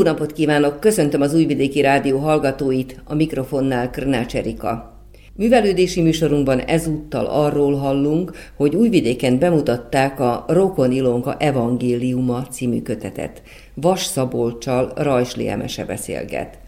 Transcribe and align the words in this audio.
Jó 0.00 0.06
napot 0.06 0.32
kívánok! 0.32 0.80
Köszöntöm 0.80 1.20
az 1.20 1.34
Újvidéki 1.34 1.80
Rádió 1.80 2.18
hallgatóit, 2.18 3.00
a 3.04 3.14
mikrofonnál 3.14 3.90
Krnács 3.90 4.36
Erika. 4.36 4.98
Művelődési 5.36 6.02
műsorunkban 6.02 6.58
ezúttal 6.58 7.26
arról 7.26 7.74
hallunk, 7.74 8.32
hogy 8.56 8.74
Újvidéken 8.74 9.38
bemutatták 9.38 10.20
a 10.20 10.44
Rokon 10.48 10.92
Ilonka 10.92 11.36
Evangéliuma 11.36 12.46
című 12.50 12.82
kötetet. 12.82 13.42
Vas 13.74 14.04
Szabolcsal 14.04 14.92
Rajsli 14.96 15.48
Emese 15.48 15.84
beszélget. 15.84 16.58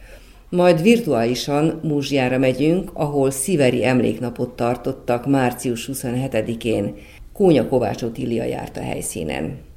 Majd 0.48 0.83
virtuálisan 0.83 1.80
Múzsjára 1.83 2.39
megyünk, 2.39 2.91
ahol 2.95 3.30
Sziveri 3.30 3.84
emléknapot 3.84 4.51
tartottak 4.51 5.27
március 5.27 5.91
27-én. 5.92 6.95
Kónya 7.33 7.69
Kovács 7.69 8.03
Otília 8.03 8.45
járt 8.45 8.77
a 8.77 8.80
helyszínen. 8.80 9.70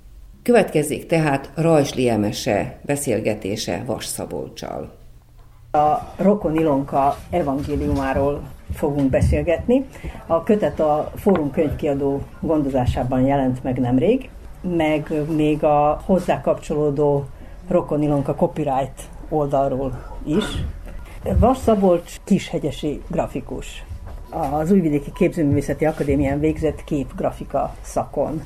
Következzék 0.45 1.05
tehát 1.05 1.51
Rajsli 1.55 2.09
Emese 2.09 2.79
beszélgetése 2.81 3.83
Vas 3.85 4.05
Szabolcsal. 4.05 4.91
A 5.71 6.13
Rokon 6.15 6.55
Ilonka 6.55 7.17
evangéliumáról 7.29 8.41
fogunk 8.73 9.09
beszélgetni. 9.09 9.85
A 10.27 10.43
kötet 10.43 10.79
a 10.79 11.11
Fórum 11.15 11.51
könyvkiadó 11.51 12.21
gondozásában 12.39 13.21
jelent 13.21 13.63
meg 13.63 13.79
nemrég, 13.79 14.29
meg 14.61 15.13
még 15.35 15.63
a 15.63 16.01
hozzá 16.05 16.41
kapcsolódó 16.41 17.25
Rokon 17.67 18.01
Ilonka 18.01 18.35
copyright 18.35 19.09
oldalról 19.29 20.17
is. 20.25 20.45
Vas 21.39 21.57
Szabolcs 21.57 22.15
kishegyesi 22.23 23.01
grafikus. 23.07 23.85
Az 24.51 24.71
Újvidéki 24.71 25.11
Képzőművészeti 25.11 25.85
Akadémián 25.85 26.39
végzett 26.39 26.83
képgrafika 26.83 27.75
szakon. 27.81 28.41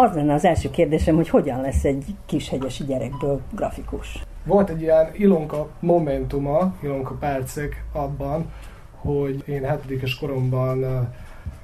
Az 0.00 0.14
lenne 0.14 0.34
az 0.34 0.44
első 0.44 0.70
kérdésem, 0.70 1.14
hogy 1.14 1.28
hogyan 1.28 1.60
lesz 1.60 1.84
egy 1.84 2.04
kishegyesi 2.26 2.84
gyerekből 2.84 3.40
grafikus. 3.52 4.22
Volt 4.44 4.68
egy 4.68 4.80
ilyen 4.80 5.10
Ilonka 5.12 5.68
momentuma, 5.80 6.74
Ilonka 6.82 7.14
percek 7.14 7.84
abban, 7.92 8.52
hogy 8.94 9.42
én 9.46 9.64
hetedikes 9.64 10.18
koromban 10.18 11.08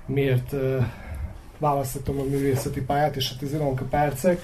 miért 0.07 0.55
választottam 1.59 2.19
a 2.19 2.23
művészeti 2.23 2.83
pályát, 2.83 3.17
és 3.17 3.33
hát 3.33 3.43
az 3.43 3.53
Ilonka 3.53 3.85
percek, 3.91 4.41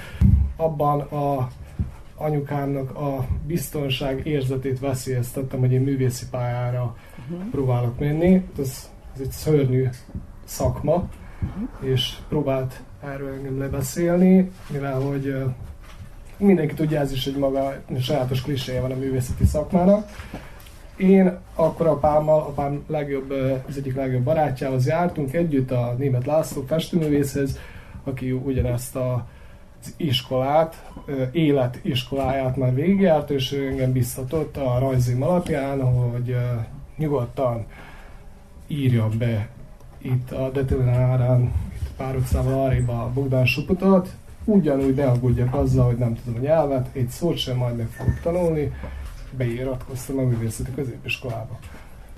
abban 0.56 1.00
a 1.00 1.48
anyukámnak 2.16 2.96
a 2.96 3.26
biztonság 3.46 4.26
érzetét 4.26 4.80
veszélyeztettem, 4.80 5.58
hogy 5.58 5.72
én 5.72 5.80
művészi 5.80 6.24
pályára 6.30 6.96
uh-huh. 7.18 7.50
próbálok 7.50 7.98
menni. 7.98 8.44
Ez, 8.58 8.90
ez 9.14 9.20
egy 9.20 9.30
szörnyű 9.30 9.88
szakma. 10.44 11.08
És 11.80 12.16
próbált 12.28 12.82
erről 13.04 13.32
engem 13.32 13.58
lebeszélni, 13.58 14.50
mivel 14.70 15.00
hogy 15.00 15.34
mindenki 16.36 16.74
tudja, 16.74 17.00
ez 17.00 17.12
is 17.12 17.26
egy 17.26 17.36
maga 17.36 17.74
sajátos 18.00 18.42
kliséje 18.42 18.80
van 18.80 18.90
a 18.90 18.96
művészeti 18.96 19.44
szakmának. 19.44 20.08
Én 20.96 21.38
akkor 21.54 21.86
apámmal, 21.86 22.40
apám 22.40 22.84
legjobb, 22.86 23.30
az 23.68 23.76
egyik 23.76 23.94
legjobb 23.94 24.22
barátjához 24.22 24.86
jártunk 24.86 25.34
együtt 25.34 25.70
a 25.70 25.94
német 25.98 26.26
László 26.26 26.64
festőművészhez, 26.66 27.58
aki 28.04 28.32
ugyanezt 28.32 28.96
a 28.96 29.26
az 29.82 29.94
iskolát, 29.96 30.90
életiskoláját 31.32 32.56
már 32.56 32.74
végigjárt, 32.74 33.30
és 33.30 33.52
ő 33.52 33.66
engem 33.66 33.92
biztatott 33.92 34.56
a 34.56 34.78
rajzim 34.78 35.22
alapján, 35.22 35.82
hogy 35.82 36.36
nyugodtan 36.96 37.66
írjam 38.66 39.18
be 39.18 39.48
itt 40.02 40.30
a 40.30 40.50
Detelinárán, 40.50 41.42
itt 41.74 41.90
pár 41.96 42.16
utcával 42.16 42.64
arrébb 42.64 42.88
a 42.88 43.10
Bogdán 43.14 43.46
Suputot, 43.46 44.08
ugyanúgy 44.44 44.94
ne 44.94 45.06
aggódjak 45.06 45.54
azzal, 45.54 45.86
hogy 45.86 45.96
nem 45.96 46.14
tudom 46.14 46.40
a 46.40 46.42
nyelvet, 46.42 46.88
egy 46.92 47.08
szót 47.08 47.36
sem 47.36 47.56
majd 47.56 47.76
meg 47.76 47.86
fogok 47.86 48.20
tanulni, 48.22 48.72
beiratkoztam 49.36 50.18
a 50.18 50.22
művészeti 50.22 50.70
középiskolába. 50.74 51.58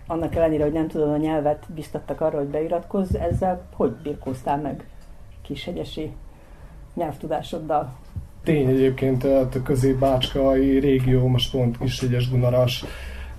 Annak 0.06 0.34
ellenére, 0.34 0.62
hogy 0.62 0.72
nem 0.72 0.88
tudod 0.88 1.08
a 1.08 1.16
nyelvet, 1.16 1.64
biztattak 1.74 2.20
arra, 2.20 2.38
hogy 2.38 2.46
beiratkozz, 2.46 3.14
ezzel 3.14 3.62
hogy 3.74 3.92
birkóztál 4.02 4.60
meg 4.60 4.86
kishegyesi 5.42 6.12
nyelvtudásoddal? 6.94 7.92
Tény 8.44 8.68
egyébként 8.68 9.24
a 9.24 9.48
közép-bácskai 9.64 10.78
régió, 10.78 11.26
most 11.26 11.50
pont 11.50 11.78
Kishegyes 11.78 12.28
Dunaras, 12.28 12.84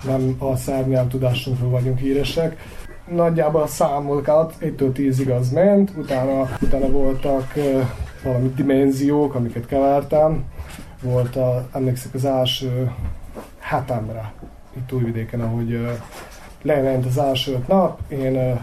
nem 0.05 0.35
a 0.39 0.55
szerb 0.55 0.87
nyelvtudásunkról 0.87 1.69
vagyunk 1.69 1.97
híresek. 1.97 2.57
Nagyjából 3.07 3.61
a 3.61 3.67
számolkat 3.67 4.53
1-től 4.61 4.91
10-ig 4.93 5.37
az 5.39 5.49
ment, 5.49 5.91
utána, 5.97 6.49
utána 6.61 6.89
voltak 6.89 7.53
valami 8.23 8.53
dimenziók, 8.55 9.35
amiket 9.35 9.65
kevertem. 9.65 10.43
Volt 11.01 11.35
a, 11.35 11.67
emlékszik 11.73 12.13
az 12.13 12.25
első 12.25 12.91
hetemre 13.59 14.33
itt 14.77 14.93
Újvidéken, 14.93 15.41
ahogy 15.41 15.79
lement 16.61 17.05
az 17.05 17.17
első 17.17 17.53
öt 17.53 17.67
nap, 17.67 17.99
én 18.07 18.59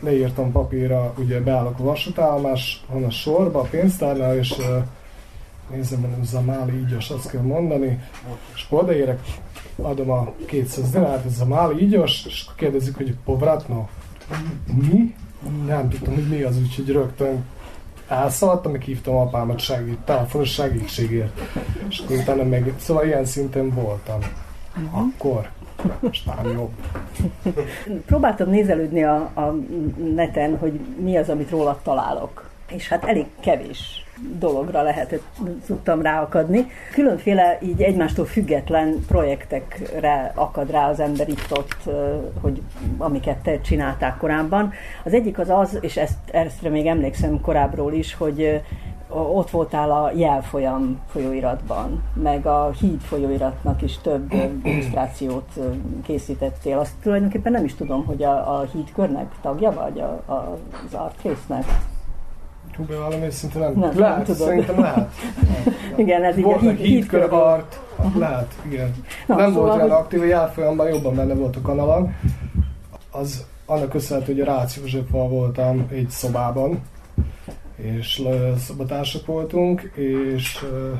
leírtam 0.00 0.52
papírra, 0.52 1.14
ugye 1.18 1.40
beállok 1.40 1.78
a 1.78 1.82
vasútállomás, 1.82 2.84
van 2.88 3.04
a 3.04 3.10
sorba, 3.10 3.60
a 3.60 3.66
pénztárnál, 3.70 4.36
és 4.36 4.54
nézem, 5.70 6.00
mondom, 6.00 6.24
Zamáli 6.24 6.78
ígyos, 6.78 7.10
azt 7.10 7.30
kell 7.30 7.42
mondani, 7.42 8.00
és 8.54 8.66
odaérek, 8.70 9.20
adom 9.82 10.10
a 10.10 10.32
200 10.46 10.90
dinárt, 10.90 11.24
ez 11.24 11.34
Zamáli 11.34 11.82
ígyos, 11.82 12.24
és 12.26 12.42
akkor 12.44 12.56
kérdezik, 12.56 12.96
hogy 12.96 13.14
povratno. 13.24 13.86
Mi? 14.74 15.14
Nem 15.66 15.88
tudtam, 15.88 16.14
hogy 16.14 16.28
mi 16.28 16.42
az, 16.42 16.58
úgyhogy 16.58 16.88
rögtön 16.88 17.44
elszaladtam, 18.08 18.72
meg 18.72 18.80
hívtam 18.80 19.16
apámat 19.16 19.58
segít, 19.58 19.98
telefonos 19.98 20.52
segítségért. 20.52 21.40
És 21.88 21.98
akkor 21.98 22.16
utána 22.16 22.44
meg, 22.44 22.74
szóval 22.78 23.06
ilyen 23.06 23.24
szinten 23.24 23.70
voltam. 23.70 24.18
Akkor. 24.90 25.50
Most 26.00 26.26
már 26.26 26.44
jobb. 26.44 26.72
Próbáltam 28.06 28.50
nézelődni 28.50 29.02
a, 29.02 29.14
a 29.34 29.54
neten, 30.14 30.56
hogy 30.58 30.80
mi 31.02 31.16
az, 31.16 31.28
amit 31.28 31.50
róla 31.50 31.80
találok. 31.82 32.50
És 32.68 32.88
hát 32.88 33.04
elég 33.04 33.26
kevés 33.40 34.05
dologra 34.38 34.82
lehetett, 34.82 35.22
tudtam 35.66 36.02
ráakadni. 36.02 36.66
Különféle 36.92 37.58
így 37.62 37.82
egymástól 37.82 38.24
független 38.24 39.04
projektekre 39.06 40.32
akad 40.34 40.70
rá 40.70 40.88
az 40.88 41.00
ember 41.00 41.28
itt 41.28 41.48
ott, 41.50 41.90
hogy 42.40 42.62
amiket 42.98 43.38
te 43.38 43.60
csinálták 43.60 44.16
korábban. 44.16 44.72
Az 45.04 45.12
egyik 45.12 45.38
az 45.38 45.50
az, 45.50 45.78
és 45.80 45.96
ezt, 45.96 46.18
ezt 46.30 46.68
még 46.70 46.86
emlékszem 46.86 47.40
korábbról 47.40 47.92
is, 47.92 48.14
hogy 48.14 48.62
ott 49.08 49.50
voltál 49.50 49.90
a 49.90 50.10
jelfolyam 50.14 51.00
folyóiratban, 51.08 52.02
meg 52.14 52.46
a 52.46 52.70
híd 52.80 53.00
folyóiratnak 53.00 53.82
is 53.82 53.98
több 53.98 54.32
illusztrációt 54.62 55.60
készítettél. 56.04 56.78
Azt 56.78 56.94
tulajdonképpen 57.02 57.52
nem 57.52 57.64
is 57.64 57.74
tudom, 57.74 58.04
hogy 58.04 58.22
a, 58.22 58.58
a 58.58 58.64
hídkörnek 58.72 59.32
tagja 59.40 59.72
vagy, 59.72 60.00
a, 60.00 60.32
a, 60.32 60.58
az 60.86 60.94
artface-nek. 60.94 61.64
Hú, 62.76 62.84
bevallom 62.84 63.22
őszintén 63.22 63.60
nem, 63.60 63.72
nem, 63.72 63.98
lehet, 63.98 64.16
nem 64.16 64.24
tudom. 64.24 64.46
szerintem 64.48 64.80
lehet. 64.80 65.10
igen, 65.96 66.24
ez 66.24 66.36
így 66.36 66.44
volt 66.44 66.62
a 66.62 66.70
híd, 66.70 66.76
hídkör 66.76 67.32
art, 67.32 67.80
lehet, 68.16 68.54
igen. 68.70 68.94
Na, 69.26 69.36
nem 69.36 69.48
szóval, 69.48 69.62
volt 69.62 69.74
olyan 69.74 69.90
hogy- 69.90 69.98
aktív, 69.98 70.20
a 70.20 70.24
jelfolyamban 70.24 70.88
jobban 70.88 71.14
benne 71.14 71.34
volt 71.34 71.56
a 71.56 71.60
kanalon. 71.60 72.14
Az 73.10 73.44
annak 73.66 73.88
köszönhető, 73.88 74.32
hogy 74.32 74.40
a 74.40 74.44
Rácz 74.44 74.80
voltam 75.10 75.86
egy 75.90 76.10
szobában, 76.10 76.82
és 77.76 78.22
szobatársak 78.58 79.26
voltunk, 79.26 79.80
és 79.94 80.62
uh, 80.62 80.98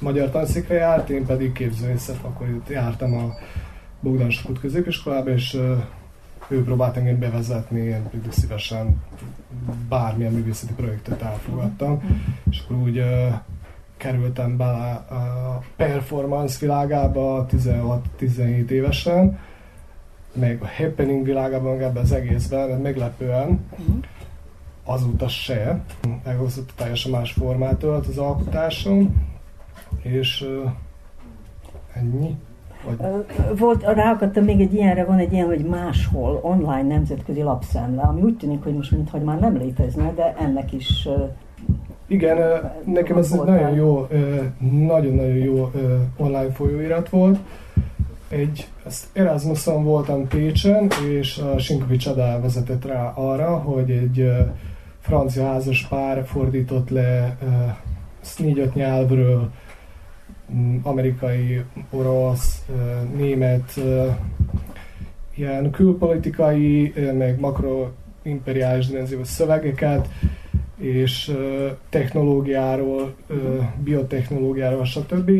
magyar 0.00 0.30
tanszékre 0.30 0.74
járt, 0.74 1.10
én 1.10 1.26
pedig 1.26 1.52
képzőészet, 1.52 2.18
akkor 2.22 2.48
itt 2.48 2.68
jártam 2.68 3.16
a 3.16 3.32
Bogdan 4.00 4.30
Sokut 4.30 4.60
középiskolába, 4.60 5.30
és 5.30 5.54
uh, 5.54 5.82
ő 6.48 6.64
próbált 6.64 6.96
engem 6.96 7.18
bevezetni, 7.18 7.80
én 7.80 8.02
pedig 8.10 8.32
szívesen 8.32 9.02
bármilyen 9.88 10.32
művészeti 10.32 10.72
projektet 10.72 11.22
elfogadtam, 11.22 12.20
és 12.50 12.62
akkor 12.64 12.76
úgy 12.76 12.98
uh, 12.98 13.34
kerültem 13.96 14.56
bele 14.56 14.92
a 14.92 15.62
performance 15.76 16.58
világába 16.60 17.46
16-17 17.50 18.68
évesen, 18.68 19.38
meg 20.32 20.62
a 20.62 20.68
happening 20.76 21.24
világában, 21.24 21.72
meg 21.72 21.82
ebben 21.82 22.02
az 22.02 22.12
egészben, 22.12 22.80
meglepően 22.80 23.64
azóta 24.84 25.28
se. 25.28 25.80
Meghozott 26.24 26.72
teljesen 26.76 27.10
más 27.10 27.32
formát 27.32 27.82
ölt 27.82 28.06
az 28.06 28.18
alkotásom, 28.18 29.26
és 30.02 30.40
uh, 30.40 30.70
ennyi. 31.92 32.36
Volt, 33.58 33.82
ráakadtam 33.82 34.44
még 34.44 34.60
egy 34.60 34.74
ilyenre, 34.74 35.04
van 35.04 35.18
egy 35.18 35.32
ilyen, 35.32 35.46
hogy 35.46 35.64
máshol, 35.64 36.40
online 36.42 36.94
nemzetközi 36.94 37.42
lapszemle, 37.42 38.02
ami 38.02 38.20
úgy 38.20 38.36
tűnik, 38.36 38.62
hogy 38.62 38.74
most 38.74 38.90
mintha 38.90 39.18
már 39.18 39.40
nem 39.40 39.56
létezne, 39.56 40.12
de 40.12 40.34
ennek 40.38 40.72
is 40.72 41.08
igen, 42.08 42.38
nekem 42.84 43.16
ez 43.16 43.32
egy 43.32 43.44
nagyon 43.44 43.74
jó, 43.74 44.06
nagyon-nagyon 44.86 45.36
jó 45.36 45.70
online 46.16 46.50
folyóirat 46.52 47.08
volt. 47.08 47.38
Egy, 48.28 48.68
ezt 48.86 49.06
Erasmuson 49.12 49.84
voltam 49.84 50.28
Pécsen, 50.28 50.88
és 51.08 51.38
a 51.38 51.58
Sinkovics 51.58 52.06
Adá 52.06 52.40
vezetett 52.40 52.84
rá 52.84 53.12
arra, 53.14 53.56
hogy 53.56 53.90
egy 53.90 54.30
francia 55.00 55.46
házas 55.46 55.86
pár 55.86 56.24
fordított 56.26 56.90
le 56.90 57.36
négy-öt 58.38 58.74
nyelvről, 58.74 59.50
amerikai, 60.82 61.62
orosz, 61.90 62.64
német, 63.16 63.80
ilyen 65.34 65.70
külpolitikai, 65.70 66.92
meg 67.18 67.40
makroimperiális 67.40 68.86
dimenziós 68.86 69.26
szövegeket, 69.28 70.08
és 70.76 71.36
technológiáról, 71.88 73.14
biotechnológiáról, 73.82 74.84
stb. 74.84 75.30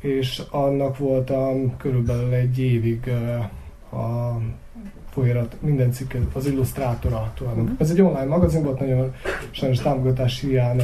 És 0.00 0.42
annak 0.50 0.98
voltam 0.98 1.76
körülbelül 1.76 2.32
egy 2.32 2.58
évig 2.58 3.10
a 3.92 4.36
folyamat, 5.10 5.56
minden 5.60 5.90
cikket, 5.90 6.22
az 6.32 6.46
illusztrátora 6.46 7.32
tulajdonképpen. 7.34 7.80
Ez 7.80 7.90
egy 7.90 8.00
online 8.00 8.24
magazin 8.24 8.62
volt, 8.62 8.80
nagyon 8.80 9.14
sajnos 9.50 9.78
támogatás 9.78 10.40
hiány 10.40 10.82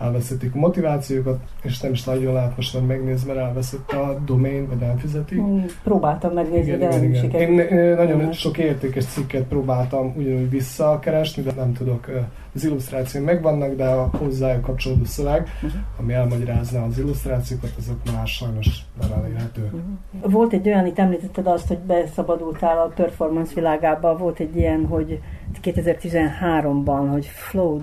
elveszítik 0.00 0.54
a 0.54 0.58
motivációkat, 0.58 1.40
és 1.62 1.80
nem 1.80 1.92
is 1.92 2.04
nagyon 2.04 2.32
lehet 2.32 2.56
most 2.56 2.86
megnézni, 2.86 3.32
mert 3.32 3.46
elveszett 3.46 3.92
a 3.92 4.20
domain, 4.24 4.68
vagy 4.68 4.78
nem 4.78 4.98
fizeti. 4.98 5.34
Hmm, 5.34 5.64
próbáltam 5.82 6.32
megnézni, 6.32 6.72
igen, 6.72 6.78
de 6.78 6.88
nem 6.88 7.02
igen. 7.02 7.30
Én, 7.30 7.58
én 7.58 7.94
nagyon 7.94 8.20
igen. 8.20 8.32
sok 8.32 8.58
értékes 8.58 9.04
cikket 9.04 9.42
próbáltam 9.42 10.14
ugyanúgy 10.16 10.50
visszakeresni, 10.50 11.42
de 11.42 11.52
nem 11.56 11.72
tudok. 11.72 12.08
Az 12.54 12.64
illusztrációk 12.64 13.24
megvannak, 13.24 13.74
de 13.74 13.84
a 13.84 14.10
hozzájuk 14.18 14.62
kapcsolódó 14.62 15.04
szöveg, 15.04 15.48
uh-huh. 15.54 15.80
ami 15.98 16.12
elmagyarázná 16.12 16.84
az 16.84 16.98
illusztrációkat, 16.98 17.70
azok 17.78 17.96
már 18.14 18.26
sajnos 18.26 18.84
nem 19.00 19.12
elérhető. 19.12 19.62
Uh-huh. 19.62 20.32
Volt 20.32 20.52
egy 20.52 20.68
olyan, 20.68 20.86
itt 20.86 20.98
említetted 20.98 21.46
azt, 21.46 21.68
hogy 21.68 21.78
beszabadultál 21.78 22.78
a 22.78 22.92
performance 22.94 23.54
világába, 23.54 24.16
volt 24.16 24.40
egy 24.40 24.56
ilyen, 24.56 24.86
hogy 24.86 25.20
2013-ban, 25.62 27.08
hogy 27.10 27.26
Flood 27.26 27.82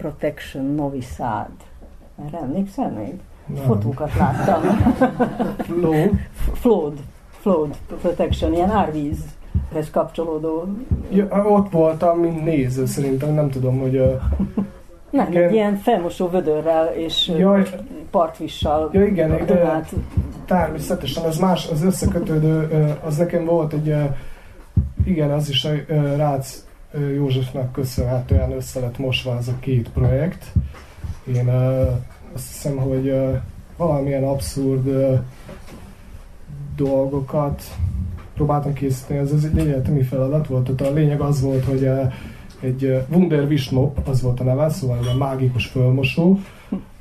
Protection 0.00 0.64
Novi 0.64 1.00
Sad. 1.00 1.50
Erre 2.26 2.38
emlékszel 2.38 2.90
még? 2.90 3.14
Nem. 3.46 3.64
Fotókat 3.64 4.14
láttam. 4.14 4.62
Flood? 5.58 6.10
Flood. 6.52 6.98
Flood 7.30 7.76
Protection, 8.00 8.52
ilyen 8.52 8.70
árvízhez 8.70 9.90
kapcsolódó. 9.92 10.66
Ja, 11.10 11.44
ott 11.48 11.70
voltam, 11.70 12.18
mint 12.18 12.44
néző, 12.44 12.86
szerintem 12.86 13.34
nem 13.34 13.50
tudom, 13.50 13.78
hogy... 13.78 13.96
Uh, 13.96 14.20
nem, 15.10 15.30
igen. 15.30 15.52
ilyen 15.52 15.76
felmosó 15.76 16.28
vödörrel 16.28 16.86
és 16.86 17.32
Jaj, 17.38 17.66
partvissal. 18.10 18.90
Ja 18.92 19.04
igen, 19.04 19.46
de 19.46 19.84
természetesen 20.44 21.24
ez 21.24 21.38
más, 21.38 21.68
az 21.68 21.84
összekötődő, 21.84 22.68
az 23.04 23.16
nekem 23.16 23.44
volt 23.44 23.72
egy, 23.72 23.94
igen, 25.04 25.30
az 25.30 25.48
is 25.48 25.64
a 25.64 25.70
Rácz 26.16 26.68
Józsefnek 27.14 27.70
köszönhetően 27.70 28.52
össze 28.52 28.80
lett 28.80 28.98
mosva 28.98 29.36
ez 29.36 29.48
a 29.48 29.58
két 29.60 29.88
projekt. 29.88 30.52
Én 31.34 31.48
azt 32.34 32.46
hiszem, 32.46 32.76
hogy 32.76 33.14
valamilyen 33.76 34.24
abszurd 34.24 35.16
dolgokat 36.76 37.62
próbáltam 38.34 38.72
készíteni, 38.72 39.18
ez, 39.18 39.32
ez 39.32 39.44
egy 39.44 39.58
egyetemi 39.58 40.02
feladat 40.02 40.46
volt. 40.46 40.70
Tehát 40.70 40.92
a 40.92 40.94
lényeg 40.94 41.20
az 41.20 41.40
volt, 41.40 41.64
hogy 41.64 41.90
egy 42.60 43.04
Wunder 43.10 43.44
Wismop, 43.44 44.08
az 44.08 44.22
volt 44.22 44.40
a 44.40 44.44
neve, 44.44 44.68
szóval 44.68 44.98
egy 44.98 45.18
mágikus 45.18 45.66
fölmosó, 45.66 46.38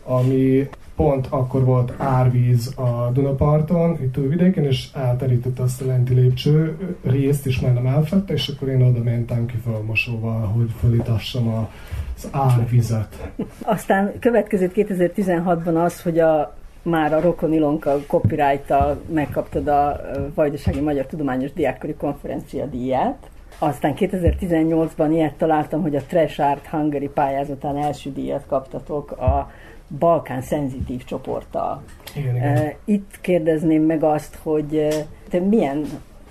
ami 0.03 0.69
pont 0.99 1.27
akkor 1.29 1.63
volt 1.63 1.93
árvíz 1.97 2.73
a 2.77 3.09
Dunaparton, 3.13 3.97
itt 4.01 4.15
vidéken, 4.15 4.63
és 4.63 4.87
elterítette 4.93 5.63
azt 5.63 5.81
a 5.81 5.85
lenti 5.85 6.13
lépcső 6.13 6.77
részt, 7.03 7.45
és 7.45 7.59
majdnem 7.59 7.85
elfette, 7.85 8.33
és 8.33 8.47
akkor 8.47 8.67
én 8.67 8.81
oda 8.81 9.03
mentem 9.03 9.45
ki 9.45 9.55
fölmosóval, 9.63 10.41
hogy 10.41 10.69
fölítassam 10.79 11.67
az 12.15 12.27
árvizet. 12.31 13.29
Aztán 13.61 14.13
következett 14.19 14.71
2016-ban 14.75 15.83
az, 15.83 16.01
hogy 16.01 16.19
a 16.19 16.55
már 16.81 17.13
a 17.13 17.21
Rokon 17.21 17.53
Ilonka 17.53 17.99
copyright 18.07 18.73
megkaptad 19.13 19.67
a 19.67 20.01
Vajdasági 20.33 20.79
Magyar 20.79 21.05
Tudományos 21.05 21.53
Diákkori 21.53 21.93
Konferencia 21.93 22.65
díját. 22.65 23.29
Aztán 23.59 23.93
2018-ban 23.97 25.09
ilyet 25.11 25.33
találtam, 25.33 25.81
hogy 25.81 25.95
a 25.95 26.03
Trash 26.07 26.39
Art 26.39 26.65
Hungary 26.65 27.09
pályázatán 27.13 27.77
első 27.77 28.11
díjat 28.11 28.45
kaptatok 28.47 29.11
a 29.11 29.51
Balkán 29.97 30.41
szenzitív 30.41 31.03
csoporttal. 31.03 31.81
Igen, 32.15 32.35
igen. 32.35 32.73
Itt 32.85 33.17
kérdezném 33.21 33.83
meg 33.83 34.03
azt, 34.03 34.39
hogy 34.43 34.87
te 35.29 35.39
milyen, 35.39 35.85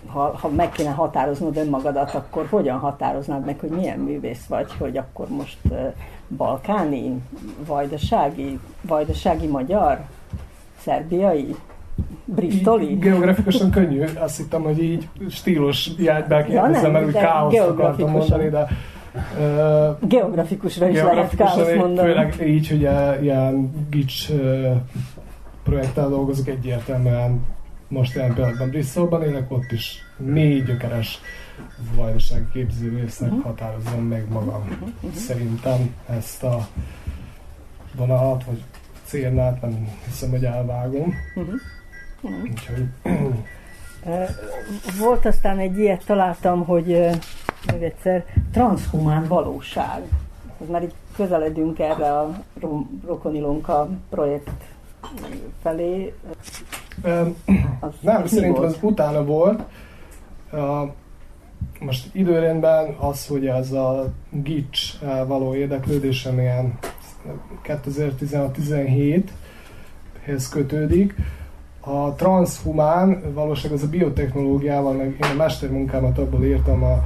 ha, 0.06 0.36
ha 0.40 0.48
meg 0.48 0.70
kéne 0.70 0.90
határoznod 0.90 1.56
önmagadat, 1.56 2.14
akkor 2.14 2.46
hogyan 2.50 2.78
határoznád 2.78 3.44
meg, 3.44 3.58
hogy 3.60 3.70
milyen 3.70 3.98
művész 3.98 4.46
vagy, 4.46 4.72
hogy 4.78 4.96
akkor 4.96 5.28
most 5.28 5.58
balkáni, 6.36 7.22
vajdasági, 7.66 8.58
vajdasági 8.82 9.46
magyar, 9.46 10.00
szerbiai, 10.80 11.54
bristoli? 12.24 12.94
Geografikusan 12.94 13.70
könnyű, 13.70 14.04
azt 14.18 14.36
hittem, 14.36 14.62
hogy 14.62 14.82
így 14.82 15.08
stílus 15.30 15.90
játbe 15.98 16.44
kérdezem, 16.44 16.84
ja, 16.84 16.90
mert 16.90 17.06
úgy 17.06 17.12
káoszt 17.12 17.58
akartam 17.58 18.10
mondani, 18.10 18.48
de 18.48 18.68
Geografikusra 20.00 20.88
is 20.88 21.00
lehet 21.00 21.36
káosz 21.36 21.74
mondani. 21.74 22.08
Főleg 22.08 22.42
így, 22.46 22.68
hogy 22.68 22.80
ilyen 23.22 23.86
gics 23.90 24.28
projekttel 25.62 26.08
dolgozok 26.08 26.48
egyértelműen 26.48 27.40
most 27.88 28.14
jelen 28.14 28.34
pillanatban 28.34 28.68
Bristolban 28.68 29.22
élek, 29.22 29.50
ott 29.50 29.72
is 29.72 30.02
négy 30.16 30.64
gyökeres 30.64 31.20
vajdaság 31.94 32.46
képzővésznek 32.52 33.30
uh-huh. 33.30 33.44
határozom 33.44 34.04
meg 34.04 34.28
magam. 34.28 34.62
Uh-huh. 34.70 35.12
Szerintem 35.14 35.94
ezt 36.08 36.42
a 36.42 36.66
vonalat, 37.96 38.44
vagy 38.44 38.62
célnát 39.04 39.60
nem 39.62 39.88
hiszem, 40.06 40.30
hogy 40.30 40.44
elvágom. 40.44 41.14
Uh-huh. 41.34 41.54
Uh-huh. 42.20 42.42
Úgyhogy... 42.42 42.84
Volt 44.98 45.26
aztán 45.26 45.58
egy 45.58 45.78
ilyet 45.78 46.04
találtam, 46.06 46.64
hogy 46.64 47.08
még 47.72 47.82
egyszer, 47.82 48.24
transhumán 48.52 49.26
valóság. 49.26 50.02
Ez 50.62 50.68
már 50.68 50.82
így 50.82 50.94
közeledünk 51.16 51.78
erre 51.78 52.18
a 52.18 52.42
Rokonilonka 53.06 53.88
projekt 54.10 54.50
felé. 55.62 56.14
Az 57.80 57.92
nem, 58.00 58.26
szerintem 58.26 58.64
az 58.64 58.76
utána 58.80 59.24
volt. 59.24 59.62
Uh, 60.52 60.90
most 61.80 62.14
időrendben 62.14 62.94
az, 62.98 63.26
hogy 63.26 63.46
ez 63.46 63.72
a 63.72 64.12
gics 64.30 64.98
való 65.26 65.54
érdeklődésem 65.54 66.38
ilyen 66.38 66.78
2016-17-hez 67.64 70.46
kötődik. 70.50 71.14
A 71.80 72.14
transhumán 72.14 73.32
valóság 73.32 73.72
az 73.72 73.82
a 73.82 73.88
biotechnológiával, 73.88 74.92
meg 74.92 75.06
én 75.06 75.30
a 75.32 75.36
mestermunkámat 75.36 76.18
abból 76.18 76.44
írtam 76.44 76.82
a 76.82 77.04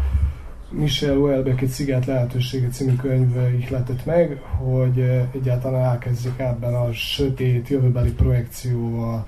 Michel 0.72 1.14
Houellebecq 1.14 1.62
egy 1.62 1.68
Sziget 1.68 2.06
lehetősége 2.06 2.68
című 2.68 2.94
könyv 2.94 3.36
ihletett 3.60 4.04
meg, 4.04 4.40
hogy 4.40 5.00
eh, 5.00 5.26
egyáltalán 5.34 5.84
elkezdjük 5.84 6.38
ebben 6.38 6.74
a 6.74 6.92
sötét 6.92 7.68
jövőbeli 7.68 8.12
projekcióval 8.12 9.26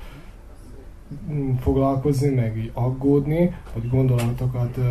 mm, 1.30 1.54
foglalkozni, 1.54 2.28
meg 2.28 2.56
így 2.56 2.70
aggódni, 2.74 3.54
vagy 3.74 3.88
gondolatokat 3.88 4.76
eh, 4.78 4.84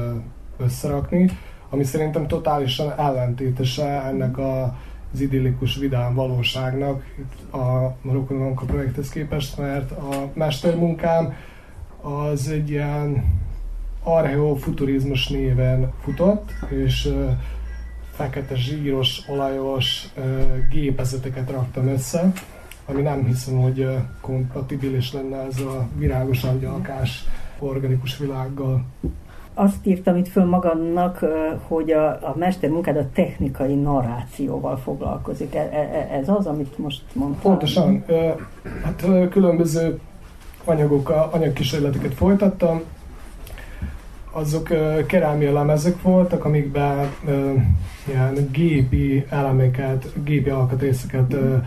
összerakni, 0.58 1.30
ami 1.70 1.84
szerintem 1.84 2.28
totálisan 2.28 2.94
ellentétese 2.98 4.04
ennek 4.04 4.38
a, 4.38 4.78
az 5.14 5.22
idillikus 5.22 5.76
vidám 5.76 6.14
valóságnak 6.14 7.04
a 7.52 7.96
Marokkononka 8.02 8.66
projekthez 8.66 9.10
képest, 9.10 9.58
mert 9.58 9.92
a 9.92 10.30
mestermunkám 10.34 11.34
az 12.02 12.50
egy 12.50 12.70
ilyen 12.70 13.24
archeofuturizmus 14.04 15.28
néven 15.28 15.94
futott, 16.04 16.52
és 16.70 17.14
fekete 18.12 18.56
zsíros, 18.56 19.22
olajos 19.28 20.08
gépezeteket 20.70 21.52
raktam 21.52 21.88
össze, 21.88 22.32
ami 22.86 23.02
nem 23.02 23.26
hiszem, 23.26 23.62
hogy 23.62 23.88
kompatibilis 24.22 25.14
lenne 25.14 25.38
ez 25.38 25.60
a 25.60 25.88
virágos 25.98 26.44
angyalkás 26.44 27.24
organikus 27.60 28.18
világgal. 28.18 28.84
Azt 29.54 29.86
írtam 29.86 30.16
itt 30.16 30.28
föl 30.28 30.46
magamnak, 30.46 31.26
hogy 31.68 31.92
a, 31.92 32.08
a 32.08 32.36
mestermunkád 32.38 32.98
a 32.98 33.10
technikai 33.14 33.76
narrációval 33.76 34.78
foglalkozik. 34.78 35.56
E, 35.56 35.60
e, 35.60 36.10
ez 36.12 36.30
az, 36.30 36.46
amit 36.46 36.78
most 36.78 37.02
mondtam? 37.14 37.42
Pontosan. 37.42 38.04
Hát 38.84 39.06
különböző 39.30 40.00
anyagokkal, 40.66 41.30
anyagkísérleteket 41.32 42.14
folytattam, 42.14 42.82
azok 44.34 44.70
uh, 44.70 45.06
kerámia 45.06 45.54
lemezek 45.54 46.02
voltak, 46.02 46.46
amikben 46.46 47.10
uh, 47.26 47.62
ilyen 48.08 48.50
gépi 48.52 49.26
elemeket, 49.30 50.14
gépi 50.24 50.50
alkatrészeket 50.50 51.34
uh, 51.34 51.64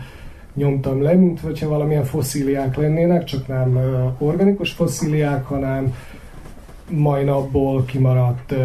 nyomtam 0.53 1.01
le, 1.01 1.13
mint 1.13 1.39
hogyha 1.39 1.69
valamilyen 1.69 2.03
fosszíliák 2.03 2.75
lennének, 2.75 3.23
csak 3.23 3.47
nem 3.47 3.75
uh, 3.75 4.21
organikus 4.27 4.71
fosszíliák, 4.71 5.45
hanem 5.45 5.93
mai 6.89 7.23
napból 7.23 7.85
kimaradt 7.85 8.51
uh, 8.51 8.59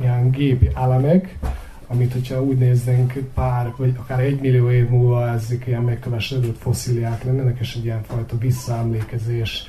ilyen 0.00 0.30
gépi 0.30 0.70
elemek, 0.74 1.38
amit 1.86 2.12
hogyha 2.12 2.42
úgy 2.42 2.58
néznénk 2.58 3.12
pár, 3.34 3.72
vagy 3.76 3.94
akár 3.98 4.20
egy 4.20 4.40
millió 4.40 4.70
év 4.70 4.88
múlva 4.88 5.28
ezek 5.28 5.66
ilyen 5.66 5.82
megkövesedett 5.82 6.58
fosszíliák 6.58 7.24
lennének, 7.24 7.58
és 7.60 7.74
egy 7.74 7.84
ilyen 7.84 8.02
fajta 8.02 8.38
visszaemlékezés. 8.38 9.62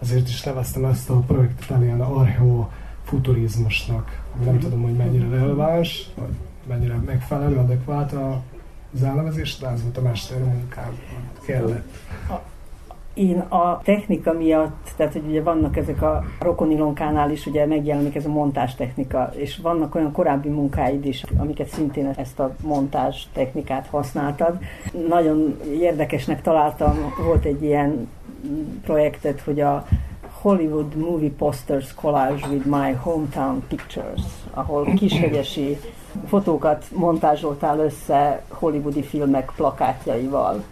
Azért 0.00 0.28
is 0.28 0.42
neveztem 0.42 0.84
ezt 0.84 1.10
a 1.10 1.14
projektet 1.14 1.82
ilyen 1.82 2.00
archeofuturizmusnak. 3.06 4.22
Nem 4.44 4.58
tudom, 4.58 4.82
hogy 4.82 4.96
mennyire 4.96 5.28
releváns, 5.28 6.10
vagy 6.14 6.28
mennyire 6.66 6.94
megfelelő, 6.94 7.56
adekvát 7.56 8.12
az 8.94 9.02
elnevezés, 9.02 9.58
de 9.58 9.68
ez 9.68 9.82
volt 9.82 9.96
a 9.96 10.00
mester 10.00 10.38
munkám, 10.38 10.98
kellett 11.46 11.98
én 13.16 13.38
a 13.38 13.80
technika 13.84 14.32
miatt, 14.32 14.90
tehát 14.96 15.12
hogy 15.12 15.24
ugye 15.28 15.42
vannak 15.42 15.76
ezek 15.76 16.02
a 16.02 16.24
rokonilonkánál 16.40 17.30
is 17.30 17.46
ugye 17.46 17.66
megjelenik 17.66 18.14
ez 18.14 18.24
a 18.24 18.28
montás 18.28 18.74
technika, 18.74 19.32
és 19.36 19.56
vannak 19.56 19.94
olyan 19.94 20.12
korábbi 20.12 20.48
munkáid 20.48 21.04
is, 21.04 21.24
amiket 21.36 21.68
szintén 21.68 22.06
ezt 22.16 22.38
a 22.38 22.54
montás 22.62 23.28
technikát 23.32 23.86
használtad. 23.86 24.58
Nagyon 25.08 25.60
érdekesnek 25.80 26.42
találtam, 26.42 27.14
volt 27.24 27.44
egy 27.44 27.62
ilyen 27.62 28.08
projektet, 28.82 29.40
hogy 29.40 29.60
a 29.60 29.86
Hollywood 30.40 30.94
Movie 30.94 31.30
Posters 31.30 31.94
Collage 31.94 32.46
with 32.48 32.66
My 32.66 32.92
Hometown 33.02 33.62
Pictures, 33.68 34.22
ahol 34.50 34.94
kishegyesi 34.94 35.78
fotókat 36.28 36.84
montázsoltál 36.92 37.78
össze 37.78 38.42
hollywoodi 38.48 39.02
filmek 39.02 39.52
plakátjaival. 39.56 40.64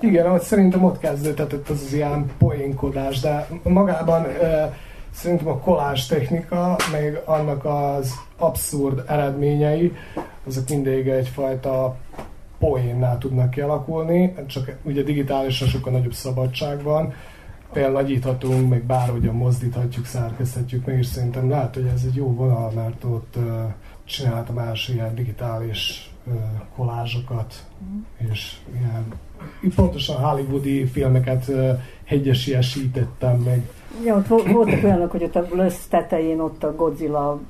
Igen, 0.00 0.26
ahogy 0.26 0.40
szerintem 0.40 0.84
ott 0.84 0.98
kezdődött 0.98 1.68
az, 1.68 1.82
az 1.86 1.92
ilyen 1.92 2.30
poénkodás, 2.38 3.20
de 3.20 3.48
magában 3.62 4.24
e, 4.24 4.74
szerintem 5.14 5.48
a 5.48 5.58
kolás 5.58 6.06
technika, 6.06 6.76
meg 6.92 7.22
annak 7.24 7.64
az 7.64 8.14
abszurd 8.38 9.02
eredményei, 9.06 9.92
azok 10.46 10.68
mindig 10.68 11.08
egyfajta 11.08 11.96
poénnál 12.58 13.18
tudnak 13.18 13.50
kialakulni, 13.50 14.34
csak 14.46 14.76
ugye 14.82 15.02
digitálisan 15.02 15.68
sokkal 15.68 15.92
nagyobb 15.92 16.12
szabadság 16.12 16.82
van, 16.82 17.12
például 17.72 17.94
nagyíthatunk, 17.94 18.68
meg 18.68 18.82
bárhogyan 18.82 19.34
mozdíthatjuk, 19.34 20.06
szerkeszthetjük 20.06 20.86
meg, 20.86 20.98
és 20.98 21.06
szerintem 21.06 21.48
lehet, 21.48 21.74
hogy 21.74 21.90
ez 21.94 22.02
egy 22.06 22.14
jó 22.14 22.34
vonal, 22.34 22.70
mert 22.70 23.04
ott 23.04 23.36
csináltam 24.04 24.58
első 24.58 24.92
ilyen 24.92 25.14
digitális 25.14 26.10
kolázsokat, 26.76 27.54
mm. 27.84 28.30
és 28.30 28.56
ilyen 28.72 29.04
pontosan 29.74 30.16
hollywoodi 30.16 30.86
filmeket 30.86 31.50
hegyesiesítettem 32.04 33.36
meg. 33.36 33.68
Ja, 34.04 34.16
ott 34.16 34.28
voltak 34.46 34.84
olyanok, 34.84 35.10
hogy 35.10 35.22
ott 35.22 35.36
a 35.36 35.46
Lösz 35.52 35.86
tetején 35.86 36.40
ott 36.40 36.64
a 36.64 36.74
Godzilla 36.74 37.40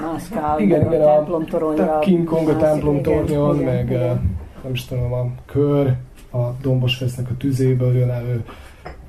mászkál, 0.00 0.60
igen, 0.60 0.86
igen, 0.86 1.00
a 1.00 1.14
templom 1.14 1.44
toronyra. 1.44 1.98
King 1.98 2.24
Kong 2.24 2.48
a 2.48 2.56
templom 2.56 3.02
tornyon, 3.02 3.56
meg 3.56 3.84
igen. 3.84 4.38
nem 4.62 4.72
is 4.72 4.84
tudom, 4.84 5.12
a 5.12 5.26
kör 5.46 5.96
a 6.30 6.50
dombos 6.62 6.96
fesznek 6.96 7.30
a 7.30 7.36
tüzéből 7.36 7.96
jön 7.96 8.10
elő, 8.10 8.44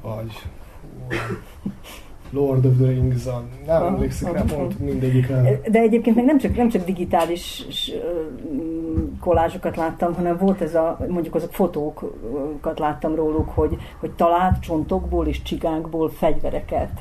vagy 0.04 0.32
Lord 2.34 2.66
of 2.66 2.78
the 2.78 2.88
Rings, 2.88 3.26
a, 3.26 3.44
nem 3.66 3.84
emlékszik 3.84 4.32
rá, 4.32 4.44
pont 4.56 4.80
mindegyikre. 4.80 5.60
De 5.72 5.80
egyébként 5.80 6.16
meg 6.16 6.26
nem 6.26 6.38
csak, 6.38 6.56
nem 6.56 6.70
csak 6.70 6.86
digitális 6.86 7.66
kolázsokat 9.20 9.76
láttam, 9.76 10.14
hanem 10.14 10.38
volt 10.38 10.62
ez 10.62 10.76
a, 10.76 10.98
mondjuk 11.10 11.36
azok 11.36 11.54
fotókat 11.54 12.80
láttam 12.80 13.16
róluk, 13.16 13.50
hogy, 13.50 13.78
hogy 14.00 14.12
talált 14.12 14.60
csontokból 14.60 15.28
és 15.28 15.42
csigákból 15.42 16.10
fegyvereket 16.10 16.92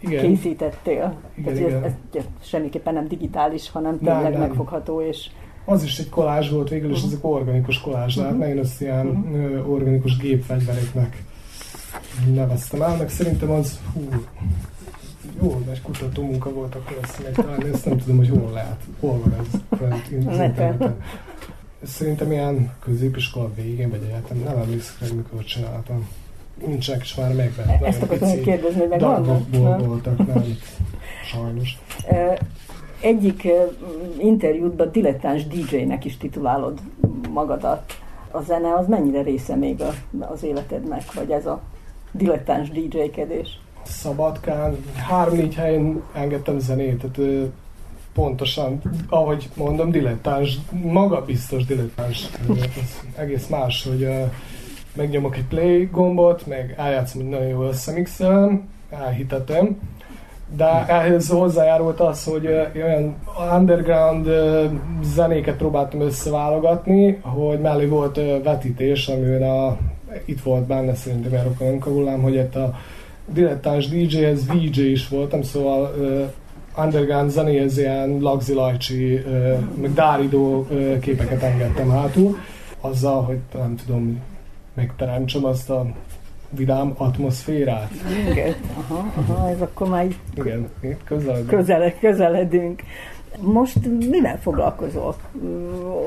igen. 0.00 0.24
készítettél. 0.24 1.14
Igen, 1.34 1.54
Tehát 1.54 1.68
igen. 1.68 1.84
Ez, 1.84 1.92
ez, 2.14 2.24
semmiképpen 2.42 2.94
nem 2.94 3.08
digitális, 3.08 3.70
hanem 3.70 3.98
tényleg 3.98 4.22
nem, 4.22 4.32
nem. 4.32 4.40
megfogható 4.40 5.02
és 5.02 5.30
az 5.64 5.84
is 5.84 5.98
egy 5.98 6.08
kolázs 6.08 6.50
volt 6.50 6.68
végül, 6.68 6.90
és 6.90 6.96
uh-huh. 6.96 7.12
ezek 7.12 7.24
organikus 7.24 7.80
kolázs, 7.80 8.16
uh-huh. 8.16 8.38
lehet, 8.38 8.54
én 8.54 8.60
ezt 8.60 8.80
ilyen 8.80 9.06
uh-huh. 9.06 9.72
organikus 9.72 10.16
gépfegyvereknek 10.16 11.22
neveztem 12.34 12.82
el, 12.82 12.96
meg 12.96 13.10
szerintem 13.10 13.50
az 13.50 13.80
hú, 13.92 14.08
jó 15.42 15.62
nagy 15.66 15.82
kutató 15.82 16.22
munka 16.22 16.52
volt 16.52 16.74
akkor 16.74 16.98
ezt 17.02 17.22
megtalálni, 17.22 17.70
ezt 17.72 17.84
nem 17.84 17.98
tudom, 17.98 18.16
hogy 18.16 18.28
hol 18.28 18.50
lehet, 18.52 18.80
hol 19.00 19.18
van 19.18 19.34
ez 19.40 19.60
interneten. 20.12 20.96
Szerintem 21.82 22.32
ilyen 22.32 22.72
középiskola 22.80 23.54
végén, 23.54 23.90
vagy 23.90 24.02
egyetem, 24.02 24.38
nem 24.44 24.56
emlékszem 24.56 24.96
meg, 25.00 25.14
mikor 25.16 25.44
csináltam. 25.44 26.08
Nincsenek 26.66 27.02
is 27.02 27.14
már 27.14 27.34
meg 27.34 27.52
benne. 27.56 27.86
Ezt 27.86 28.02
akartam 28.02 28.40
kérdezni, 28.42 28.80
hogy 28.80 28.88
megvannak? 28.88 29.86
voltak, 29.86 30.26
nem, 30.26 30.44
sajnos. 31.24 31.78
Egyik 33.00 33.48
interjútban 34.18 34.90
dilettáns 34.92 35.46
DJ-nek 35.46 36.04
is 36.04 36.16
titulálod 36.16 36.80
magadat. 37.32 37.92
A 38.30 38.42
zene 38.42 38.74
az 38.74 38.86
mennyire 38.88 39.22
része 39.22 39.54
még 39.54 39.82
az 40.18 40.42
életednek, 40.42 41.12
vagy 41.12 41.30
ez 41.30 41.46
a 41.46 41.60
dilettáns 42.12 42.70
DJ-kedés? 42.70 43.58
Szabadkán, 43.82 44.76
három-négy 45.08 45.54
helyen 45.54 46.02
engedtem 46.14 46.58
zenét, 46.58 46.98
tehát 46.98 47.50
pontosan, 48.14 48.80
ahogy 49.08 49.48
mondom, 49.54 49.90
dilettáns, 49.90 50.58
maga 50.70 51.24
biztos 51.24 51.64
dilettáns. 51.64 52.28
egész 53.16 53.46
más, 53.46 53.86
hogy 53.88 54.08
megnyomok 54.94 55.36
egy 55.36 55.44
play 55.44 55.88
gombot, 55.92 56.46
meg 56.46 56.74
eljátszom, 56.76 57.20
hogy 57.22 57.30
nagyon 57.30 57.46
jól 57.46 57.66
összemixelem, 57.66 58.68
elhitetem, 58.90 59.78
de 60.56 60.86
ehhez 60.86 61.28
hozzájárult 61.28 62.00
az, 62.00 62.24
hogy 62.24 62.46
olyan 62.74 63.16
underground 63.58 64.28
zenéket 65.02 65.56
próbáltam 65.56 66.00
összeválogatni, 66.00 67.18
hogy 67.22 67.60
mellé 67.60 67.86
volt 67.86 68.20
vetítés, 68.42 69.08
amiben 69.08 69.42
a, 69.42 69.76
itt 70.24 70.40
volt 70.40 70.66
benne 70.66 70.94
szerintem 70.94 71.54
a 71.80 71.88
hullám, 71.88 72.22
hogy 72.22 72.34
itt 72.34 72.54
a 72.56 72.78
dilettáns 73.26 73.88
DJ-hez 73.88 74.46
VJ 74.46 74.80
is 74.80 75.08
voltam, 75.08 75.42
szóval 75.42 75.94
uh, 75.98 76.84
underground 76.84 77.30
zenéhez 77.30 77.78
ilyen 77.78 78.18
Lagzi 78.20 78.52
Lajcsi, 78.54 79.14
uh, 79.14 79.58
meg 79.80 79.92
Dáridó 79.92 80.66
uh, 80.70 80.98
képeket 80.98 81.42
engedtem 81.42 81.90
hátul, 81.90 82.36
azzal, 82.80 83.22
hogy 83.22 83.38
nem 83.54 83.76
tudom, 83.76 84.20
megteremtsem 84.74 85.44
azt 85.44 85.70
a 85.70 85.86
vidám 86.56 86.92
atmoszférát. 86.96 87.90
Igen, 88.30 88.54
aha, 88.74 89.12
aha, 89.14 89.48
ez 89.48 89.60
akkor 89.60 89.88
már 89.88 90.06
Igen, 90.34 90.68
közeledünk. 91.04 91.48
Közele, 91.48 91.94
közeledünk. 91.98 92.82
Most 93.40 93.86
mivel 94.10 94.38
foglalkozol? 94.38 95.14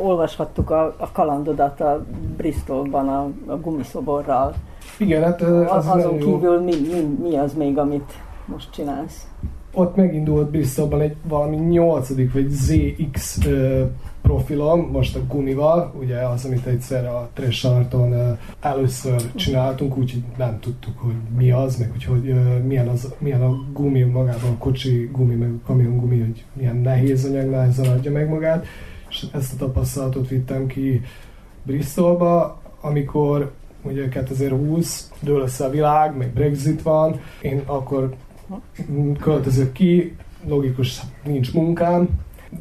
Olvashattuk 0.04 0.70
a, 0.70 0.96
a 0.98 1.12
kalandodat 1.12 1.82
a 1.82 2.06
Bristolban 2.38 3.10
a, 3.10 3.52
a 3.52 3.58
gumiszoborral. 3.58 4.54
Igen, 4.98 5.24
hát 5.24 5.42
az 5.42 5.88
azon 5.88 6.18
kívül 6.18 6.60
mi, 6.60 6.76
mi, 6.76 7.28
mi 7.30 7.38
az 7.38 7.54
még, 7.54 7.78
amit 7.78 8.14
most 8.46 8.72
csinálsz? 8.72 9.28
Ott 9.78 9.96
megindult 9.96 10.50
Bristolban 10.50 11.02
egy 11.02 11.16
valami 11.28 11.56
nyolcadik 11.56 12.34
vagy 12.34 12.50
ZX 12.50 13.40
profilom, 14.22 14.90
most 14.92 15.16
a 15.16 15.20
Gunival, 15.28 15.94
ugye 16.00 16.18
az, 16.18 16.46
amit 16.46 16.66
egyszer 16.66 17.06
a 17.06 17.30
Tresarton 17.34 18.38
először 18.62 19.32
csináltunk, 19.34 19.98
úgyhogy 19.98 20.24
nem 20.38 20.60
tudtuk, 20.60 21.00
hogy 21.00 21.16
mi 21.38 21.52
az, 21.52 21.78
meg 21.78 21.92
hogy, 21.92 22.04
hogy 22.04 22.34
milyen, 22.64 22.88
az, 22.88 23.14
milyen 23.18 23.42
a 23.42 23.56
gumi 23.74 24.02
magában, 24.02 24.52
a 24.52 24.58
kocsi 24.58 25.10
gumi, 25.12 25.36
meg 25.36 25.50
a 25.50 25.66
kamion 25.66 25.98
gumi, 25.98 26.20
hogy 26.20 26.44
milyen 26.54 26.76
nehéz 26.76 27.26
anyag, 27.26 27.50
nehezen 27.50 27.88
adja 27.88 28.12
meg 28.12 28.30
magát, 28.30 28.66
és 29.10 29.26
ezt 29.34 29.54
a 29.54 29.58
tapasztalatot 29.58 30.28
vittem 30.28 30.68
ki 30.68 31.02
Bristolba, 31.64 32.62
amikor 32.82 33.52
ugye 33.82 34.10
2020 34.10 35.12
dől 35.20 35.42
össze 35.42 35.66
a 35.66 35.70
világ, 35.70 36.18
meg 36.18 36.34
Brexit 36.34 36.82
van, 36.82 37.20
én 37.42 37.62
akkor 37.66 38.16
költözök 39.20 39.72
ki, 39.72 40.16
logikus, 40.48 41.02
nincs 41.26 41.54
munkám, 41.54 42.10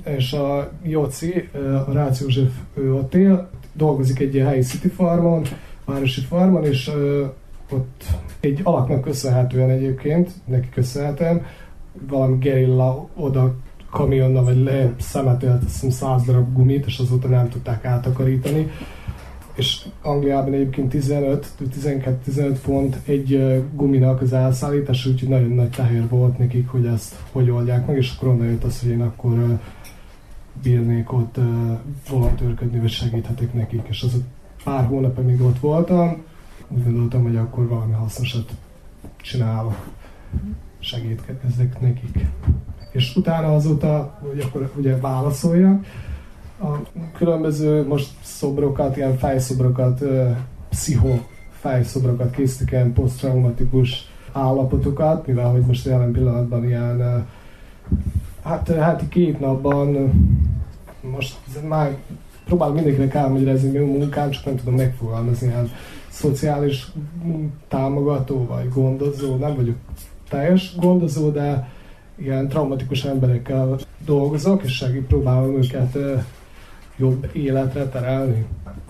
és 0.05 0.33
a 0.33 0.71
Jóci, 0.83 1.49
a 1.87 1.93
Rácz 1.93 2.21
József, 2.21 2.53
ő 2.75 2.95
ott 2.95 3.15
él, 3.15 3.51
dolgozik 3.73 4.19
egy 4.19 4.35
ilyen 4.35 4.47
helyi 4.47 4.63
city 4.63 4.89
farmon, 4.89 5.43
városi 5.85 6.21
farmon, 6.21 6.65
és 6.65 6.91
ott 7.71 8.05
egy 8.41 8.61
alaknak 8.63 9.01
köszönhetően 9.01 9.71
egyébként, 9.71 10.31
neki 10.45 10.69
köszönhetem, 10.69 11.47
valami 12.09 12.39
gerilla 12.39 13.09
oda 13.15 13.55
kamionnal 13.91 14.45
vagy 14.45 14.63
le 14.63 14.95
szemetelt, 14.99 15.65
azt 15.65 15.73
hiszem 15.73 15.91
100 15.91 16.25
darab 16.25 16.53
gumit, 16.53 16.87
és 16.87 16.99
azóta 16.99 17.29
nem 17.29 17.49
tudták 17.49 17.85
átakarítani 17.85 18.71
és 19.55 19.85
Angliában 20.03 20.53
egyébként 20.53 20.95
15-12-15 20.95 22.57
font 22.63 22.99
egy 23.05 23.63
guminak 23.75 24.21
az 24.21 24.33
elszállítás, 24.33 25.07
úgyhogy 25.07 25.29
nagyon 25.29 25.51
nagy 25.51 25.71
tehér 25.71 26.09
volt 26.09 26.39
nekik, 26.39 26.69
hogy 26.69 26.87
ezt 26.87 27.15
hogy 27.33 27.51
oldják 27.51 27.87
meg, 27.87 27.97
és 27.97 28.15
akkor 28.17 28.29
onnan 28.29 28.47
jött 28.47 28.65
az, 28.65 28.81
hogy 28.81 28.91
én 28.91 29.03
akkor 29.03 29.59
bírnék 30.63 31.13
ott 31.13 31.37
volontőrködni, 32.09 32.79
vagy 32.79 32.91
segíthetek 32.91 33.55
nekik, 33.55 33.87
és 33.89 34.03
az 34.03 34.23
pár 34.65 34.85
hónap, 34.85 35.19
amíg 35.19 35.41
ott 35.41 35.59
voltam, 35.59 36.23
úgy 36.69 36.85
gondoltam, 36.85 37.23
hogy 37.23 37.37
akkor 37.37 37.69
valami 37.69 37.93
hasznosat 37.93 38.53
csinálok, 39.17 39.89
segítkezzek 40.79 41.81
nekik. 41.81 42.27
És 42.91 43.17
utána 43.17 43.55
azóta, 43.55 44.19
hogy 44.31 44.39
akkor 44.41 44.73
ugye 44.77 44.97
válaszoljak, 44.97 45.87
A 46.61 46.67
különböző 47.17 47.87
most 47.87 48.11
szobrokat, 48.23 48.97
ilyen 48.97 49.17
fájszobrokat, 49.17 50.03
pszicho 50.69 51.19
fájszobrokat 51.51 52.31
készítik, 52.31 52.71
ilyen 52.71 52.93
posztraumatikus 52.93 54.13
állapotokat, 54.33 55.27
mivel 55.27 55.51
hogy 55.51 55.61
most 55.61 55.87
jelen 55.87 56.13
pillanatban 56.13 56.65
ilyen 56.65 57.27
hát, 58.43 58.69
hát 58.69 59.09
két 59.09 59.41
napban 59.41 60.13
most 61.01 61.37
már 61.69 61.97
próbálom 62.45 62.75
mindenkinek 62.75 63.15
elmagyarázni 63.15 63.79
a 63.79 63.85
munkám, 63.85 64.31
csak 64.31 64.45
nem 64.45 64.57
tudom 64.57 64.75
megfogalmazni, 64.75 65.47
ilyen 65.47 65.71
szociális 66.09 66.93
támogató 67.69 68.47
vagy 68.47 68.69
gondozó, 68.69 69.37
nem 69.37 69.55
vagyok 69.55 69.77
teljes 70.29 70.77
gondozó, 70.77 71.31
de 71.31 71.69
ilyen 72.17 72.49
traumatikus 72.49 73.05
emberekkel 73.05 73.79
dolgozok, 74.05 74.63
és 74.63 74.77
segít 74.77 75.07
próbálom 75.07 75.57
őket 75.57 75.99
jobb 76.97 77.29
életre 77.33 77.89
terelni. 77.89 78.47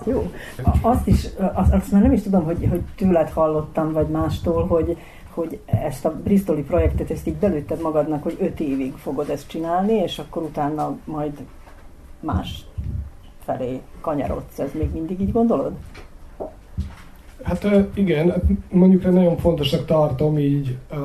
Jó. 0.07 0.33
Azt 0.81 1.07
is, 1.07 1.29
azt, 1.55 1.73
azt 1.73 1.93
már 1.93 2.03
nem 2.03 2.13
is 2.13 2.23
tudom, 2.23 2.45
hogy, 2.45 2.67
hogy 2.71 2.81
tőled 2.97 3.29
hallottam, 3.29 3.93
vagy 3.93 4.09
mástól, 4.09 4.67
hogy, 4.67 4.97
hogy 5.31 5.61
ezt 5.67 6.05
a 6.05 6.15
Bristoli 6.25 6.63
projektet, 6.63 7.11
ezt 7.11 7.27
így 7.27 7.37
belőtted 7.37 7.81
magadnak, 7.81 8.23
hogy 8.23 8.37
öt 8.41 8.61
évig 8.61 8.93
fogod 8.93 9.31
ezt 9.31 9.49
csinálni, 9.49 9.93
és 9.93 10.19
akkor 10.19 10.43
utána 10.43 10.97
majd 11.05 11.45
más 12.21 12.65
felé 13.45 13.81
kanyarodsz. 14.01 14.59
Ez 14.59 14.71
még 14.79 14.93
mindig 14.93 15.21
így 15.21 15.33
gondolod? 15.33 15.73
Hát 17.43 17.67
igen, 17.95 18.31
hát 18.31 18.43
mondjuk 18.71 19.13
nagyon 19.13 19.37
fontosnak 19.37 19.85
tartom 19.85 20.39
így 20.39 20.77
a, 20.91 20.97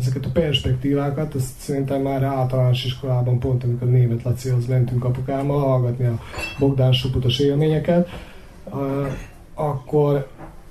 ezeket 0.00 0.26
a 0.26 0.30
perspektívákat, 0.32 1.34
ezt 1.34 1.58
szerintem 1.58 2.02
már 2.02 2.22
általános 2.22 2.84
iskolában 2.84 3.38
pont, 3.38 3.64
amikor 3.64 3.88
német 3.88 4.22
Lacihoz 4.22 4.66
mentünk 4.66 5.04
apukámmal 5.04 5.58
hallgatni 5.58 6.06
a 6.06 6.18
Bogdán 6.58 6.92
Suputos 6.92 7.38
élményeket, 7.38 8.08
akkor 9.54 10.26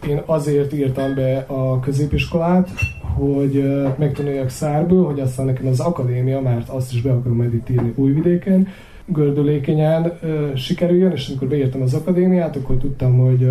én 0.07 0.21
azért 0.25 0.73
írtam 0.73 1.15
be 1.15 1.37
a 1.37 1.79
középiskolát, 1.79 2.69
hogy 3.13 3.63
megtanuljak 3.97 4.49
szárből, 4.49 5.05
hogy 5.05 5.19
aztán 5.19 5.45
nekem 5.45 5.67
az 5.67 5.79
akadémia, 5.79 6.41
mert 6.41 6.69
azt 6.69 6.93
is 6.93 7.01
be 7.01 7.11
akarom 7.11 7.37
majd 7.37 7.53
itt 7.53 7.69
írni 7.69 7.93
Újvidéken, 7.95 8.67
gördülékenyen 9.05 10.19
sikerüljön, 10.55 11.11
és 11.11 11.27
amikor 11.27 11.47
beírtam 11.47 11.81
az 11.81 11.93
akadémiát, 11.93 12.55
akkor 12.55 12.75
tudtam, 12.77 13.17
hogy 13.17 13.41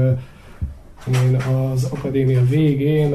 én 1.06 1.36
az 1.72 1.84
akadémia 1.84 2.44
végén 2.44 3.14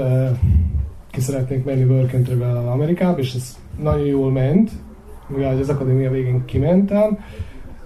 ki 1.13 1.21
szeretnék 1.21 1.63
menni 1.63 1.83
work 1.83 2.13
and 2.13 2.25
travel 2.25 2.67
Amerikába, 2.67 3.19
és 3.19 3.33
ez 3.33 3.57
nagyon 3.81 4.05
jól 4.05 4.31
ment, 4.31 4.71
mivel 5.27 5.57
az 5.57 5.69
akadémia 5.69 6.11
végén 6.11 6.45
kimentem, 6.45 7.19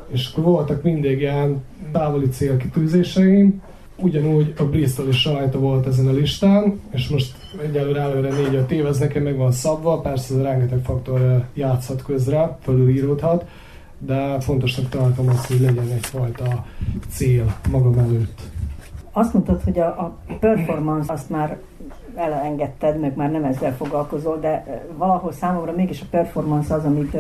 és 0.08 0.32
akkor 0.32 0.44
voltak 0.44 0.84
mindig 0.84 1.20
ilyen 1.20 1.64
távoli 1.92 2.28
célkitűzéseim, 2.28 3.62
ugyanúgy 3.96 4.54
a 4.58 4.64
Bristol 4.64 5.08
is 5.08 5.26
rajta 5.26 5.60
volt 5.60 5.88
ezen 5.88 6.08
a 6.08 6.12
listán, 6.12 6.80
és 6.92 7.08
most 7.08 7.36
egyelőre 7.62 8.00
előre 8.00 8.30
4-5 8.68 8.70
év, 8.70 8.86
ez 8.86 8.98
nekem 8.98 9.24
meg 9.24 9.38
van 9.38 9.52
szabva, 9.52 10.00
persze 10.00 10.36
ez 10.36 10.42
rengeteg 10.42 10.80
faktor 10.84 11.46
játszhat 11.54 12.04
közre, 12.04 12.58
fölülíródhat, 12.62 13.46
de 13.98 14.40
fontosnak 14.40 14.90
tartom 14.90 15.28
azt, 15.28 15.48
hogy 15.48 15.60
legyen 15.60 15.88
egyfajta 15.92 16.66
cél 17.10 17.56
magam 17.72 17.98
előtt. 17.98 18.42
Azt 19.12 19.34
mondtad, 19.34 19.62
hogy 19.64 19.80
a, 19.80 19.88
a 19.88 20.18
performance 20.40 21.14
azt 21.14 21.30
már 21.30 21.58
elengedted, 22.18 23.00
meg 23.00 23.16
már 23.16 23.32
nem 23.32 23.44
ezzel 23.44 23.76
foglalkozol, 23.76 24.38
de 24.40 24.84
valahol 24.98 25.32
számomra 25.32 25.72
mégis 25.72 26.02
a 26.02 26.06
performance 26.10 26.74
az, 26.74 26.86
amit, 26.86 27.18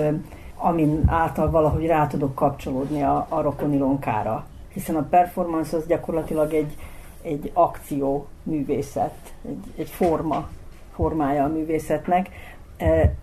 amin 0.56 1.02
által 1.08 1.52
valahogy 1.52 1.86
rá 1.86 2.08
tudok 2.08 2.36
kapcsolódni 2.36 3.04
a, 3.04 3.26
a 3.30 3.42
rokonilonkára. 3.42 4.46
Hiszen 4.74 4.96
a 4.96 5.08
performance 5.10 5.78
az 5.78 5.88
gyakorlatilag 5.88 6.54
egy, 6.54 6.76
egy 7.22 7.52
akció 7.54 8.28
művészet, 8.44 9.34
egy, 9.48 9.74
egy 9.78 9.90
forma, 9.90 10.48
formája 10.94 11.44
a 11.44 11.48
művészetnek, 11.48 12.30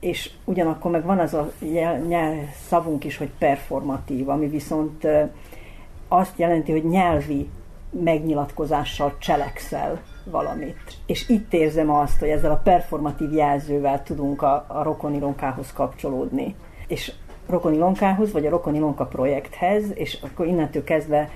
és 0.00 0.30
ugyanakkor 0.44 0.90
meg 0.90 1.04
van 1.04 1.18
az 1.18 1.34
a 1.34 1.52
nyelv, 2.08 2.36
szavunk 2.66 3.04
is, 3.04 3.16
hogy 3.16 3.30
performatív, 3.38 4.28
ami 4.28 4.48
viszont 4.48 5.06
azt 6.08 6.38
jelenti, 6.38 6.72
hogy 6.72 6.84
nyelvi 6.84 7.48
megnyilatkozással 7.90 9.14
cselekszel 9.18 10.00
valamit. 10.24 10.76
És 11.06 11.28
itt 11.28 11.52
érzem 11.52 11.90
azt, 11.90 12.18
hogy 12.18 12.28
ezzel 12.28 12.50
a 12.50 12.60
performatív 12.64 13.32
jelzővel 13.32 14.02
tudunk 14.02 14.42
a, 14.42 14.64
a 14.68 14.82
rokonilonkához 14.82 15.72
kapcsolódni. 15.72 16.54
És 16.86 17.12
rokonilonkához, 17.46 18.32
vagy 18.32 18.46
a 18.46 18.50
rokonilonka 18.50 19.06
projekthez, 19.06 19.84
és 19.94 20.18
akkor 20.22 20.46
innentől 20.46 20.84
kezdve 20.84 21.30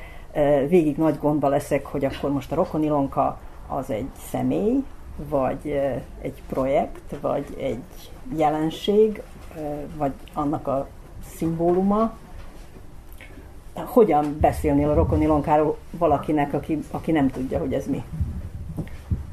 végig 0.69 0.97
nagy 0.97 1.19
gondba 1.19 1.49
leszek, 1.49 1.87
hogy 1.87 2.05
akkor 2.05 2.31
most 2.31 2.53
a 2.53 2.55
rokonilonka 2.55 3.39
az 3.67 3.91
egy 3.91 4.09
személy, 4.31 4.83
vagy 5.29 5.81
egy 6.21 6.43
projekt, 6.49 7.17
vagy 7.21 7.45
egy 7.59 8.11
jelenség, 8.37 9.23
vagy 9.97 10.13
annak 10.35 10.67
a 10.67 10.89
szimbóluma, 11.37 12.17
hogyan 13.85 14.37
beszélnél 14.41 14.91
a 14.91 14.95
rokoni 14.95 15.27
lonkáról 15.27 15.77
valakinek, 15.91 16.53
aki, 16.53 16.79
aki 16.91 17.13
nem 17.13 17.31
tudja, 17.31 17.59
hogy 17.59 17.73
ez 17.73 17.87
mi? 17.87 18.05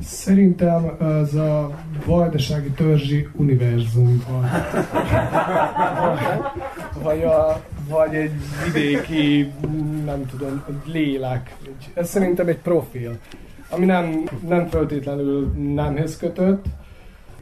Szerintem 0.02 0.98
ez 1.22 1.34
a 1.34 1.72
vajdasági 2.06 2.70
törzsi 2.70 3.28
univerzum 3.36 4.24
vagy, 4.30 4.50
vagy, 7.04 7.24
a, 7.24 7.62
vagy 7.90 8.16
egy 8.16 8.32
vidéki, 8.66 9.52
nem 10.06 10.26
tudom, 10.26 10.64
egy 10.70 10.92
lélek. 10.94 11.56
Ez 11.94 12.10
szerintem 12.10 12.48
egy 12.48 12.60
profil, 12.60 13.18
ami 13.70 13.86
nem, 13.86 14.24
nem 14.48 14.68
feltétlenül 14.68 15.52
nemhez 15.74 16.18
kötött, 16.18 16.66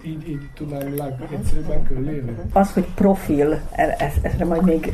így, 0.05 0.29
így 0.29 0.49
tudnám 0.55 0.95
legegyszerűbben 0.97 1.83
körülélni? 1.83 2.35
Az, 2.53 2.73
hogy 2.73 2.85
profil, 2.95 3.61
erre 3.71 4.45
majd 4.45 4.63
még 4.63 4.93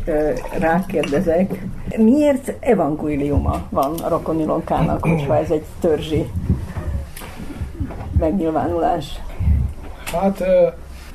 rákérdezek. 0.60 1.66
Miért 1.98 2.54
evangéliuma 2.60 3.68
van 3.70 3.94
a 3.94 4.10
rokonilonkának, 4.10 5.02
hogyha 5.02 5.38
ez 5.38 5.52
egy 5.52 5.66
törzsi 5.80 6.26
megnyilvánulás? 8.20 9.20
Hát 10.06 10.44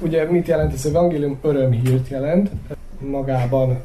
ugye 0.01 0.31
mit 0.31 0.47
jelent 0.47 0.73
ez 0.73 0.87
evangélium? 0.87 1.38
Örömhírt 1.43 2.09
jelent. 2.09 2.51
Magában 2.99 3.83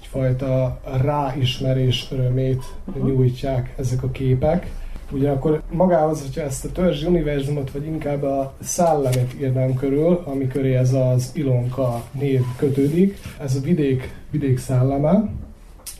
egyfajta 0.00 0.80
ráismerés 1.02 2.08
örömét 2.10 2.64
nyújtják 3.04 3.74
ezek 3.78 4.02
a 4.02 4.10
képek 4.10 4.66
Ugyanakkor 5.10 5.62
magához, 5.70 6.22
hogyha 6.22 6.40
ezt 6.40 6.64
a 6.64 6.72
törzsi 6.72 7.06
univerzumot, 7.06 7.70
vagy 7.70 7.86
inkább 7.86 8.22
a 8.22 8.54
szellemet 8.60 9.34
írnám 9.40 9.74
körül, 9.74 10.22
ami 10.24 10.46
köré 10.46 10.74
ez 10.74 10.92
az 10.92 11.30
Ilonka 11.34 12.02
név 12.12 12.42
kötődik, 12.56 13.18
ez 13.40 13.54
a 13.54 13.60
vidék, 13.60 14.14
vidék 14.30 14.58
szelleme. 14.58 15.30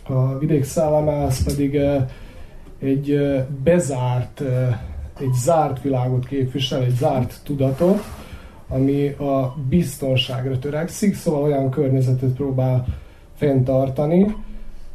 A 0.07 0.39
vidék 0.39 0.65
szelleme 0.65 1.23
az 1.23 1.45
pedig 1.45 1.81
egy 2.79 3.21
bezárt, 3.65 4.43
egy 5.21 5.33
zárt 5.33 5.83
világot 5.83 6.27
képvisel, 6.27 6.83
egy 6.83 6.95
zárt 6.95 7.41
tudatot, 7.45 8.03
ami 8.69 9.09
a 9.09 9.57
biztonságra 9.69 10.59
törekszik, 10.59 11.15
szóval 11.15 11.43
olyan 11.43 11.71
környezetet 11.71 12.31
próbál 12.31 12.87
fenntartani, 13.37 14.35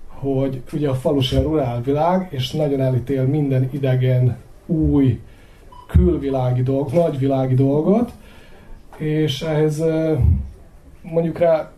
hogy 0.07 0.61
ugye 0.73 0.89
a 0.89 0.93
falusi 0.93 1.35
a 1.35 1.41
rurálvilág, 1.41 2.27
és 2.31 2.51
nagyon 2.51 2.81
elítél 2.81 3.25
minden 3.25 3.69
idegen, 3.71 4.37
új, 4.65 5.19
külvilági 5.87 6.63
dolg, 6.63 6.91
nagyvilági 6.91 7.55
dolgot, 7.55 8.11
és 8.97 9.41
ehhez 9.41 9.83
mondjuk 11.01 11.37
rá 11.37 11.71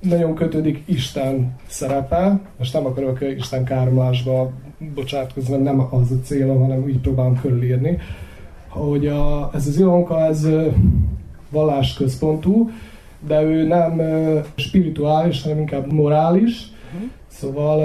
nagyon 0.00 0.34
kötődik 0.34 0.82
Isten 0.86 1.56
szerepe. 1.66 2.40
Most 2.58 2.72
nem 2.72 2.86
akarok 2.86 3.20
Isten 3.36 3.64
káromlásba 3.64 4.52
bocsátkozni, 4.94 5.56
nem 5.56 5.80
az 5.90 6.10
a 6.10 6.20
célom, 6.24 6.60
hanem 6.60 6.82
úgy 6.82 6.98
próbálom 6.98 7.40
körülírni, 7.40 7.98
hogy 8.68 9.06
a, 9.06 9.50
ez 9.54 9.66
az 9.66 9.78
Ilonka, 9.78 10.24
ez 10.24 10.48
vallásközpontú, 11.50 12.70
de 13.26 13.42
ő 13.42 13.66
nem 13.66 14.00
spirituális, 14.56 15.42
hanem 15.42 15.58
inkább 15.58 15.92
morális, 15.92 16.70
Szóval 17.30 17.82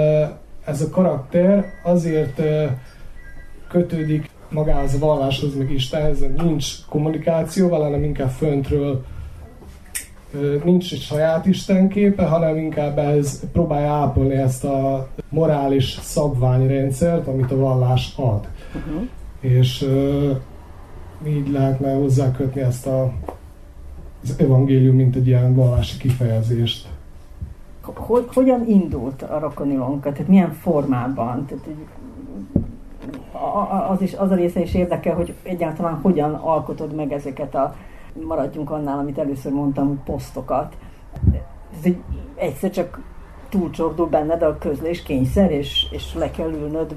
ez 0.64 0.82
a 0.82 0.90
karakter 0.90 1.64
azért 1.84 2.42
kötődik 3.68 4.30
magához 4.50 4.94
a 4.94 4.98
valláshoz, 4.98 5.56
meg 5.56 5.72
Istenhez, 5.72 6.24
nincs 6.36 6.66
kommunikáció 6.88 7.68
vele, 7.68 7.84
hanem 7.84 8.04
inkább 8.04 8.30
föntről 8.30 9.04
nincs 10.64 10.92
egy 10.92 11.00
saját 11.00 11.46
istenképe, 11.46 12.24
hanem 12.26 12.56
inkább 12.56 12.98
ez 12.98 13.40
próbálja 13.52 13.92
ápolni 13.92 14.34
ezt 14.34 14.64
a 14.64 15.08
morális 15.28 15.98
szabványrendszert, 16.02 17.26
amit 17.26 17.52
a 17.52 17.56
vallás 17.56 18.14
ad. 18.16 18.48
Uh-huh. 18.74 19.08
És 19.40 19.82
uh, 19.82 20.36
így 21.26 21.50
lehetne 21.50 21.92
hozzákötni 21.92 22.60
ezt 22.60 22.86
a, 22.86 23.12
az 24.22 24.34
evangélium, 24.38 24.96
mint 24.96 25.16
egy 25.16 25.26
ilyen 25.26 25.54
vallási 25.54 25.96
kifejezést 25.98 26.88
hogy, 27.94 28.26
hogyan 28.34 28.68
indult 28.68 29.22
a 29.22 29.38
rokonilonka, 29.38 30.12
tehát 30.12 30.28
milyen 30.28 30.52
formában? 30.52 31.46
Tehát, 31.46 31.68
az, 33.90 34.02
is, 34.02 34.14
az 34.14 34.30
a 34.30 34.34
része 34.34 34.60
is 34.60 34.74
érdekel, 34.74 35.14
hogy 35.14 35.34
egyáltalán 35.42 35.98
hogyan 36.02 36.34
alkotod 36.34 36.94
meg 36.94 37.12
ezeket 37.12 37.54
a, 37.54 37.76
maradjunk 38.24 38.70
annál, 38.70 38.98
amit 38.98 39.18
először 39.18 39.52
mondtam, 39.52 40.02
posztokat. 40.04 40.76
Ez 41.78 41.84
egy, 41.84 42.02
egyszer 42.34 42.70
csak 42.70 43.00
túlcsordul 43.48 44.06
benned 44.06 44.42
a 44.42 44.58
közlés 44.58 45.02
kényszer, 45.02 45.50
és, 45.50 45.86
és 45.90 46.14
le 46.14 46.30
kell 46.30 46.52
ülnöd 46.52 46.94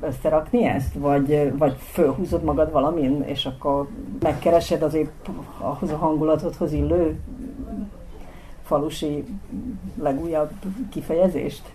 összerakni 0.00 0.64
ezt? 0.64 0.94
Vagy, 0.94 1.52
vagy 1.58 1.76
fölhúzod 1.78 2.44
magad 2.44 2.72
valamin, 2.72 3.22
és 3.22 3.46
akkor 3.46 3.88
megkeresed 4.20 4.82
azért 4.82 5.30
ahhoz 5.58 5.90
a 5.90 5.96
hangulatodhoz 5.96 6.72
illő 6.72 7.20
falusi 8.62 9.24
legújabb 9.98 10.50
kifejezést? 10.90 11.72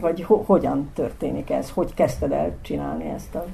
Vagy 0.00 0.22
ho- 0.22 0.46
hogyan 0.46 0.90
történik 0.94 1.50
ez? 1.50 1.70
Hogy 1.70 1.94
kezdted 1.94 2.32
el 2.32 2.56
csinálni 2.60 3.04
ezt 3.04 3.34
a 3.34 3.44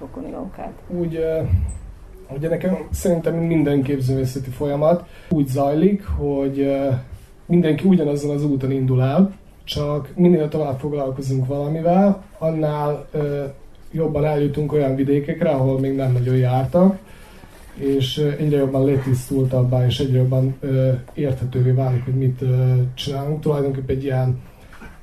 rokoni 0.00 0.30
munkát? 0.30 0.72
Úgy, 0.88 1.18
ugye 2.36 2.48
nekem 2.48 2.76
szerintem 2.90 3.34
minden 3.34 3.82
képzőművészeti 3.82 4.50
folyamat 4.50 5.04
úgy 5.28 5.46
zajlik, 5.46 6.04
hogy 6.04 6.72
mindenki 7.46 7.88
ugyanazon 7.88 8.34
az 8.34 8.44
úton 8.44 8.70
indul 8.70 9.02
el, 9.02 9.34
csak 9.64 10.12
minél 10.16 10.48
tovább 10.48 10.78
foglalkozunk 10.78 11.46
valamivel, 11.46 12.22
annál 12.38 13.08
jobban 13.92 14.24
eljutunk 14.24 14.72
olyan 14.72 14.94
vidékekre, 14.94 15.50
ahol 15.50 15.80
még 15.80 15.94
nem 15.96 16.12
nagyon 16.12 16.36
jártak, 16.36 16.98
és 17.74 18.18
egyre 18.38 18.56
jobban 18.56 18.84
letisztultabbá, 18.84 19.86
és 19.86 20.00
egyre 20.00 20.18
jobban 20.18 20.54
ö, 20.60 20.92
érthetővé 21.14 21.70
válik, 21.70 22.04
hogy 22.04 22.14
mit 22.14 22.42
ö, 22.42 22.72
csinálunk. 22.94 23.40
Tulajdonképpen 23.40 23.96
egy 23.96 24.04
ilyen 24.04 24.40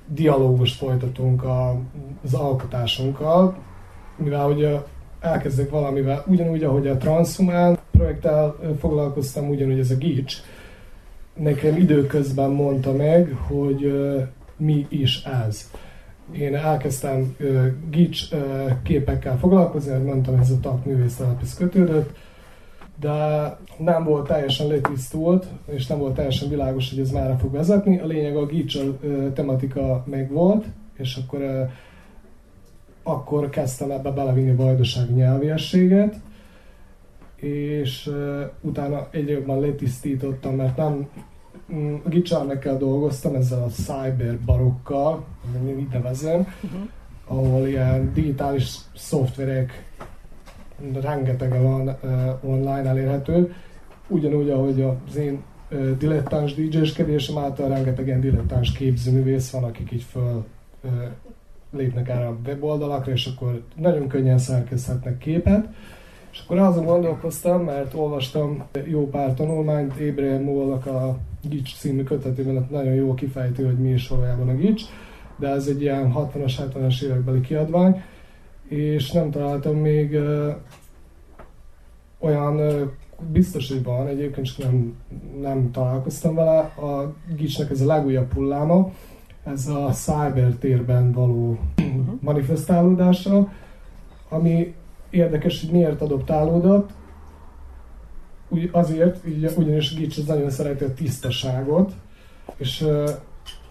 dialógust 0.07 0.77
folytatunk 0.77 1.43
a, 1.43 1.79
az 2.23 2.33
alkotásunkkal, 2.33 3.57
mivel 4.15 4.43
hogy 4.43 4.79
elkezdek 5.19 5.69
valamivel, 5.69 6.23
ugyanúgy, 6.27 6.63
ahogy 6.63 6.87
a 6.87 6.97
Transhumán 6.97 7.77
projekttel 7.91 8.55
foglalkoztam, 8.79 9.49
ugyanúgy 9.49 9.79
ez 9.79 9.91
a 9.91 9.95
Gics, 9.95 10.33
nekem 11.33 11.77
időközben 11.77 12.49
mondta 12.49 12.93
meg, 12.93 13.35
hogy 13.47 13.83
ö, 13.83 14.21
mi 14.57 14.85
is 14.89 15.23
ez. 15.23 15.71
Én 16.31 16.55
elkezdtem 16.55 17.35
uh, 17.39 17.65
Gics 17.89 18.31
uh, 18.31 18.39
képekkel 18.83 19.37
foglalkozni, 19.37 19.91
mert 19.91 20.03
mondtam, 20.03 20.39
ez 20.39 20.49
a 20.49 20.59
tak 20.61 20.85
művésztelephez 20.85 21.55
kötődött, 21.55 22.17
de 22.99 23.09
nem 23.77 24.03
volt 24.03 24.27
teljesen 24.27 24.67
letisztult, 24.67 25.45
és 25.65 25.87
nem 25.87 25.97
volt 25.97 26.13
teljesen 26.13 26.49
világos, 26.49 26.89
hogy 26.89 26.99
ez 26.99 27.11
mára 27.11 27.37
fog 27.37 27.51
vezetni. 27.51 27.99
A 27.99 28.05
lényeg 28.05 28.35
a 28.35 28.45
Gitchell 28.45 28.99
tematika 29.33 30.03
megvolt, 30.05 30.65
és 30.97 31.19
akkor, 31.23 31.69
akkor 33.09 33.49
kezdtem 33.49 33.91
ebbe 33.91 34.11
belevinni 34.11 34.55
vajdasági 34.55 35.13
nyelviességet, 35.13 36.15
és 37.35 38.11
utána 38.61 39.07
egyre 39.11 39.31
jobban 39.31 39.59
letisztítottam, 39.59 40.55
mert 40.55 40.77
nem 40.77 41.07
mm, 41.73 41.95
a 42.03 42.09
Gitcharnekkel 42.09 42.77
dolgoztam, 42.77 43.35
ezzel 43.35 43.63
a 43.63 43.67
cyber 43.67 44.39
barokkal, 44.45 45.25
így 45.67 45.87
nevezem, 45.91 46.39
uh-huh. 46.39 46.81
ahol 47.27 47.67
ilyen 47.67 48.13
digitális 48.13 48.75
szoftverek 48.95 49.87
rengeteg 51.01 51.61
van 51.61 51.87
uh, 51.87 52.49
online 52.49 52.89
elérhető, 52.89 53.53
ugyanúgy, 54.07 54.49
ahogy 54.49 54.81
az 54.81 55.15
én 55.15 55.43
uh, 55.71 55.97
dilettáns 55.97 56.53
DJ-skedésem 56.53 57.37
által 57.37 57.69
rengeteg 57.69 58.07
ilyen 58.07 58.19
dilettáns 58.19 58.71
képzőművész 58.71 59.49
van, 59.49 59.63
akik 59.63 59.91
így 59.91 60.03
föl 60.03 60.45
uh, 60.83 60.91
lépnek 61.71 62.09
erre 62.09 62.27
a 62.27 62.37
weboldalakra, 62.45 63.11
és 63.11 63.25
akkor 63.25 63.61
nagyon 63.75 64.07
könnyen 64.07 64.37
szerkeszthetnek 64.37 65.17
képet. 65.17 65.67
És 66.31 66.41
akkor 66.45 66.57
azon 66.57 66.85
gondolkoztam, 66.85 67.63
mert 67.63 67.93
olvastam 67.93 68.63
jó 68.85 69.09
pár 69.09 69.33
tanulmányt, 69.33 69.93
Abraham 70.09 70.43
Mollnak 70.43 70.85
a 70.85 71.17
Gics 71.49 71.75
című 71.75 72.03
kötetében 72.03 72.67
nagyon 72.71 72.93
jól 72.93 73.13
kifejti, 73.13 73.63
hogy 73.63 73.79
mi 73.79 73.89
is 73.89 74.07
valójában 74.07 74.49
a 74.49 74.55
Gics, 74.55 74.83
de 75.37 75.47
ez 75.47 75.67
egy 75.67 75.81
ilyen 75.81 76.13
60-as, 76.15 76.53
70-es 76.59 77.01
évekbeli 77.01 77.41
kiadvány, 77.41 78.03
és 78.67 79.11
nem 79.11 79.31
találtam 79.31 79.75
még 79.75 80.11
uh, 80.13 80.55
olyan 82.19 82.55
uh, 82.55 82.81
biztos, 83.31 83.69
hogy 83.69 83.83
van, 83.83 84.07
egyébként 84.07 84.45
csak 84.45 84.57
nem, 84.57 84.95
nem 85.41 85.71
találkoztam 85.71 86.35
vele. 86.35 86.57
A 86.59 87.13
Gicsnek 87.35 87.69
ez 87.69 87.81
a 87.81 87.85
legújabb 87.85 88.33
hulláma, 88.33 88.91
ez 89.53 89.67
a 89.67 89.89
cyber 89.91 90.53
térben 90.59 91.11
való 91.11 91.59
manifestálódása, 92.19 93.51
ami 94.29 94.73
érdekes, 95.09 95.61
hogy 95.61 95.71
miért 95.71 96.01
adoptálódott. 96.01 96.89
Úgy, 98.49 98.69
azért, 98.71 99.27
így, 99.27 99.53
ugyanis 99.57 99.95
Gics 99.95 100.17
az 100.17 100.25
nagyon 100.25 100.49
szereti 100.49 100.83
a 100.83 100.93
tisztaságot, 100.93 101.93
és 102.57 102.81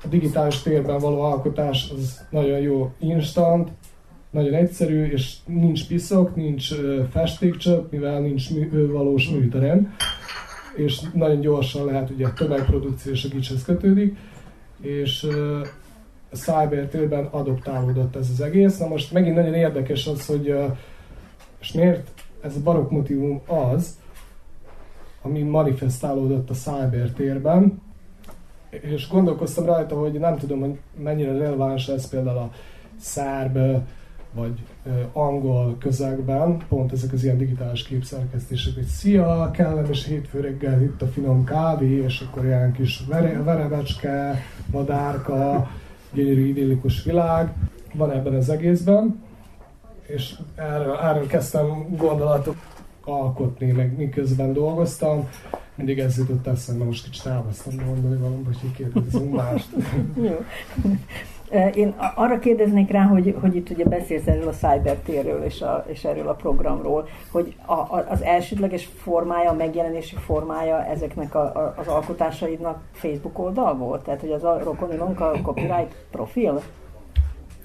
a 0.02 0.08
digitális 0.08 0.62
térben 0.62 0.98
való 0.98 1.20
alkotás 1.20 1.90
az 1.96 2.20
nagyon 2.30 2.58
jó 2.58 2.92
instant, 2.98 3.70
nagyon 4.30 4.54
egyszerű, 4.54 5.04
és 5.04 5.36
nincs 5.46 5.86
piszok, 5.86 6.36
nincs 6.36 6.74
festékcsöp, 7.10 7.90
mivel 7.90 8.20
nincs 8.20 8.50
mű, 8.50 8.90
valós 8.90 9.28
műterem, 9.28 9.94
és 10.76 11.00
nagyon 11.14 11.40
gyorsan 11.40 11.84
lehet, 11.84 12.10
ugye 12.10 12.26
a 12.26 12.32
tömegprodukció 12.32 13.12
és 13.12 13.24
a 13.24 13.28
gicshez 13.28 13.64
kötődik, 13.64 14.16
és 14.80 15.26
a 16.30 16.36
cyber 16.36 16.86
térben 16.86 17.24
adoptálódott 17.24 18.16
ez 18.16 18.28
az 18.32 18.40
egész. 18.40 18.78
Na 18.78 18.86
most 18.86 19.12
megint 19.12 19.34
nagyon 19.34 19.54
érdekes 19.54 20.06
az, 20.06 20.26
hogy 20.26 20.54
és 21.60 21.72
miért 21.72 22.10
ez 22.40 22.56
a 22.56 22.62
barokk 22.62 22.90
motivum 22.90 23.40
az, 23.46 23.98
ami 25.22 25.42
manifestálódott 25.42 26.50
a 26.50 26.54
cyber 26.54 27.10
térben, 27.10 27.82
és 28.70 29.08
gondolkoztam 29.08 29.64
rajta, 29.64 29.98
hogy 29.98 30.12
nem 30.12 30.36
tudom, 30.36 30.60
hogy 30.60 30.78
mennyire 30.96 31.38
releváns 31.38 31.88
ez 31.88 32.08
például 32.08 32.38
a 32.38 32.50
szerb 33.00 33.58
vagy 34.32 34.58
angol 35.12 35.76
közegben, 35.78 36.56
pont 36.68 36.92
ezek 36.92 37.12
az 37.12 37.24
ilyen 37.24 37.38
digitális 37.38 37.82
képszerkesztések, 37.82 38.74
hogy 38.74 38.84
szia, 38.84 39.50
kellemes 39.52 40.06
hétfő 40.06 40.40
reggel 40.40 40.82
itt 40.82 41.02
a 41.02 41.06
finom 41.06 41.44
kávé, 41.44 42.02
és 42.02 42.20
akkor 42.20 42.44
ilyen 42.44 42.72
kis 42.72 43.04
vere, 43.08 43.42
verebecske, 43.42 44.42
madárka, 44.70 45.70
gyönyörű 46.12 46.46
idillikus 46.46 47.04
világ 47.04 47.52
van 47.94 48.10
ebben 48.10 48.34
az 48.34 48.48
egészben, 48.48 49.22
és 50.06 50.34
erről, 50.54 50.96
erről 50.96 51.26
kezdtem 51.26 51.96
gondolatot 51.96 52.56
alkotni, 53.04 53.70
meg 53.70 53.96
miközben 53.96 54.52
dolgoztam, 54.52 55.28
mindig 55.74 55.98
ez 55.98 56.18
jutott 56.18 56.46
eszembe, 56.46 56.84
most 56.84 57.04
kicsit 57.04 57.26
elvesztem 57.26 57.84
mondani 57.86 58.16
valamit, 58.16 58.60
hogy 58.60 58.72
kérdezünk 58.72 59.34
mást. 59.34 59.68
Jó. 60.16 60.44
Én 61.74 61.94
arra 62.14 62.38
kérdeznék 62.38 62.90
rá, 62.90 63.02
hogy, 63.02 63.34
hogy 63.40 63.56
itt 63.56 63.70
ugye 63.70 63.84
beszélsz 63.84 64.26
erről 64.26 64.48
a 64.48 64.52
cybertérről 64.52 65.42
és, 65.42 65.60
a, 65.60 65.84
és 65.86 66.04
erről 66.04 66.28
a 66.28 66.34
programról, 66.34 67.08
hogy 67.30 67.54
a, 67.66 67.72
a, 67.72 68.06
az 68.08 68.22
elsődleges 68.22 68.88
formája, 68.96 69.50
a 69.50 69.54
megjelenési 69.54 70.16
formája 70.16 70.84
ezeknek 70.84 71.34
a, 71.34 71.40
a, 71.40 71.74
az 71.76 71.86
alkotásaidnak 71.86 72.80
Facebook 72.92 73.38
oldal 73.38 73.74
volt? 73.76 74.04
Tehát, 74.04 74.20
hogy 74.20 74.30
az 74.30 74.44
a 74.44 74.60
Rokonilonk 74.64 75.20
a 75.20 75.32
copyright 75.42 75.94
profil? 76.10 76.62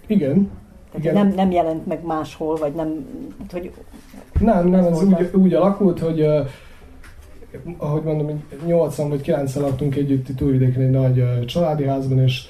Igen. 0.07 0.51
Tehát 0.91 1.05
Igen. 1.05 1.13
Nem, 1.13 1.35
nem 1.35 1.51
jelent 1.51 1.85
meg 1.85 2.05
máshol, 2.05 2.55
vagy 2.55 2.73
nem... 2.73 3.07
Hogy 3.51 3.71
nem, 4.39 4.67
nem, 4.67 4.79
ez, 4.79 4.85
ez 4.85 5.03
úgy, 5.03 5.29
úgy 5.33 5.53
alakult, 5.53 5.99
hogy 5.99 6.21
uh, 6.21 6.47
ahogy 7.77 8.03
mondom, 8.03 8.43
80 8.65 9.09
vagy 9.09 9.21
90 9.21 9.63
laktunk 9.63 9.95
együtt 9.95 10.29
itt 10.29 10.41
Újvidéken 10.41 10.81
egy 10.81 10.89
nagy 10.89 11.19
uh, 11.19 11.45
családi 11.45 11.83
házban, 11.83 12.19
és 12.19 12.47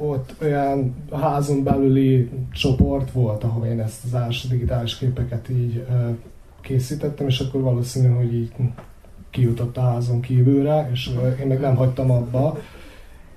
ott 0.00 0.34
olyan 0.42 0.94
házon 1.12 1.62
belüli 1.62 2.30
csoport 2.52 3.10
volt, 3.10 3.44
ahol 3.44 3.66
én 3.66 3.80
ezt 3.80 4.04
az 4.04 4.14
első 4.14 4.48
digitális 4.48 4.98
képeket 4.98 5.48
így 5.48 5.86
készítettem, 6.60 7.26
és 7.26 7.40
akkor 7.40 7.60
valószínű, 7.60 8.08
hogy 8.08 8.34
így 8.34 8.52
kijutott 9.30 9.76
a 9.76 9.80
házon 9.80 10.20
kívülre, 10.20 10.88
és 10.92 11.10
én 11.40 11.46
meg 11.46 11.60
nem 11.60 11.76
hagytam 11.76 12.10
abba, 12.10 12.58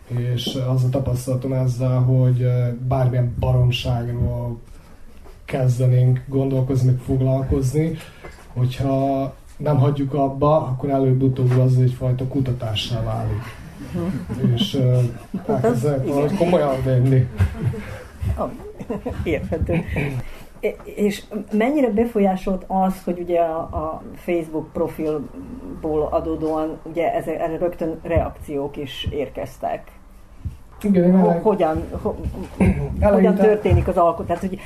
és 0.07 0.57
az 0.73 0.83
a 0.83 0.89
tapasztalatom 0.89 1.53
ezzel, 1.53 1.99
hogy 1.99 2.47
bármilyen 2.87 3.35
baromságról 3.39 4.59
kezdenénk 5.45 6.23
gondolkozni, 6.27 6.91
meg 6.91 6.99
foglalkozni, 6.99 7.97
hogyha 8.53 9.35
nem 9.57 9.77
hagyjuk 9.77 10.13
abba, 10.13 10.57
akkor 10.57 10.89
előbb-utóbb 10.89 11.59
az 11.59 11.77
egyfajta 11.77 12.27
kutatással 12.27 13.03
válik 13.03 13.62
és 14.55 14.73
uh, 14.73 15.03
elkezdek 15.47 16.07
valahogy 16.07 16.37
komolyan 16.37 16.83
venni. 16.83 17.27
Érthető. 19.23 19.83
És 20.83 21.23
mennyire 21.51 21.89
befolyásolt 21.89 22.63
az, 22.67 23.03
hogy 23.03 23.19
ugye 23.19 23.39
a, 23.39 23.59
a 23.59 24.01
Facebook 24.15 24.71
profilból 24.73 26.07
adódóan 26.11 26.79
ugye 26.83 27.13
erre 27.13 27.57
rögtön 27.57 27.99
reakciók 28.03 28.77
is 28.77 29.07
érkeztek? 29.11 29.91
Igen, 30.83 31.03
én 31.03 31.15
elég... 31.15 31.41
hogyan, 31.41 31.83
ho, 32.01 32.15
hogyan 33.01 33.35
történik 33.35 33.87
az 33.87 33.97
alkotás? 33.97 34.39
Tehát, 34.39 34.57
hogy 34.57 34.59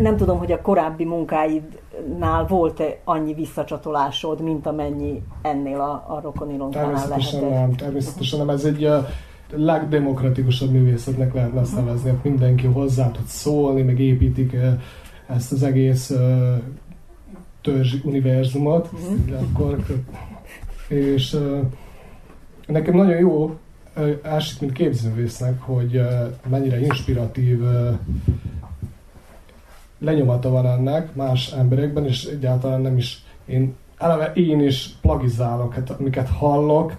nem 0.00 0.16
tudom, 0.16 0.38
hogy 0.38 0.52
a 0.52 0.60
korábbi 0.60 1.04
munkáidnál 1.04 2.46
volt-e 2.48 2.98
annyi 3.04 3.34
visszacsatolásod, 3.34 4.40
mint 4.40 4.66
amennyi 4.66 5.22
ennél 5.42 5.80
a, 5.80 5.92
a 5.92 6.20
lehetett? 6.22 6.70
Természetesen 6.70 7.44
nem, 7.48 7.74
természetesen 7.74 8.38
nem. 8.38 8.48
Ez 8.48 8.64
egy 8.64 8.88
legdemokratikusabb 9.50 10.70
művészetnek 10.70 11.34
lehetne 11.34 11.60
azt 11.60 11.76
nevezni, 11.76 12.10
hogy 12.10 12.18
mindenki 12.30 12.66
hozzá 12.66 13.10
tud 13.10 13.26
szólni, 13.26 13.82
meg 13.82 14.00
építik 14.00 14.56
ezt 15.26 15.52
az 15.52 15.62
egész 15.62 16.12
törzsi 17.62 18.00
univerzumot, 18.04 18.88
uh-huh. 18.92 19.40
akkor, 19.40 19.76
és 20.88 21.36
nekem 22.66 22.94
nagyon 22.94 23.18
jó 23.18 23.56
ásik, 24.22 24.60
mint 24.60 24.72
képzővésznek, 24.72 25.60
hogy 25.60 26.00
mennyire 26.48 26.80
inspiratív 26.80 27.60
lenyomata 29.98 30.50
van 30.50 30.66
ennek 30.66 31.14
más 31.14 31.52
emberekben, 31.52 32.06
és 32.06 32.24
egyáltalán 32.24 32.80
nem 32.80 32.96
is 32.96 33.22
én 33.46 33.74
eleve 33.98 34.32
én 34.34 34.60
is 34.60 34.94
plagizálok, 35.00 35.74
hát 35.74 35.90
amiket 35.90 36.28
hallok, 36.28 36.92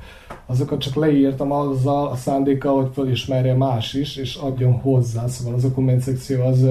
azokat 0.45 0.81
csak 0.81 0.95
leírtam 0.95 1.51
azzal 1.51 2.07
a 2.07 2.15
szándékkal, 2.15 2.75
hogy 2.75 2.91
fölismerje 2.93 3.53
más 3.53 3.93
is, 3.93 4.15
és 4.15 4.35
adjon 4.35 4.73
hozzá. 4.73 5.27
Szóval 5.27 5.53
az 5.53 5.63
a 5.63 5.71
komment 5.71 6.01
szekció 6.01 6.43
az 6.43 6.65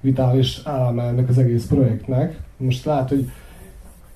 vitális 0.00 0.60
eleme 0.64 1.02
ennek 1.02 1.28
az 1.28 1.38
egész 1.38 1.66
projektnek. 1.66 2.40
Most 2.56 2.84
lehet, 2.84 3.08
hogy 3.08 3.30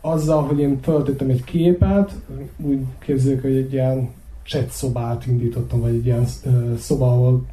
azzal, 0.01 0.43
hogy 0.43 0.61
én 0.61 0.81
föltettem 0.83 1.29
egy 1.29 1.45
képet, 1.45 2.13
úgy 2.57 2.79
képzeljük, 2.99 3.43
hogy 3.43 3.57
egy 3.57 3.73
ilyen 3.73 4.11
chat 4.43 4.71
szobát 4.71 5.27
indítottam, 5.27 5.81
vagy 5.81 5.95
egy 5.95 6.07
ilyen 6.07 6.27
szoba, 6.79 7.07
ahol 7.13 7.45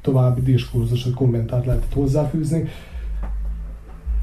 további 0.00 0.40
diskurzus, 0.40 1.04
vagy 1.04 1.14
kommentárt 1.14 1.66
lehetett 1.66 1.92
hozzáfűzni, 1.92 2.68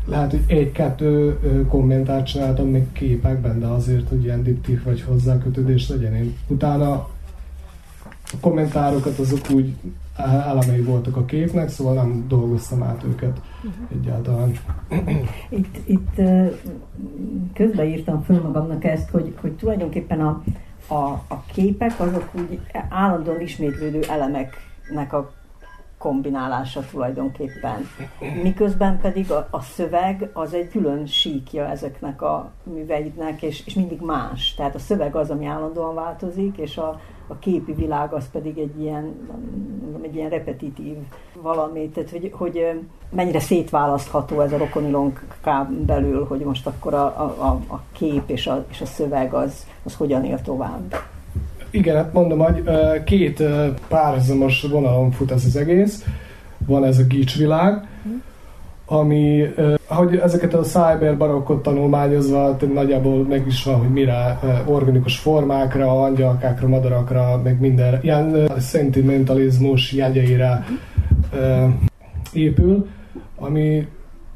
lehet, 0.06 0.32
hogy 0.32 0.44
egy-kettő 0.48 1.40
kommentárt 1.70 2.26
csináltam 2.26 2.68
még 2.68 2.92
képekben, 2.92 3.60
de 3.60 3.66
azért, 3.66 4.10
hogy 4.10 4.24
ilyen 4.24 4.44
diptik 4.44 4.84
vagy 4.84 5.02
hozzákötődés 5.02 5.90
legyen. 5.90 6.14
Én 6.16 6.36
utána 6.48 6.92
a 6.92 8.38
kommentárokat 8.40 9.20
azok 9.20 9.50
úgy 9.54 9.74
elemei 10.18 10.82
voltak 10.82 11.18
a 11.18 11.26
képnek, 11.26 11.70
szóval 11.70 11.94
nem 11.94 12.26
dolgoztam 12.28 12.84
át 12.84 13.04
őket 13.04 13.42
uh-huh. 13.58 14.02
egyáltalán. 14.02 14.52
Itt, 15.50 15.78
itt 15.86 16.22
közben 17.54 17.86
írtam 17.86 18.22
föl 18.22 18.42
magamnak 18.42 18.84
ezt, 18.84 19.10
hogy, 19.10 19.34
hogy 19.42 19.52
tulajdonképpen 19.52 20.20
a, 20.20 20.44
a, 20.88 21.04
a 21.28 21.44
képek 21.54 22.00
azok 22.00 22.30
úgy 22.34 22.60
állandóan 22.90 23.42
ismétlődő 23.42 24.02
elemeknek 24.10 25.14
a 25.14 25.32
kombinálása 26.04 26.82
tulajdonképpen. 26.92 27.88
Miközben 28.44 29.00
pedig 29.02 29.32
a, 29.32 29.48
a 29.52 29.62
szöveg 29.62 30.30
az 30.34 30.54
egy 30.54 30.70
külön 30.70 31.06
síkja 31.06 31.68
ezeknek 31.68 32.22
a 32.22 32.52
műveidnek, 32.64 33.42
és, 33.42 33.66
és 33.66 33.74
mindig 33.74 34.02
más. 34.02 34.54
Tehát 34.54 34.76
a 34.76 34.80
szöveg 34.80 35.16
az, 35.16 35.30
ami 35.30 35.46
állandóan 35.46 35.96
változik, 35.96 36.58
és 36.58 36.78
a, 36.78 37.00
a 37.28 37.38
képi 37.40 37.74
világ 37.74 38.14
az 38.14 38.30
pedig 38.32 38.58
egy 38.58 38.82
ilyen, 38.82 39.30
egy 40.02 40.16
ilyen 40.16 40.30
repetitív 40.30 40.96
valami, 41.42 41.90
tehát 41.90 42.10
hogy, 42.10 42.32
hogy 42.34 42.80
mennyire 43.10 43.40
szétválasztható 43.40 44.42
ez 44.42 44.52
a 44.52 44.58
rokonilonk 44.58 45.26
belül, 45.86 46.26
hogy 46.26 46.40
most 46.40 46.68
akkor 46.68 46.94
a, 46.94 47.06
a, 47.06 47.60
a 47.68 47.82
kép 47.92 48.30
és 48.30 48.48
a, 48.48 48.66
és 48.70 48.82
a 48.82 48.86
szöveg 48.86 49.34
az, 49.34 49.68
az 49.84 49.96
hogyan 49.96 50.26
él 50.26 50.42
tovább. 50.42 50.96
Igen, 51.74 51.96
hát 51.96 52.14
mondom, 52.14 52.40
hogy 52.40 52.64
két 53.04 53.44
párhuzamos 53.88 54.62
vonalon 54.72 55.12
fut 55.12 55.32
ez 55.32 55.46
az 55.46 55.56
egész. 55.56 56.06
Van 56.66 56.86
ez 56.86 56.98
a 56.98 57.04
gicsvilág, 57.04 57.88
ami, 58.86 59.44
ahogy 59.88 60.16
ezeket 60.16 60.54
a 60.54 60.62
cyber 60.62 61.18
barokkot 61.18 61.64
tanulmányozva, 61.64 62.58
nagyjából 62.74 63.24
meg 63.24 63.48
is 63.48 63.64
van, 63.64 63.76
hogy 63.76 63.90
mire 63.90 64.40
organikus 64.66 65.18
formákra, 65.18 66.02
angyalkákra, 66.02 66.68
madarakra, 66.68 67.42
meg 67.44 67.60
minden 67.60 68.00
ilyen 68.02 68.52
szentimentalizmus 68.58 69.92
jegyeire 69.92 70.66
épül, 72.34 72.88
ami 73.36 73.88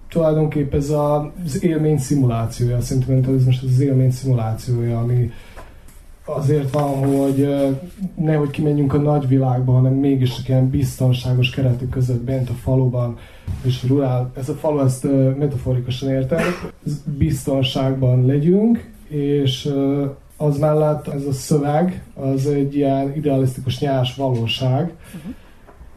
tulajdonképpen 0.10 0.80
ez 0.80 0.90
az 0.90 1.64
élmény 1.64 1.98
szimulációja, 1.98 2.78
a 2.78 2.82
szentimentalizmus 2.82 3.62
az 3.62 3.80
élmény 3.80 4.12
szimulációja, 4.12 5.00
ami 5.00 5.32
azért 6.28 6.72
van, 6.72 7.18
hogy 7.18 7.48
nehogy 8.16 8.50
kimenjünk 8.50 8.94
a 8.94 8.98
nagyvilágba, 8.98 9.72
hanem 9.72 9.94
mégis 9.94 10.48
ilyen 10.48 10.70
biztonságos 10.70 11.50
keretek 11.50 11.90
között 11.90 12.22
bent 12.22 12.50
a 12.50 12.54
faluban, 12.54 13.18
és 13.62 13.88
rurál, 13.88 14.32
ez 14.38 14.50
a 14.50 14.54
falu 14.54 14.80
ezt 14.80 15.08
metaforikusan 15.38 16.10
értem, 16.10 16.40
biztonságban 17.18 18.26
legyünk, 18.26 18.92
és 19.08 19.74
az 20.38 20.58
mellett 20.58 21.08
ez 21.08 21.26
a 21.26 21.32
szöveg, 21.32 22.04
az 22.14 22.48
egy 22.48 22.76
ilyen 22.76 23.16
idealisztikus 23.16 23.80
nyás 23.80 24.16
valóság, 24.16 24.84
uh-huh. 24.84 25.34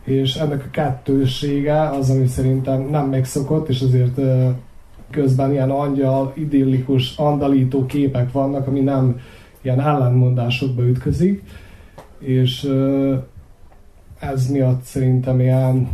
és 0.04 0.34
ennek 0.34 0.64
a 0.64 0.70
kettősége 0.70 1.88
az, 1.88 2.10
ami 2.10 2.26
szerintem 2.26 2.88
nem 2.90 3.08
megszokott, 3.08 3.68
és 3.68 3.80
azért 3.80 4.20
közben 5.10 5.52
ilyen 5.52 5.70
angyal, 5.70 6.32
idillikus, 6.36 7.16
andalító 7.16 7.86
képek 7.86 8.32
vannak, 8.32 8.66
ami 8.66 8.80
nem 8.80 9.20
ilyen 9.60 9.80
ellentmondásokba 9.80 10.82
ütközik, 10.82 11.42
és 12.18 12.72
ez 14.18 14.50
miatt 14.50 14.82
szerintem 14.82 15.40
ilyen 15.40 15.88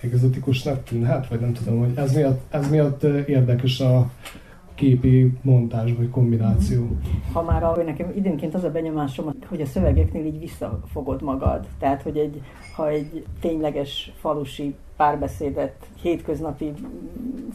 egzotikusnak 0.00 0.84
tűnhet, 0.84 1.28
vagy 1.28 1.40
nem 1.40 1.52
tudom, 1.52 1.78
hogy 1.78 1.92
ez 1.96 2.14
miatt, 2.14 2.54
ez 2.54 2.70
miatt 2.70 3.02
érdekes 3.02 3.80
a 3.80 4.10
képi 4.74 5.32
montázs 5.42 5.92
vagy 5.96 6.10
kombináció. 6.10 6.96
Ha 7.32 7.42
már 7.42 7.62
a, 7.62 7.82
nekem 7.84 8.12
időnként 8.16 8.54
az 8.54 8.64
a 8.64 8.70
benyomásom, 8.70 9.34
hogy 9.48 9.60
a 9.60 9.66
szövegeknél 9.66 10.24
így 10.24 10.38
visszafogod 10.38 11.22
magad. 11.22 11.66
Tehát, 11.78 12.02
hogy 12.02 12.16
egy, 12.16 12.42
ha 12.76 12.88
egy 12.88 13.24
tényleges 13.40 14.12
falusi 14.20 14.74
párbeszédet, 14.96 15.74
hétköznapi 16.02 16.72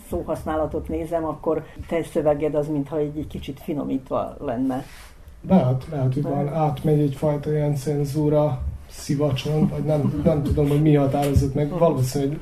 szóhasználatot 0.09 0.87
nézem, 0.87 1.25
akkor 1.25 1.65
te 1.87 2.03
szöveged 2.03 2.55
az, 2.55 2.67
mintha 2.67 2.97
egy, 2.97 3.17
egy 3.17 3.27
kicsit 3.27 3.59
finomítva 3.59 4.35
lenne. 4.39 4.83
Lehet, 5.47 5.85
lehet, 5.91 6.13
hogy 6.13 6.23
van, 6.23 6.47
átmegy 6.53 6.99
egyfajta 6.99 7.51
ilyen 7.51 7.75
cenzúra 7.75 8.61
szivacson, 8.89 9.67
vagy 9.67 9.83
nem, 9.83 10.21
nem 10.23 10.43
tudom, 10.43 10.69
hogy 10.69 10.81
mi 10.81 10.95
határozott 10.95 11.53
meg, 11.53 11.69
valószínűleg 11.69 12.39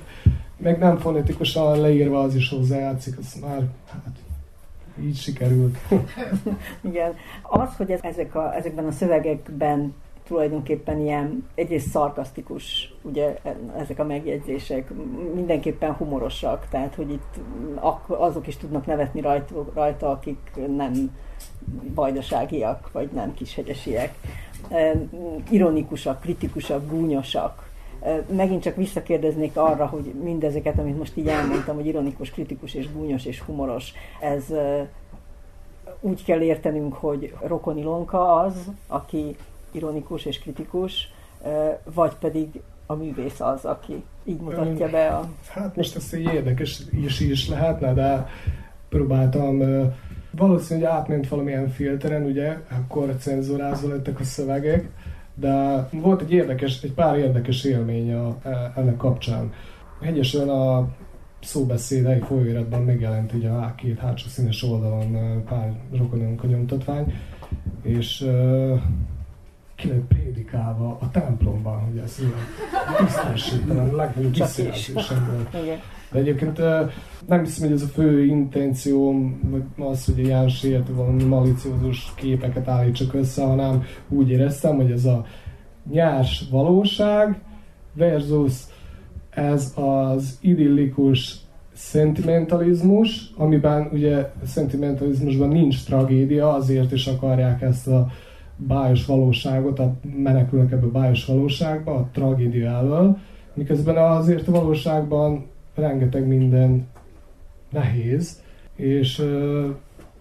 meg 0.59 0.79
nem 0.79 0.97
fonetikusan 0.97 1.79
leírva 1.79 2.19
az 2.21 2.35
is 2.35 2.49
hozzájátszik, 2.49 3.17
az 3.17 3.35
már 3.41 3.61
hát 3.91 4.15
így 5.01 5.17
sikerült. 5.17 5.77
Igen. 6.81 7.13
Az, 7.41 7.75
hogy 7.77 7.91
ez, 7.91 7.99
ezek 8.01 8.35
a, 8.35 8.55
ezekben 8.55 8.85
a 8.85 8.91
szövegekben 8.91 9.93
tulajdonképpen 10.29 10.99
ilyen 10.99 11.47
egyrészt 11.55 11.89
szarkasztikus, 11.89 12.93
ugye 13.01 13.37
ezek 13.77 13.99
a 13.99 14.03
megjegyzések, 14.03 14.91
mindenképpen 15.33 15.93
humorosak, 15.93 16.67
tehát 16.69 16.95
hogy 16.95 17.11
itt 17.11 17.39
azok 18.07 18.47
is 18.47 18.57
tudnak 18.57 18.85
nevetni 18.85 19.21
rajta, 19.21 19.65
rajta 19.73 20.09
akik 20.09 20.59
nem 20.75 21.17
vajdaságiak, 21.93 22.89
vagy 22.91 23.09
nem 23.11 23.33
kishegyesiek. 23.33 24.13
Ironikusak, 25.49 26.19
kritikusak, 26.19 26.89
gúnyosak, 26.89 27.69
megint 28.35 28.61
csak 28.61 28.75
visszakérdeznék 28.75 29.57
arra, 29.57 29.85
hogy 29.85 30.13
mindezeket, 30.23 30.79
amit 30.79 30.97
most 30.97 31.17
így 31.17 31.27
elmondtam, 31.27 31.75
hogy 31.75 31.85
ironikus, 31.85 32.29
kritikus 32.29 32.73
és 32.73 32.91
gúnyos 32.93 33.25
és 33.25 33.39
humoros, 33.39 33.93
ez 34.19 34.45
úgy 36.01 36.23
kell 36.23 36.41
értenünk, 36.41 36.93
hogy 36.93 37.33
Rokon 37.41 37.77
Ilonka 37.77 38.33
az, 38.39 38.71
aki 38.87 39.35
ironikus 39.71 40.25
és 40.25 40.39
kritikus, 40.39 41.11
vagy 41.93 42.13
pedig 42.19 42.61
a 42.85 42.93
művész 42.93 43.39
az, 43.39 43.65
aki 43.65 44.03
így 44.23 44.39
mutatja 44.39 44.89
be 44.89 45.07
a... 45.07 45.29
Hát 45.47 45.75
most 45.75 45.95
ez 45.95 46.09
egy 46.11 46.33
érdekes 46.33 46.81
is, 46.91 47.19
is 47.19 47.49
lehetne, 47.49 47.93
de 47.93 48.27
próbáltam 48.89 49.61
valószínűleg 50.31 50.89
átment 50.89 51.27
valamilyen 51.27 51.69
filteren, 51.69 52.23
ugye, 52.23 52.57
akkor 52.69 53.15
cenzurázva 53.19 53.87
lettek 53.87 54.19
a 54.19 54.23
szövegek, 54.23 54.89
de 55.35 55.87
volt 55.91 56.21
egy 56.21 56.31
érdekes, 56.31 56.83
egy 56.83 56.93
pár 56.93 57.17
érdekes 57.17 57.63
élmény 57.63 58.13
a, 58.13 58.37
e, 58.43 58.73
ennek 58.75 58.97
kapcsán. 58.97 59.53
Hegyesen 60.01 60.49
a 60.49 60.87
szóbeszédei 61.41 62.19
folyóiratban 62.19 62.83
megjelent 62.83 63.33
ugye 63.33 63.49
a 63.49 63.75
két 63.75 63.99
hátsó 63.99 64.27
színes 64.27 64.63
oldalon 64.63 65.43
pár 65.43 65.73
rokonunk 65.97 66.43
a 66.43 66.47
nyomtatvány, 66.47 67.13
és 67.81 68.25
ki 69.79 69.87
lett 69.87 70.07
prédikálva 70.07 70.97
a 71.01 71.11
templomban, 71.11 71.79
hogy 71.79 71.97
ez 71.97 72.19
ilyen 72.19 72.33
tisztességtelen, 72.97 73.89
a 73.89 73.95
legnagyobb 73.95 74.33
visszajelzésemből. 74.33 75.47
De 76.11 76.19
egyébként 76.19 76.57
nem 77.27 77.43
hiszem, 77.43 77.67
hogy 77.67 77.75
ez 77.75 77.81
a 77.81 77.87
fő 77.87 78.25
intenció, 78.25 79.31
az, 79.77 80.05
hogy 80.05 80.17
ilyen 80.17 80.49
sértő 80.49 80.93
valami 80.93 81.23
maliciózus 81.23 82.13
képeket 82.15 82.67
állítsak 82.67 83.13
össze, 83.13 83.43
hanem 83.43 83.83
úgy 84.09 84.29
éreztem, 84.29 84.75
hogy 84.75 84.91
ez 84.91 85.05
a 85.05 85.25
nyárs 85.91 86.45
valóság 86.51 87.39
versus 87.93 88.53
ez 89.29 89.73
az 89.75 90.37
idillikus 90.41 91.35
szentimentalizmus, 91.73 93.31
amiben 93.37 93.89
ugye 93.91 94.31
szentimentalizmusban 94.45 95.49
nincs 95.49 95.83
tragédia, 95.83 96.53
azért 96.53 96.91
is 96.91 97.07
akarják 97.07 97.61
ezt 97.61 97.87
a 97.87 98.07
bájos 98.67 99.05
valóságot, 99.05 99.79
a 99.79 99.93
menekülnek 100.15 100.71
ebbe 100.71 100.85
a 100.85 100.91
bájos 100.91 101.25
valóságba, 101.25 101.95
a 101.95 102.09
tragédia 102.11 102.69
elől, 102.69 103.17
miközben 103.53 103.97
azért 103.97 104.47
a 104.47 104.51
valóságban 104.51 105.45
rengeteg 105.75 106.27
minden 106.27 106.87
nehéz, 107.69 108.41
és 108.75 109.23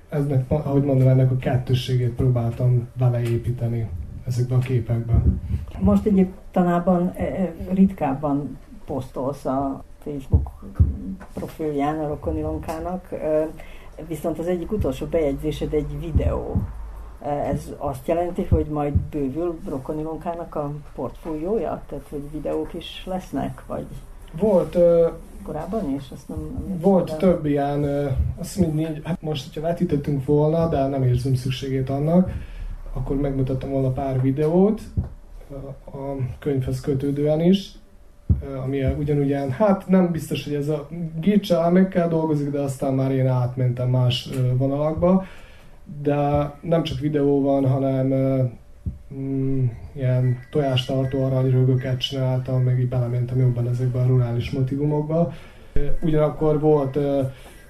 eznek, 0.08 0.44
ahogy 0.48 0.82
mondom, 0.82 1.08
ennek 1.08 1.30
a 1.30 1.36
kettősségét 1.36 2.12
próbáltam 2.12 2.88
beleépíteni 2.98 3.88
ezekbe 4.26 4.54
a 4.54 4.58
képekbe. 4.58 5.22
Most 5.80 6.06
egyébtalában 6.06 7.14
ritkábban 7.72 8.58
posztolsz 8.84 9.44
a 9.44 9.84
Facebook 9.98 10.50
profilján 11.34 11.98
a 11.98 12.08
Rokonilonkának, 12.08 13.08
viszont 14.08 14.38
az 14.38 14.46
egyik 14.46 14.72
utolsó 14.72 15.06
bejegyzésed 15.06 15.72
egy 15.72 16.00
videó. 16.00 16.62
Ez 17.22 17.72
azt 17.76 18.06
jelenti, 18.06 18.44
hogy 18.44 18.66
majd 18.66 18.92
bővül 18.92 19.58
Rokonilonkának 19.68 20.54
a 20.54 20.72
portfóliója? 20.94 21.82
Tehát, 21.88 22.04
hogy 22.10 22.30
videók 22.32 22.74
is 22.74 23.02
lesznek? 23.06 23.62
Vagy 23.66 23.86
volt 24.32 24.78
korábban 25.42 25.94
is? 25.94 26.04
Azt 26.12 26.28
nem, 26.28 26.38
nem 26.68 26.80
volt 26.80 27.10
rá. 27.10 27.16
több 27.16 27.46
ilyen, 27.46 27.84
azt 28.38 28.56
mindig, 28.56 29.02
hát 29.02 29.22
most, 29.22 29.44
hogyha 29.44 29.68
vetítettünk 29.68 30.24
volna, 30.24 30.68
de 30.68 30.86
nem 30.86 31.02
érzem 31.02 31.34
szükségét 31.34 31.90
annak, 31.90 32.30
akkor 32.92 33.16
megmutattam 33.16 33.70
volna 33.70 33.90
pár 33.90 34.20
videót 34.20 34.80
a 35.84 35.98
könyvhez 36.38 36.80
kötődően 36.80 37.40
is, 37.40 37.72
ami 38.64 38.84
ugyanúgy 38.98 39.36
hát 39.50 39.88
nem 39.88 40.10
biztos, 40.10 40.44
hogy 40.44 40.54
ez 40.54 40.68
a 40.68 40.88
Gitch 41.20 41.88
kell 41.88 42.08
dolgozik, 42.08 42.50
de 42.50 42.60
aztán 42.60 42.94
már 42.94 43.12
én 43.12 43.26
átmentem 43.26 43.88
más 43.88 44.28
vonalakba, 44.56 45.24
de 46.02 46.52
nem 46.60 46.82
csak 46.82 46.98
videó 46.98 47.42
van, 47.42 47.68
hanem 47.68 48.06
mm, 49.14 49.64
ilyen 49.94 50.38
tojástartó 50.50 51.24
aranyrögöket 51.24 52.00
csináltam, 52.00 52.62
meg 52.62 52.80
így 52.80 52.88
belementem 52.88 53.38
jobban 53.38 53.68
ezekbe 53.68 53.98
a 53.98 54.06
rurális 54.06 54.50
motivumokba. 54.50 55.32
Ugyanakkor 56.00 56.60
volt 56.60 56.98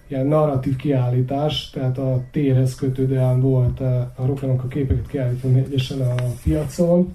ilyen 0.07 0.27
narratív 0.27 0.77
kiállítás, 0.77 1.71
tehát 1.71 1.99
a 1.99 2.23
térhez 2.31 2.75
kötődően 2.75 3.41
volt 3.41 3.81
a 3.81 4.25
rokonok 4.27 4.63
a 4.63 4.67
képeket 4.67 5.07
kiállítani 5.07 5.59
egyesen 5.59 6.01
a 6.01 6.15
piacon, 6.43 7.15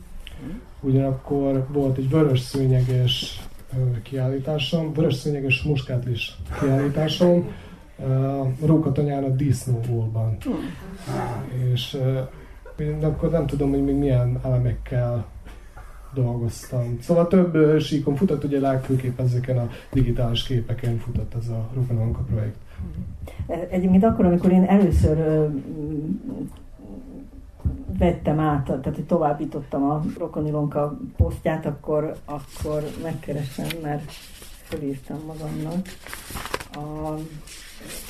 ugyanakkor 0.81 1.67
volt 1.71 1.97
egy 1.97 2.09
vörös 2.09 2.39
szőnyeges 2.39 3.41
kiállításom, 4.03 4.93
vörös 4.93 5.13
szőnyeges 5.13 5.61
muskátlis 5.61 6.35
kiállításom, 6.59 7.51
uh, 7.95 8.47
Rókatanyának 8.65 9.35
disznóholban. 9.35 10.37
Hmm. 10.43 10.55
És 11.73 11.93
uh, 11.93 13.03
akkor 13.03 13.29
nem 13.29 13.47
tudom, 13.47 13.69
hogy 13.69 13.83
még 13.83 13.95
milyen 13.95 14.39
elemekkel 14.43 15.25
dolgoztam. 16.13 16.97
Szóval 17.01 17.27
több 17.27 17.79
síkon 17.79 18.15
futott, 18.15 18.43
ugye 18.43 18.59
legfőképp 18.59 19.19
ezeken 19.19 19.57
a 19.57 19.69
digitális 19.91 20.43
képeken 20.43 20.97
futott 20.97 21.33
ez 21.35 21.47
a 21.47 21.69
Rokononka 21.73 22.21
projekt. 22.21 22.57
Egyébként 23.69 24.03
akkor, 24.03 24.25
amikor 24.25 24.51
én 24.51 24.63
először 24.63 25.49
vettem 27.97 28.39
át, 28.39 28.65
tehát 28.65 28.95
hogy 28.95 29.05
továbbítottam 29.05 29.83
a 29.83 30.03
Rokonilonka 30.17 30.97
posztját, 31.17 31.65
akkor, 31.65 32.15
akkor 32.25 32.83
megkeresem, 33.03 33.67
mert 33.81 34.11
felírtam 34.63 35.17
magamnak. 35.27 35.87
A, 36.73 37.13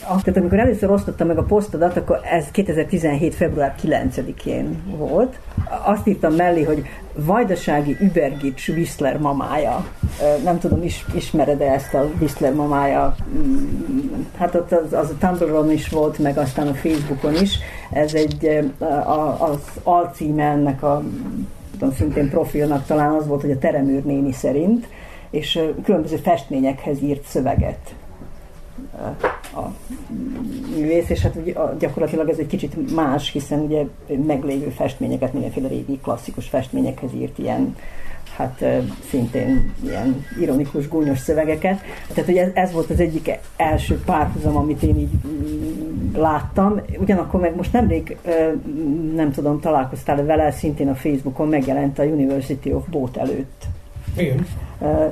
tehát 0.03 0.37
amikor 0.37 0.59
először 0.59 0.89
osztottam 0.89 1.27
meg 1.27 1.37
a 1.37 1.43
posztodat, 1.43 1.97
akkor 1.97 2.19
ez 2.31 2.45
2017. 2.51 3.35
február 3.35 3.75
9-én 3.83 4.83
volt. 4.97 5.39
Azt 5.83 6.07
írtam 6.07 6.33
mellé, 6.33 6.63
hogy 6.63 6.85
Vajdasági 7.13 7.97
Übergics 8.01 8.67
Whistler 8.67 9.19
mamája. 9.19 9.85
Nem 10.43 10.59
tudom, 10.59 10.83
is, 10.83 11.05
ismered-e 11.15 11.71
ezt 11.71 11.93
a 11.93 12.09
Whistler 12.19 12.53
mamája? 12.53 13.15
Mm, 13.37 14.23
hát 14.37 14.55
ott 14.55 14.71
az, 14.71 14.93
az 14.93 15.09
a 15.09 15.27
Tumblr-on 15.27 15.71
is 15.71 15.89
volt, 15.89 16.17
meg 16.17 16.37
aztán 16.37 16.67
a 16.67 16.73
Facebookon 16.73 17.33
is. 17.41 17.59
Ez 17.91 18.13
egy, 18.13 18.71
az 19.37 19.59
alcíme 19.83 20.43
ennek 20.43 20.83
a 20.83 21.03
tudom, 21.71 21.93
szintén 21.93 22.29
profilnak 22.29 22.85
talán 22.85 23.13
az 23.13 23.27
volt, 23.27 23.41
hogy 23.41 23.51
a 23.51 23.57
Teremőr 23.57 24.03
néni 24.03 24.31
szerint, 24.31 24.87
és 25.29 25.59
különböző 25.83 26.15
festményekhez 26.15 27.01
írt 27.01 27.25
szöveget 27.25 27.95
a 29.55 29.73
művész, 30.75 31.09
és 31.09 31.21
hát 31.21 31.35
ugye, 31.35 31.53
gyakorlatilag 31.79 32.29
ez 32.29 32.37
egy 32.37 32.47
kicsit 32.47 32.95
más, 32.95 33.31
hiszen 33.31 33.59
ugye 33.59 33.83
meglévő 34.25 34.69
festményeket, 34.69 35.33
mindenféle 35.33 35.67
régi 35.67 35.99
klasszikus 36.03 36.47
festményekhez 36.47 37.13
írt 37.13 37.37
ilyen 37.37 37.75
hát 38.35 38.65
szintén 39.09 39.73
ilyen 39.83 40.25
ironikus, 40.39 40.87
gúnyos 40.87 41.19
szövegeket. 41.19 41.81
Tehát 42.13 42.29
ugye 42.29 42.41
ez, 42.43 42.49
ez 42.53 42.71
volt 42.71 42.89
az 42.89 42.99
egyik 42.99 43.31
első 43.55 43.99
párhuzam, 44.05 44.55
amit 44.55 44.83
én 44.83 44.99
így 44.99 45.11
mm, 45.27 46.15
láttam. 46.15 46.81
Ugyanakkor 46.99 47.39
meg 47.39 47.55
most 47.55 47.73
nemrég, 47.73 48.17
nem 49.15 49.31
tudom, 49.31 49.59
találkoztál 49.59 50.25
vele, 50.25 50.51
szintén 50.51 50.89
a 50.89 50.95
Facebookon 50.95 51.47
megjelent 51.47 51.99
a 51.99 52.03
University 52.03 52.73
of 52.73 52.87
Boat 52.89 53.17
előtt. 53.17 53.63
Igen. 54.17 54.47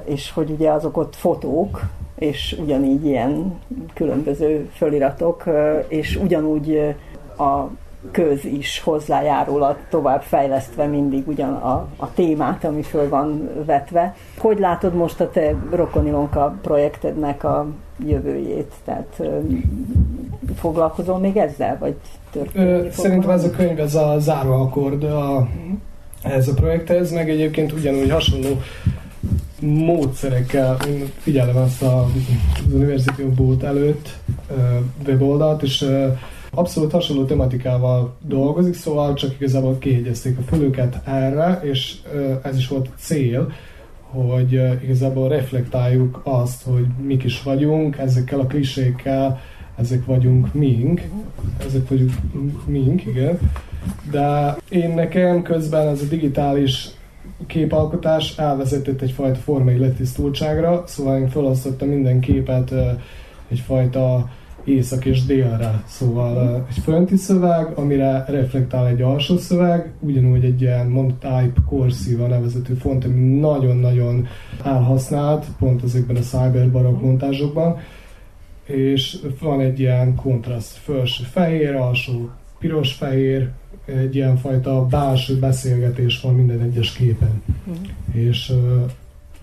És 0.06 0.32
hogy 0.32 0.49
ugye 0.49 0.71
azok 0.71 0.97
ott 0.97 1.15
fotók, 1.15 1.89
és 2.21 2.57
ugyanígy 2.62 3.05
ilyen 3.05 3.60
különböző 3.93 4.69
föliratok, 4.73 5.43
és 5.88 6.15
ugyanúgy 6.15 6.95
a 7.38 7.67
köz 8.12 8.45
is 8.45 8.79
hozzájárul 8.79 9.63
a 9.63 9.77
tovább 9.89 10.21
fejlesztve 10.21 10.86
mindig 10.86 11.27
ugyan 11.27 11.53
a, 11.53 11.88
a 11.97 12.13
témát, 12.13 12.63
ami 12.63 12.81
föl 12.81 13.10
van 13.10 13.49
vetve. 13.65 14.15
Hogy 14.38 14.60
látod 14.60 14.93
most 14.93 15.21
a 15.21 15.29
te 15.29 15.55
Rokonilonka 15.71 16.55
projektednek 16.62 17.43
a 17.43 17.67
jövőjét? 18.05 18.73
Tehát 18.86 19.21
foglalkozol 20.55 21.19
még 21.19 21.38
ezzel, 21.38 21.77
vagy 21.79 21.95
történik? 22.31 22.91
Szerintem 22.91 23.29
ez 23.29 23.43
a 23.43 23.49
könyv, 23.49 23.79
ez 23.79 23.95
a 23.95 24.15
záróakord 24.19 25.03
a, 25.03 25.31
uh-huh. 25.31 26.36
ez 26.36 26.47
a 26.47 26.53
projekthez, 26.53 27.12
meg 27.12 27.29
egyébként 27.29 27.71
ugyanúgy 27.71 28.12
hasonló 28.12 28.49
módszerekkel, 29.62 30.78
én 30.88 31.12
figyelem 31.17 31.58
ezt 31.58 31.82
a, 31.82 32.04
az 32.04 32.74
University 32.74 33.21
Boat 33.36 33.63
előtt 33.63 34.17
weboldalt, 35.06 35.63
és 35.63 35.86
abszolút 36.52 36.91
hasonló 36.91 37.26
tematikával 37.26 38.15
dolgozik, 38.21 38.74
szóval 38.74 39.13
csak 39.13 39.34
igazából 39.38 39.78
kihegyezték 39.78 40.38
a 40.38 40.41
fölőket 40.41 41.02
erre, 41.06 41.60
és 41.63 41.95
ez 42.41 42.58
is 42.58 42.67
volt 42.67 42.88
a 42.88 43.00
cél, 43.00 43.52
hogy 44.12 44.62
igazából 44.84 45.30
reflektáljuk 45.30 46.21
azt, 46.24 46.64
hogy 46.64 46.86
mik 47.05 47.24
is 47.24 47.43
vagyunk, 47.43 47.97
ezekkel 47.97 48.39
a 48.39 48.45
klisékkel, 48.45 49.39
ezek 49.78 50.05
vagyunk 50.05 50.53
mink, 50.53 51.01
ezek 51.66 51.89
vagyunk 51.89 52.14
mink, 52.66 53.05
igen. 53.05 53.39
De 54.12 54.57
én 54.70 54.89
nekem 54.89 55.41
közben 55.41 55.88
ez 55.88 56.01
a 56.01 56.05
digitális 56.09 56.89
képalkotás 57.48 58.38
elvezetett 58.38 59.02
egyfajta 59.02 59.39
formai 59.39 59.78
letisztultságra, 59.78 60.84
szóval 60.86 61.20
én 61.20 61.30
felosztottam 61.30 61.88
minden 61.88 62.20
képet 62.20 62.74
egyfajta 63.48 64.30
észak 64.64 65.06
és 65.06 65.26
délre. 65.26 65.84
Szóval 65.88 66.66
egy 66.70 66.78
fönti 66.84 67.16
szöveg, 67.16 67.72
amire 67.76 68.26
reflektál 68.28 68.88
egy 68.88 69.02
alsó 69.02 69.38
szöveg, 69.38 69.92
ugyanúgy 70.00 70.46
egy 70.46 70.62
ilyen 70.62 70.88
monotype 70.88 71.62
cursive 71.70 72.28
nevezetű 72.28 72.74
font, 72.74 73.06
ami 73.06 73.39
nagyon-nagyon 73.39 74.28
elhasznált, 74.64 75.46
pont 75.60 75.84
ezekben 75.84 76.16
a 76.16 76.20
cyberbarok 76.20 77.02
montázsokban, 77.02 77.78
és 78.66 79.18
van 79.39 79.60
egy 79.60 79.80
ilyen 79.80 80.16
kontraszt, 80.16 80.78
felső 80.78 81.24
fehér, 81.24 81.76
alsó 81.76 82.30
piros-fehér, 82.60 83.50
egy 83.86 84.15
ilyen 84.15 84.38
fajta 84.38 84.86
belső 84.86 85.39
beszélgetés 85.39 86.21
van 86.21 86.36
minden 86.36 86.61
egyes 86.61 86.93
képen. 86.93 87.41
Mm. 87.69 87.73
És 88.13 88.49
uh, 88.49 88.91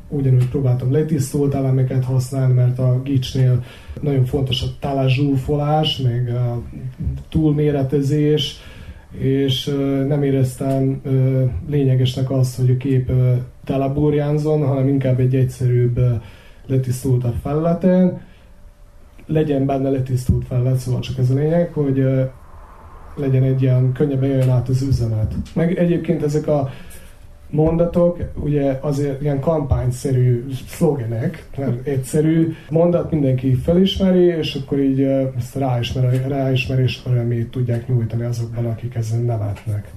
ugyanúgy 0.09 0.49
próbáltam 0.49 0.93
letisztult 0.93 1.55
elemeket 1.55 2.05
használni, 2.05 2.55
mert 2.55 2.79
a 2.79 3.01
gicsnél 3.05 3.65
nagyon 4.01 4.25
fontos 4.25 4.63
a 4.63 4.67
talázsúfolás, 4.81 5.97
meg 5.97 6.29
a 6.29 6.63
túlméretezés, 7.29 8.57
és 9.19 9.65
nem 10.09 10.23
éreztem 10.23 11.01
lényegesnek 11.69 12.31
azt, 12.31 12.57
hogy 12.57 12.71
a 12.71 12.77
kép 12.77 13.11
teleburjánzon, 13.65 14.67
hanem 14.67 14.89
inkább 14.89 15.21
egy 15.21 15.35
egyszerűbb, 15.35 16.01
letisztultabb 16.67 17.35
felületen, 17.43 18.21
legyen 19.27 19.67
benne 19.67 19.91
letisztult 19.91 20.47
felület, 20.47 20.77
szóval 20.77 21.01
csak 21.01 21.19
ez 21.19 21.31
a 21.31 21.35
lényeg, 21.35 21.73
hogy 21.73 22.05
legyen 23.19 23.43
egy 23.43 23.63
ilyen 23.63 23.93
könnyebben 23.93 24.29
jön 24.29 24.51
át 24.51 24.69
az 24.69 24.83
üzenet. 24.83 25.35
Meg 25.55 25.79
egyébként 25.79 26.23
ezek 26.23 26.47
a 26.47 26.71
mondatok, 27.51 28.19
ugye 28.35 28.79
azért 28.81 29.23
ilyen 29.23 29.41
kampányszerű 29.41 30.45
szlogenek, 30.69 31.49
mert 31.57 31.87
egyszerű 31.87 32.55
mondat 32.71 33.11
mindenki 33.11 33.55
felismeri, 33.55 34.25
és 34.25 34.55
akkor 34.55 34.79
így 34.79 35.01
ezt 35.37 35.55
ráismer, 35.55 36.27
ráismerés 36.29 37.03
örömét 37.07 37.51
tudják 37.51 37.89
nyújtani 37.89 38.25
azokban, 38.25 38.67
akik 38.67 38.95
ezen 38.95 39.21
nevetnek. 39.21 39.91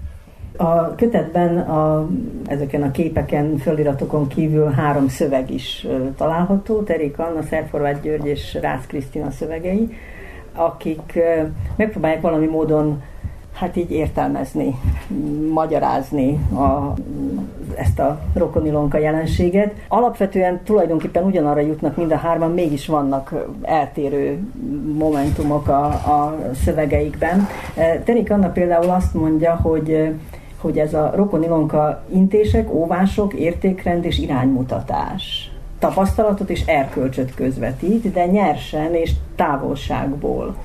A 0.57 0.95
kötetben 0.95 1.57
a, 1.57 2.09
ezeken 2.45 2.81
a 2.81 2.91
képeken, 2.91 3.57
föliratokon 3.57 4.27
kívül 4.27 4.69
három 4.69 5.07
szöveg 5.07 5.51
is 5.51 5.87
található, 6.17 6.81
Terik 6.81 7.19
Anna, 7.19 7.41
Szerforváth 7.41 8.01
György 8.01 8.25
és 8.25 8.57
Rász 8.61 8.85
Krisztina 8.87 9.31
szövegei, 9.31 9.89
akik 10.53 11.19
megpróbálják 11.75 12.21
valami 12.21 12.45
módon 12.45 13.01
hát 13.61 13.75
így 13.75 13.91
értelmezni, 13.91 14.75
magyarázni 15.53 16.39
a, 16.53 16.93
ezt 17.75 17.99
a 17.99 18.19
rokonilonka 18.33 18.97
jelenséget. 18.97 19.73
Alapvetően 19.87 20.61
tulajdonképpen 20.63 21.23
ugyanarra 21.23 21.59
jutnak 21.59 21.95
mind 21.95 22.11
a 22.11 22.15
hárman, 22.15 22.51
mégis 22.51 22.87
vannak 22.87 23.33
eltérő 23.61 24.39
momentumok 24.97 25.67
a, 25.67 25.83
a 25.85 26.37
szövegeikben. 26.63 27.47
Terik 28.03 28.31
Anna 28.31 28.49
például 28.49 28.89
azt 28.89 29.13
mondja, 29.13 29.55
hogy 29.55 30.13
hogy 30.57 30.77
ez 30.77 30.93
a 30.93 31.11
rokonilonka 31.15 32.03
intések, 32.13 32.73
óvások, 32.73 33.33
értékrend 33.33 34.05
és 34.05 34.19
iránymutatás 34.19 35.51
tapasztalatot 35.79 36.49
és 36.49 36.65
erkölcsöt 36.65 37.35
közvetít, 37.35 38.11
de 38.11 38.25
nyersen 38.25 38.93
és 38.95 39.11
távolságból 39.35 40.55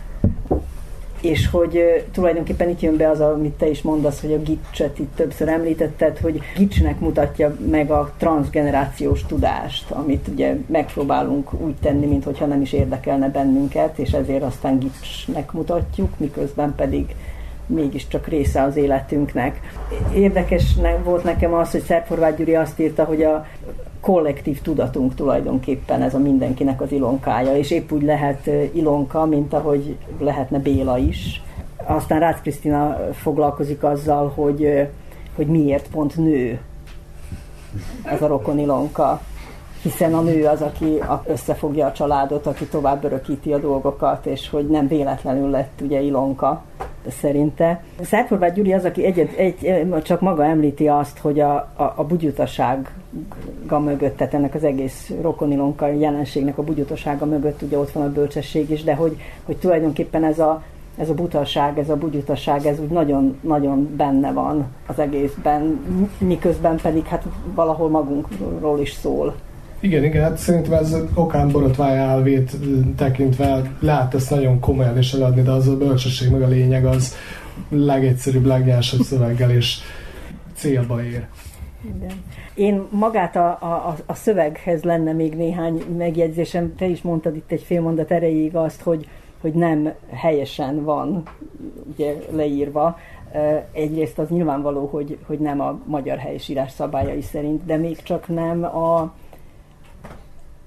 és 1.20 1.48
hogy 1.48 2.04
tulajdonképpen 2.12 2.68
itt 2.68 2.80
jön 2.80 2.96
be 2.96 3.08
az, 3.08 3.20
amit 3.20 3.52
te 3.52 3.68
is 3.68 3.82
mondasz, 3.82 4.20
hogy 4.20 4.32
a 4.32 4.42
gicset 4.42 4.98
itt 4.98 5.14
többször 5.16 5.48
említetted, 5.48 6.18
hogy 6.18 6.40
gicsnek 6.56 7.00
mutatja 7.00 7.56
meg 7.70 7.90
a 7.90 8.12
transgenerációs 8.16 9.26
tudást, 9.26 9.90
amit 9.90 10.28
ugye 10.28 10.56
megpróbálunk 10.66 11.52
úgy 11.52 11.74
tenni, 11.74 12.06
mintha 12.06 12.46
nem 12.46 12.60
is 12.60 12.72
érdekelne 12.72 13.30
bennünket, 13.30 13.98
és 13.98 14.12
ezért 14.12 14.42
aztán 14.42 14.78
gicsnek 14.78 15.52
mutatjuk, 15.52 16.18
miközben 16.18 16.74
pedig 16.74 17.14
mégiscsak 17.66 18.26
része 18.26 18.62
az 18.62 18.76
életünknek. 18.76 19.60
Érdekes 20.14 20.76
volt 21.04 21.24
nekem 21.24 21.54
az, 21.54 21.70
hogy 21.70 21.82
Szerforváth 21.82 22.38
Gyuri 22.38 22.54
azt 22.54 22.80
írta, 22.80 23.04
hogy 23.04 23.22
a 23.22 23.46
kollektív 24.00 24.60
tudatunk 24.60 25.14
tulajdonképpen 25.14 26.02
ez 26.02 26.14
a 26.14 26.18
mindenkinek 26.18 26.80
az 26.80 26.92
ilonkája, 26.92 27.56
és 27.56 27.70
épp 27.70 27.92
úgy 27.92 28.02
lehet 28.02 28.50
ilonka, 28.72 29.24
mint 29.24 29.52
ahogy 29.52 29.96
lehetne 30.18 30.58
Béla 30.58 30.98
is. 30.98 31.42
Aztán 31.84 32.20
Rácz 32.20 32.40
Krisztina 32.40 32.98
foglalkozik 33.12 33.82
azzal, 33.82 34.32
hogy, 34.34 34.88
hogy 35.34 35.46
miért 35.46 35.88
pont 35.88 36.16
nő 36.16 36.60
ez 38.04 38.22
a 38.22 38.26
rokon 38.26 38.58
ilonka 38.58 39.20
hiszen 39.82 40.14
a 40.14 40.20
nő 40.20 40.44
az, 40.44 40.62
aki 40.62 41.02
összefogja 41.24 41.86
a 41.86 41.92
családot, 41.92 42.46
aki 42.46 42.64
tovább 42.64 43.04
örökíti 43.04 43.52
a 43.52 43.58
dolgokat, 43.58 44.26
és 44.26 44.50
hogy 44.50 44.66
nem 44.66 44.88
véletlenül 44.88 45.50
lett 45.50 45.80
ugye 45.82 46.00
Ilonka 46.00 46.62
szerinte. 47.09 47.82
Szerforváth 48.00 48.54
Gyuri 48.54 48.72
az, 48.72 48.84
aki 48.84 49.04
egy, 49.04 49.18
egy, 49.36 49.86
csak 50.02 50.20
maga 50.20 50.44
említi 50.44 50.88
azt, 50.88 51.18
hogy 51.18 51.40
a, 51.40 51.54
a, 51.54 51.92
a 51.96 52.04
bugyutaság 52.04 52.90
mögött, 53.70 54.16
tehát 54.16 54.34
ennek 54.34 54.54
az 54.54 54.64
egész 54.64 55.12
rokonilonka 55.20 55.86
jelenségnek 55.86 56.59
a 56.59 56.62
bugyutasága 56.62 57.24
mögött 57.24 57.62
ugye 57.62 57.78
ott 57.78 57.90
van 57.90 58.02
a 58.02 58.12
bölcsesség 58.12 58.70
is, 58.70 58.84
de 58.84 58.94
hogy, 58.94 59.16
hogy 59.44 59.57
tulajdonképpen 59.57 60.24
ez 60.24 60.38
a, 60.38 60.62
ez 60.96 61.09
a 61.09 61.14
butaság, 61.14 61.78
ez 61.78 61.90
a 61.90 61.96
bugyutaság, 61.96 62.66
ez 62.66 62.80
úgy 62.80 62.88
nagyon-nagyon 62.88 63.94
benne 63.96 64.32
van 64.32 64.66
az 64.86 64.98
egészben, 64.98 65.80
miközben 66.18 66.76
pedig 66.76 67.04
hát 67.04 67.24
valahol 67.54 67.88
magunkról 67.88 68.80
is 68.80 68.92
szól. 68.92 69.34
Igen, 69.80 70.04
igen, 70.04 70.22
hát 70.22 70.36
szerintem 70.36 70.72
ez 70.72 70.96
okán 71.14 71.48
borotvája 71.48 72.00
elvét 72.00 72.56
tekintve 72.96 73.72
lehet 73.80 74.14
ezt 74.14 74.30
nagyon 74.30 74.60
komolyan 74.60 74.98
is 74.98 75.12
eladni, 75.12 75.42
de 75.42 75.50
az 75.50 75.68
a 75.68 75.76
bölcsesség 75.76 76.30
meg 76.30 76.42
a 76.42 76.48
lényeg 76.48 76.84
az 76.84 77.14
legegyszerűbb, 77.68 78.44
legnyersabb 78.44 79.00
szöveggel 79.00 79.50
és 79.50 79.78
célba 80.54 81.02
ér. 81.02 81.26
Igen. 81.96 82.22
Én 82.54 82.86
magát 82.90 83.36
a, 83.36 83.48
a, 83.48 83.96
a 84.06 84.14
szöveghez 84.14 84.82
lenne 84.82 85.12
még 85.12 85.34
néhány 85.34 85.82
megjegyzésem. 85.96 86.74
Te 86.76 86.86
is 86.86 87.02
mondtad 87.02 87.36
itt 87.36 87.50
egy 87.50 87.62
fél 87.62 87.80
mondat 87.80 88.10
erejéig 88.10 88.56
azt, 88.56 88.82
hogy, 88.82 89.08
hogy 89.40 89.52
nem 89.52 89.92
helyesen 90.12 90.84
van 90.84 91.22
ugye, 91.92 92.14
leírva. 92.30 92.98
Egyrészt 93.72 94.18
az 94.18 94.28
nyilvánvaló, 94.28 94.86
hogy, 94.86 95.18
hogy 95.26 95.38
nem 95.38 95.60
a 95.60 95.78
magyar 95.84 96.18
helyesírás 96.18 96.72
szabályai 96.72 97.22
szerint, 97.22 97.64
de 97.64 97.76
még 97.76 98.02
csak 98.02 98.28
nem 98.28 98.64
a, 98.64 99.14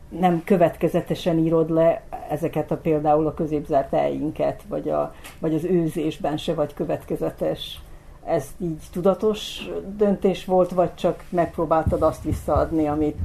nem 0.09 0.41
következetesen 0.45 1.37
írod 1.37 1.69
le 1.69 2.01
ezeket 2.29 2.71
a 2.71 2.77
például 2.77 3.27
a 3.27 3.33
középzárt 3.33 3.93
eljinket, 3.93 4.61
vagy, 4.67 4.89
a, 4.89 5.13
vagy 5.39 5.53
az 5.53 5.63
őzésben 5.63 6.37
se 6.37 6.53
vagy 6.53 6.73
következetes. 6.73 7.81
Ez 8.25 8.47
így 8.61 8.81
tudatos 8.91 9.69
döntés 9.97 10.45
volt, 10.45 10.71
vagy 10.71 10.93
csak 10.95 11.23
megpróbáltad 11.29 12.01
azt 12.01 12.23
visszaadni, 12.23 12.87
amit, 12.87 13.17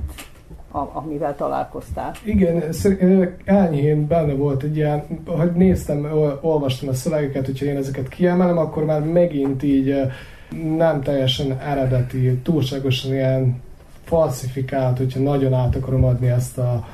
amivel 0.71 1.37
találkoztál? 1.37 2.13
Igen, 2.25 2.63
elnyhén 3.45 4.07
benne 4.07 4.33
volt 4.33 4.63
egy 4.63 4.77
ilyen, 4.77 5.23
hogy 5.27 5.53
néztem, 5.53 6.09
olvastam 6.41 6.89
a 6.89 6.95
szövegeket, 6.95 7.47
hogyha 7.47 7.67
én 7.67 7.77
ezeket 7.77 8.09
kiemelem, 8.09 8.59
akkor 8.59 8.85
már 8.85 9.01
megint 9.01 9.63
így 9.63 9.95
nem 10.77 11.03
teljesen 11.03 11.59
eredeti, 11.59 12.39
túlságosan 12.43 13.13
ilyen 13.13 13.63
falsifikált, 14.05 14.99
hogyha 14.99 15.21
nagyon 15.21 15.53
át 15.53 15.77
akarom 15.77 16.05
adni 16.05 16.29
ezt 16.29 16.59
a 16.59 16.89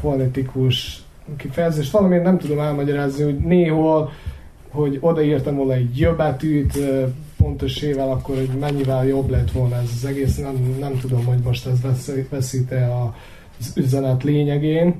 fonetikus 0.00 1.02
kifejezést. 1.36 1.90
Valamiért 1.90 2.24
nem 2.24 2.38
tudom 2.38 2.58
elmagyarázni, 2.58 3.24
hogy 3.24 3.38
néhol, 3.38 4.10
hogy 4.70 4.98
odaírtam 5.00 5.56
volna 5.56 5.72
egy 5.72 5.98
jöbetűt 5.98 6.78
pontosével, 7.36 8.10
akkor 8.10 8.36
hogy 8.36 8.58
mennyivel 8.60 9.06
jobb 9.06 9.30
lett 9.30 9.50
volna 9.50 9.76
ez 9.76 9.90
az 9.96 10.04
egész. 10.04 10.36
Nem, 10.36 10.76
nem 10.78 10.98
tudom, 10.98 11.24
hogy 11.24 11.38
most 11.38 11.66
ez 11.66 11.78
veszít-e 12.30 12.90
az 13.58 13.72
üzenet 13.76 14.22
lényegén 14.22 14.94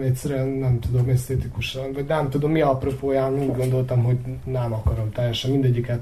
egyszerűen 0.00 0.48
nem 0.48 0.80
tudom 0.80 1.08
esztétikusan, 1.08 1.92
vagy 1.92 2.04
nem 2.06 2.30
tudom 2.30 2.50
mi 2.50 2.60
apropóján 2.60 3.34
úgy 3.34 3.56
gondoltam, 3.56 4.02
hogy 4.02 4.18
nem 4.44 4.72
akarom 4.72 5.12
teljesen 5.12 5.50
mindegyiket 5.50 6.00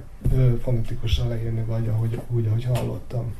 fonetikusan 0.62 1.28
leírni, 1.28 1.64
vagy 1.66 1.88
ahogy, 1.88 2.20
úgy, 2.30 2.46
ahogy 2.46 2.64
hallottam. 2.64 3.34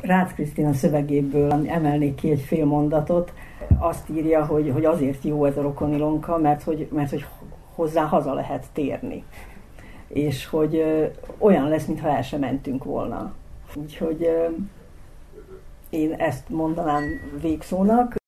Rácz 0.00 0.32
Krisztina 0.32 0.72
szövegéből 0.72 1.68
emelnék 1.68 2.14
ki 2.14 2.30
egy 2.30 2.40
fél 2.40 2.64
mondatot. 2.64 3.32
Azt 3.78 4.08
írja, 4.08 4.44
hogy, 4.44 4.70
hogy 4.72 4.84
azért 4.84 5.24
jó 5.24 5.44
ez 5.44 5.56
a 5.56 5.62
rokonilonka, 5.62 6.38
mert 6.38 6.62
hogy, 6.62 6.88
mert 6.92 7.10
hogy 7.10 7.26
hozzá 7.74 8.04
haza 8.04 8.34
lehet 8.34 8.66
térni. 8.72 9.24
És 10.08 10.46
hogy 10.46 10.82
olyan 11.38 11.68
lesz, 11.68 11.86
mintha 11.86 12.08
el 12.08 12.22
sem 12.22 12.40
mentünk 12.40 12.84
volna. 12.84 13.34
Úgyhogy 13.74 14.28
én 15.90 16.12
ezt 16.12 16.48
mondanám 16.48 17.02
végszónak. 17.40 18.19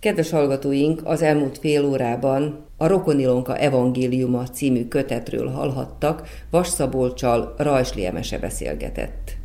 Kedves 0.00 0.30
hallgatóink, 0.30 1.00
az 1.04 1.22
elmúlt 1.22 1.58
fél 1.58 1.84
órában 1.84 2.64
a 2.76 2.86
Rokonilonka 2.86 3.56
Evangéliuma 3.56 4.48
című 4.48 4.88
kötetről 4.88 5.48
hallhattak, 5.48 6.28
Vasszabolcsal 6.50 7.54
Rajsli 7.58 8.06
Emese 8.06 8.38
beszélgetett. 8.38 9.36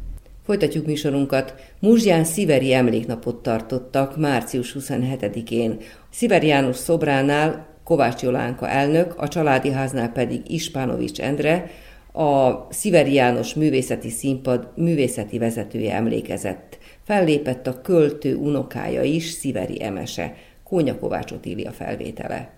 Folytatjuk 0.45 0.85
műsorunkat. 0.85 1.53
Muzsján 1.79 2.23
Sziveri 2.23 2.73
emléknapot 2.73 3.35
tartottak 3.35 4.17
március 4.17 4.75
27-én. 4.79 5.77
Sziveri 6.09 6.47
János 6.47 6.75
szobránál 6.75 7.67
Kovács 7.83 8.21
Jolánka 8.21 8.69
elnök, 8.69 9.13
a 9.17 9.27
családi 9.27 9.71
háznál 9.71 10.11
pedig 10.11 10.41
Ispánovics 10.47 11.19
Endre, 11.19 11.69
a 12.13 12.51
Sziveri 12.69 13.13
János 13.13 13.53
Művészeti 13.53 14.09
Színpad 14.09 14.67
művészeti 14.75 15.37
vezetője 15.37 15.93
emlékezett. 15.93 16.74
Fellépett 17.05 17.67
a 17.67 17.81
költő 17.81 18.35
unokája 18.35 19.03
is, 19.03 19.29
Sziveri 19.29 19.83
Emese, 19.83 20.35
Kónya 20.63 20.99
Kovács 20.99 21.31
Otília 21.31 21.71
felvétele. 21.71 22.49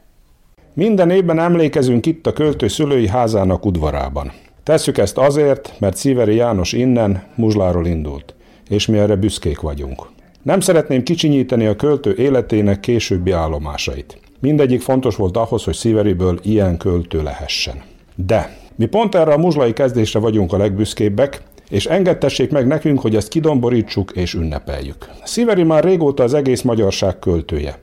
Minden 0.74 1.10
évben 1.10 1.39
emlékezünk 1.39 2.06
itt 2.06 2.28
a 2.28 2.34
költő 2.34 2.68
szülői 2.68 3.08
házának 3.08 3.66
udvarában. 3.66 4.32
Tesszük 4.64 4.98
ezt 4.98 5.18
azért, 5.18 5.74
mert 5.80 5.98
Sziveri 5.98 6.36
János 6.36 6.74
innen, 6.74 7.24
Muzsláról 7.36 7.86
indult, 7.86 8.36
és 8.70 8.86
mi 8.86 8.98
erre 8.98 9.16
büszkék 9.16 9.60
vagyunk. 9.60 10.08
Nem 10.41 10.60
szeretném 10.60 11.04
kicsinyíteni 11.04 11.66
a 11.66 11.76
költő 11.76 12.16
életének 12.18 12.80
későbbi 12.80 13.32
állomásait. 13.32 14.20
Mindegyik 14.39 14.82
fontos 14.82 15.16
volt 15.16 15.38
ahhoz, 15.38 15.64
hogy 15.64 15.76
Sziveriből 15.76 16.39
ilyen 16.43 16.78
költő 16.78 17.24
lehessen. 17.24 17.82
De 18.16 18.58
mi 18.76 18.86
pont 18.86 19.16
erre 19.16 19.34
a 19.34 19.38
muzslai 19.38 19.74
kezdésre 19.74 20.20
vagyunk 20.20 20.54
a 20.54 20.58
legbüszkébbek, 20.58 21.41
és 21.70 21.86
engedtessék 21.86 22.51
meg 22.51 22.68
nekünk, 22.68 22.99
hogy 22.99 23.15
ezt 23.15 23.28
kidomborítsuk 23.28 24.11
és 24.11 24.34
ünnepeljük. 24.34 25.09
Sziveri 25.24 25.63
már 25.63 25.84
régóta 25.84 26.24
az 26.24 26.34
egész 26.34 26.61
magyarság 26.61 27.20
költője. 27.20 27.80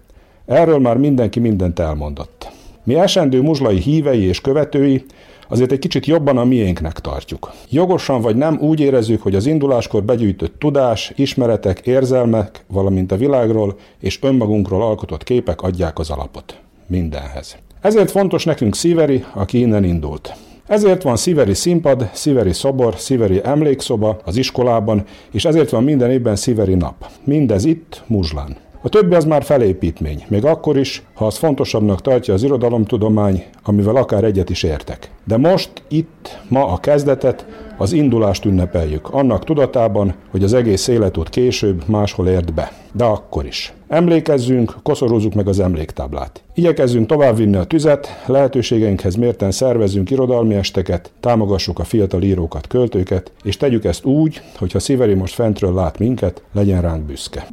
Erről 0.46 0.78
már 0.78 0.96
mindenki 0.96 1.40
mindent 1.40 1.78
elmondott. 1.78 2.50
Mi 2.84 2.94
esendő 2.94 3.42
muzslai 3.42 3.78
hívei 3.78 4.22
és 4.22 4.40
követői 4.40 5.04
azért 5.48 5.72
egy 5.72 5.78
kicsit 5.78 6.06
jobban 6.06 6.38
a 6.38 6.44
miénknek 6.44 7.00
tartjuk. 7.00 7.52
Jogosan 7.70 8.20
vagy 8.20 8.36
nem 8.36 8.58
úgy 8.60 8.80
érezzük, 8.80 9.22
hogy 9.22 9.34
az 9.34 9.46
induláskor 9.46 10.02
begyűjtött 10.02 10.58
tudás, 10.58 11.12
ismeretek, 11.16 11.80
érzelmek, 11.86 12.64
valamint 12.66 13.12
a 13.12 13.16
világról 13.16 13.78
és 14.00 14.18
önmagunkról 14.22 14.82
alkotott 14.82 15.24
képek 15.24 15.62
adják 15.62 15.98
az 15.98 16.10
alapot. 16.10 16.60
Mindenhez. 16.86 17.56
Ezért 17.80 18.10
fontos 18.10 18.44
nekünk 18.44 18.74
Sziveri, 18.74 19.24
aki 19.32 19.58
innen 19.58 19.84
indult. 19.84 20.34
Ezért 20.66 21.02
van 21.02 21.16
Sziveri 21.16 21.54
színpad, 21.54 22.10
Sziveri 22.12 22.52
szobor, 22.52 22.94
Sziveri 22.96 23.40
emlékszoba 23.44 24.20
az 24.24 24.36
iskolában, 24.36 25.04
és 25.30 25.44
ezért 25.44 25.70
van 25.70 25.84
minden 25.84 26.10
évben 26.10 26.36
Sziveri 26.36 26.74
nap. 26.74 26.94
Mindez 27.24 27.64
itt, 27.64 28.02
Muzslán. 28.06 28.56
A 28.82 28.88
többi 28.88 29.14
az 29.14 29.24
már 29.24 29.42
felépítmény, 29.42 30.24
még 30.28 30.44
akkor 30.44 30.78
is, 30.78 31.02
ha 31.14 31.26
az 31.26 31.36
fontosabbnak 31.36 32.00
tartja 32.00 32.34
az 32.34 32.42
irodalomtudomány, 32.42 33.44
amivel 33.62 33.96
akár 33.96 34.24
egyet 34.24 34.50
is 34.50 34.62
értek. 34.62 35.10
De 35.24 35.36
most, 35.36 35.70
itt, 35.88 36.40
ma 36.48 36.66
a 36.66 36.78
kezdetet, 36.78 37.46
az 37.76 37.92
indulást 37.92 38.44
ünnepeljük, 38.44 39.08
annak 39.08 39.44
tudatában, 39.44 40.14
hogy 40.30 40.42
az 40.42 40.52
egész 40.52 40.88
életút 40.88 41.28
később 41.28 41.82
máshol 41.86 42.28
ért 42.28 42.54
be. 42.54 42.72
De 42.92 43.04
akkor 43.04 43.46
is. 43.46 43.72
Emlékezzünk, 43.88 44.74
koszorúzzuk 44.82 45.34
meg 45.34 45.48
az 45.48 45.60
emléktáblát. 45.60 46.42
Igyekezzünk 46.54 47.06
továbbvinni 47.06 47.56
a 47.56 47.64
tüzet, 47.64 48.22
lehetőségeinkhez 48.26 49.14
mérten 49.14 49.50
szervezzünk 49.50 50.10
irodalmi 50.10 50.54
esteket, 50.54 51.12
támogassuk 51.20 51.78
a 51.78 51.84
fiatal 51.84 52.22
írókat, 52.22 52.66
költőket, 52.66 53.32
és 53.42 53.56
tegyük 53.56 53.84
ezt 53.84 54.04
úgy, 54.04 54.40
hogyha 54.58 54.78
Sziveri 54.78 55.14
most 55.14 55.34
fentről 55.34 55.74
lát 55.74 55.98
minket, 55.98 56.42
legyen 56.52 56.80
ránk 56.80 57.02
büszke. 57.02 57.46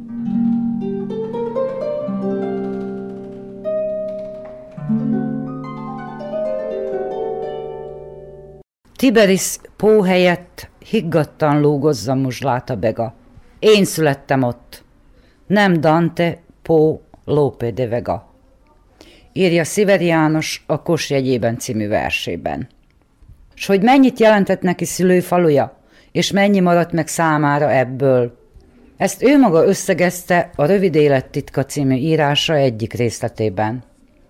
Tiberis 9.02 9.56
Pó 9.76 10.02
helyett 10.02 10.68
higgadtan 10.90 11.60
lógozza 11.60 12.14
muzsláta 12.14 12.76
bega. 12.76 13.14
Én 13.58 13.84
születtem 13.84 14.42
ott, 14.42 14.84
nem 15.46 15.80
Dante 15.80 16.38
Pó 16.62 17.02
Lope 17.24 17.70
de 17.70 17.86
Vega. 17.86 18.34
Írja 19.32 19.64
Sziveri 19.64 20.04
János 20.04 20.64
a 20.66 20.82
Kos 20.82 21.10
jegyében 21.10 21.58
című 21.58 21.88
versében. 21.88 22.68
S 23.54 23.66
hogy 23.66 23.82
mennyit 23.82 24.20
jelentett 24.20 24.60
neki 24.60 24.84
szülőfaluja, 24.84 25.78
és 26.12 26.30
mennyi 26.30 26.60
maradt 26.60 26.92
meg 26.92 27.06
számára 27.06 27.72
ebből. 27.72 28.38
Ezt 28.96 29.22
ő 29.22 29.38
maga 29.38 29.64
összegezte 29.66 30.50
a 30.56 30.64
Rövid 30.64 30.94
élettitka 30.94 31.64
című 31.64 31.94
írása 31.94 32.54
egyik 32.54 32.92
részletében. 32.92 33.84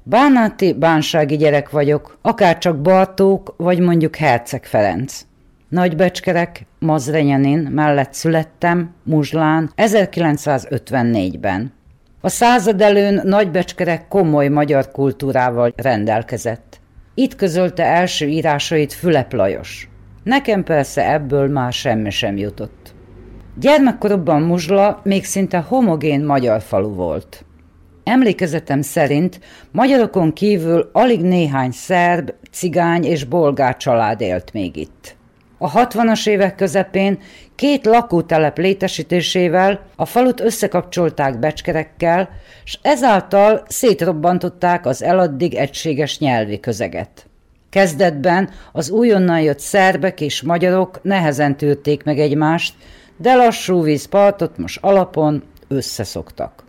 Bánáti 0.04 0.72
bánsági 0.72 1.36
gyerek 1.36 1.70
vagyok, 1.70 2.18
akár 2.22 2.58
csak 2.58 2.80
Bartók, 2.80 3.54
vagy 3.56 3.78
mondjuk 3.78 4.16
Herceg 4.16 4.64
Ferenc. 4.64 5.20
Nagybecskerek, 5.68 6.66
Mazrenyanin 6.78 7.58
mellett 7.58 8.12
születtem, 8.12 8.94
Muzslán, 9.02 9.72
1954-ben. 9.76 11.72
A 12.20 12.28
század 12.28 12.80
előn 12.80 13.20
Nagybecskerek 13.24 14.08
komoly 14.08 14.48
magyar 14.48 14.90
kultúrával 14.90 15.72
rendelkezett. 15.76 16.80
Itt 17.14 17.36
közölte 17.36 17.84
első 17.84 18.26
írásait 18.26 18.92
Fülep 18.92 19.32
Lajos. 19.32 19.88
Nekem 20.22 20.64
persze 20.64 21.12
ebből 21.12 21.48
már 21.48 21.72
semmi 21.72 22.10
sem 22.10 22.36
jutott. 22.36 22.94
Gyermekkoromban 23.58 24.42
Muzsla 24.42 25.00
még 25.02 25.24
szinte 25.24 25.58
homogén 25.58 26.24
magyar 26.24 26.60
falu 26.62 26.94
volt. 26.94 27.44
Emlékezetem 28.04 28.82
szerint 28.82 29.40
magyarokon 29.70 30.32
kívül 30.32 30.90
alig 30.92 31.20
néhány 31.20 31.70
szerb, 31.70 32.32
cigány 32.50 33.04
és 33.04 33.24
bolgár 33.24 33.76
család 33.76 34.20
élt 34.20 34.52
még 34.52 34.76
itt. 34.76 35.16
A 35.58 35.70
60-as 35.70 36.28
évek 36.28 36.54
közepén 36.54 37.18
két 37.54 37.86
lakótelep 37.86 38.58
létesítésével 38.58 39.86
a 39.96 40.06
falut 40.06 40.40
összekapcsolták 40.40 41.38
becskerekkel, 41.38 42.28
és 42.64 42.78
ezáltal 42.82 43.62
szétrobbantották 43.68 44.86
az 44.86 45.02
eladdig 45.02 45.54
egységes 45.54 46.18
nyelvi 46.18 46.60
közeget. 46.60 47.26
Kezdetben 47.70 48.50
az 48.72 48.90
újonnan 48.90 49.40
jött 49.40 49.58
szerbek 49.58 50.20
és 50.20 50.42
magyarok 50.42 51.02
nehezen 51.02 51.56
tűrték 51.56 52.04
meg 52.04 52.18
egymást, 52.18 52.74
de 53.16 53.34
lassú 53.34 53.82
vízpartot 53.82 54.58
most 54.58 54.78
alapon 54.82 55.42
összeszoktak. 55.68 56.64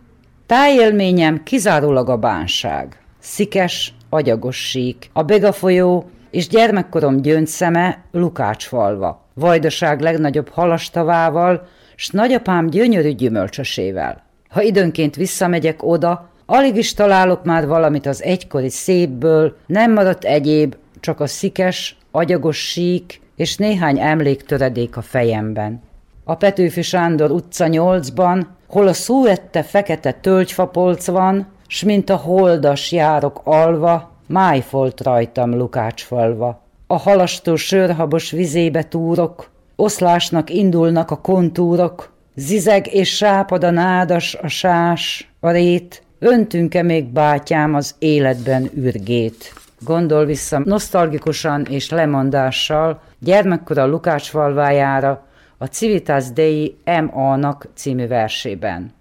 Tájélményem 0.46 1.42
kizárólag 1.42 2.08
a 2.08 2.16
bánság. 2.16 2.98
Szikes, 3.18 3.94
agyagos 4.08 4.56
sík, 4.56 5.10
a 5.12 5.22
Bega 5.22 5.52
folyó 5.52 6.10
és 6.30 6.48
gyermekkorom 6.48 7.20
gyöngyszeme 7.20 8.04
Lukácsfalva, 8.12 9.28
Vajdaság 9.34 10.00
legnagyobb 10.00 10.48
halastavával, 10.48 11.66
s 11.96 12.08
nagyapám 12.08 12.66
gyönyörű 12.66 13.10
gyümölcsösével. 13.10 14.22
Ha 14.48 14.62
időnként 14.62 15.16
visszamegyek 15.16 15.82
oda, 15.82 16.30
alig 16.46 16.76
is 16.76 16.94
találok 16.94 17.44
már 17.44 17.66
valamit 17.66 18.06
az 18.06 18.22
egykori 18.22 18.70
szépből, 18.70 19.56
nem 19.66 19.92
maradt 19.92 20.24
egyéb, 20.24 20.76
csak 21.00 21.20
a 21.20 21.26
szikes, 21.26 21.96
agyagos 22.10 22.58
sík 22.58 23.20
és 23.36 23.56
néhány 23.56 24.00
emléktöredék 24.00 24.96
a 24.96 25.02
fejemben. 25.02 25.82
A 26.24 26.34
Petőfi 26.34 26.82
Sándor 26.82 27.30
utca 27.30 27.66
8-ban 27.68 28.42
hol 28.74 28.88
a 28.88 28.92
szúette 28.92 29.62
fekete 29.62 30.12
tölgyfapolc 30.12 31.06
van, 31.06 31.46
s 31.66 31.82
mint 31.82 32.10
a 32.10 32.16
holdas 32.16 32.92
járok 32.92 33.40
alva, 33.44 34.10
májfolt 34.26 35.00
rajtam 35.00 35.54
Lukácsfalva. 35.56 36.62
A 36.86 36.96
halastó 36.96 37.56
sörhabos 37.56 38.30
vizébe 38.30 38.82
túrok, 38.82 39.50
oszlásnak 39.76 40.50
indulnak 40.50 41.10
a 41.10 41.16
kontúrok, 41.16 42.12
zizeg 42.34 42.94
és 42.94 43.16
sápad 43.16 43.64
a 43.64 43.70
nádas, 43.70 44.34
a 44.34 44.48
sás, 44.48 45.30
a 45.40 45.50
rét, 45.50 46.02
öntünk-e 46.18 46.82
még 46.82 47.04
bátyám 47.04 47.74
az 47.74 47.94
életben 47.98 48.70
ürgét. 48.74 49.52
Gondol 49.80 50.24
vissza 50.24 50.62
nosztalgikusan 50.64 51.64
és 51.64 51.90
lemondással 51.90 53.00
gyermekkora 53.18 53.86
Lukácsfalvájára, 53.86 55.26
a 55.58 55.64
Civitas 55.66 56.32
Dei 56.32 56.76
M.A.-nak 56.84 57.68
című 57.74 58.06
versében. 58.06 58.92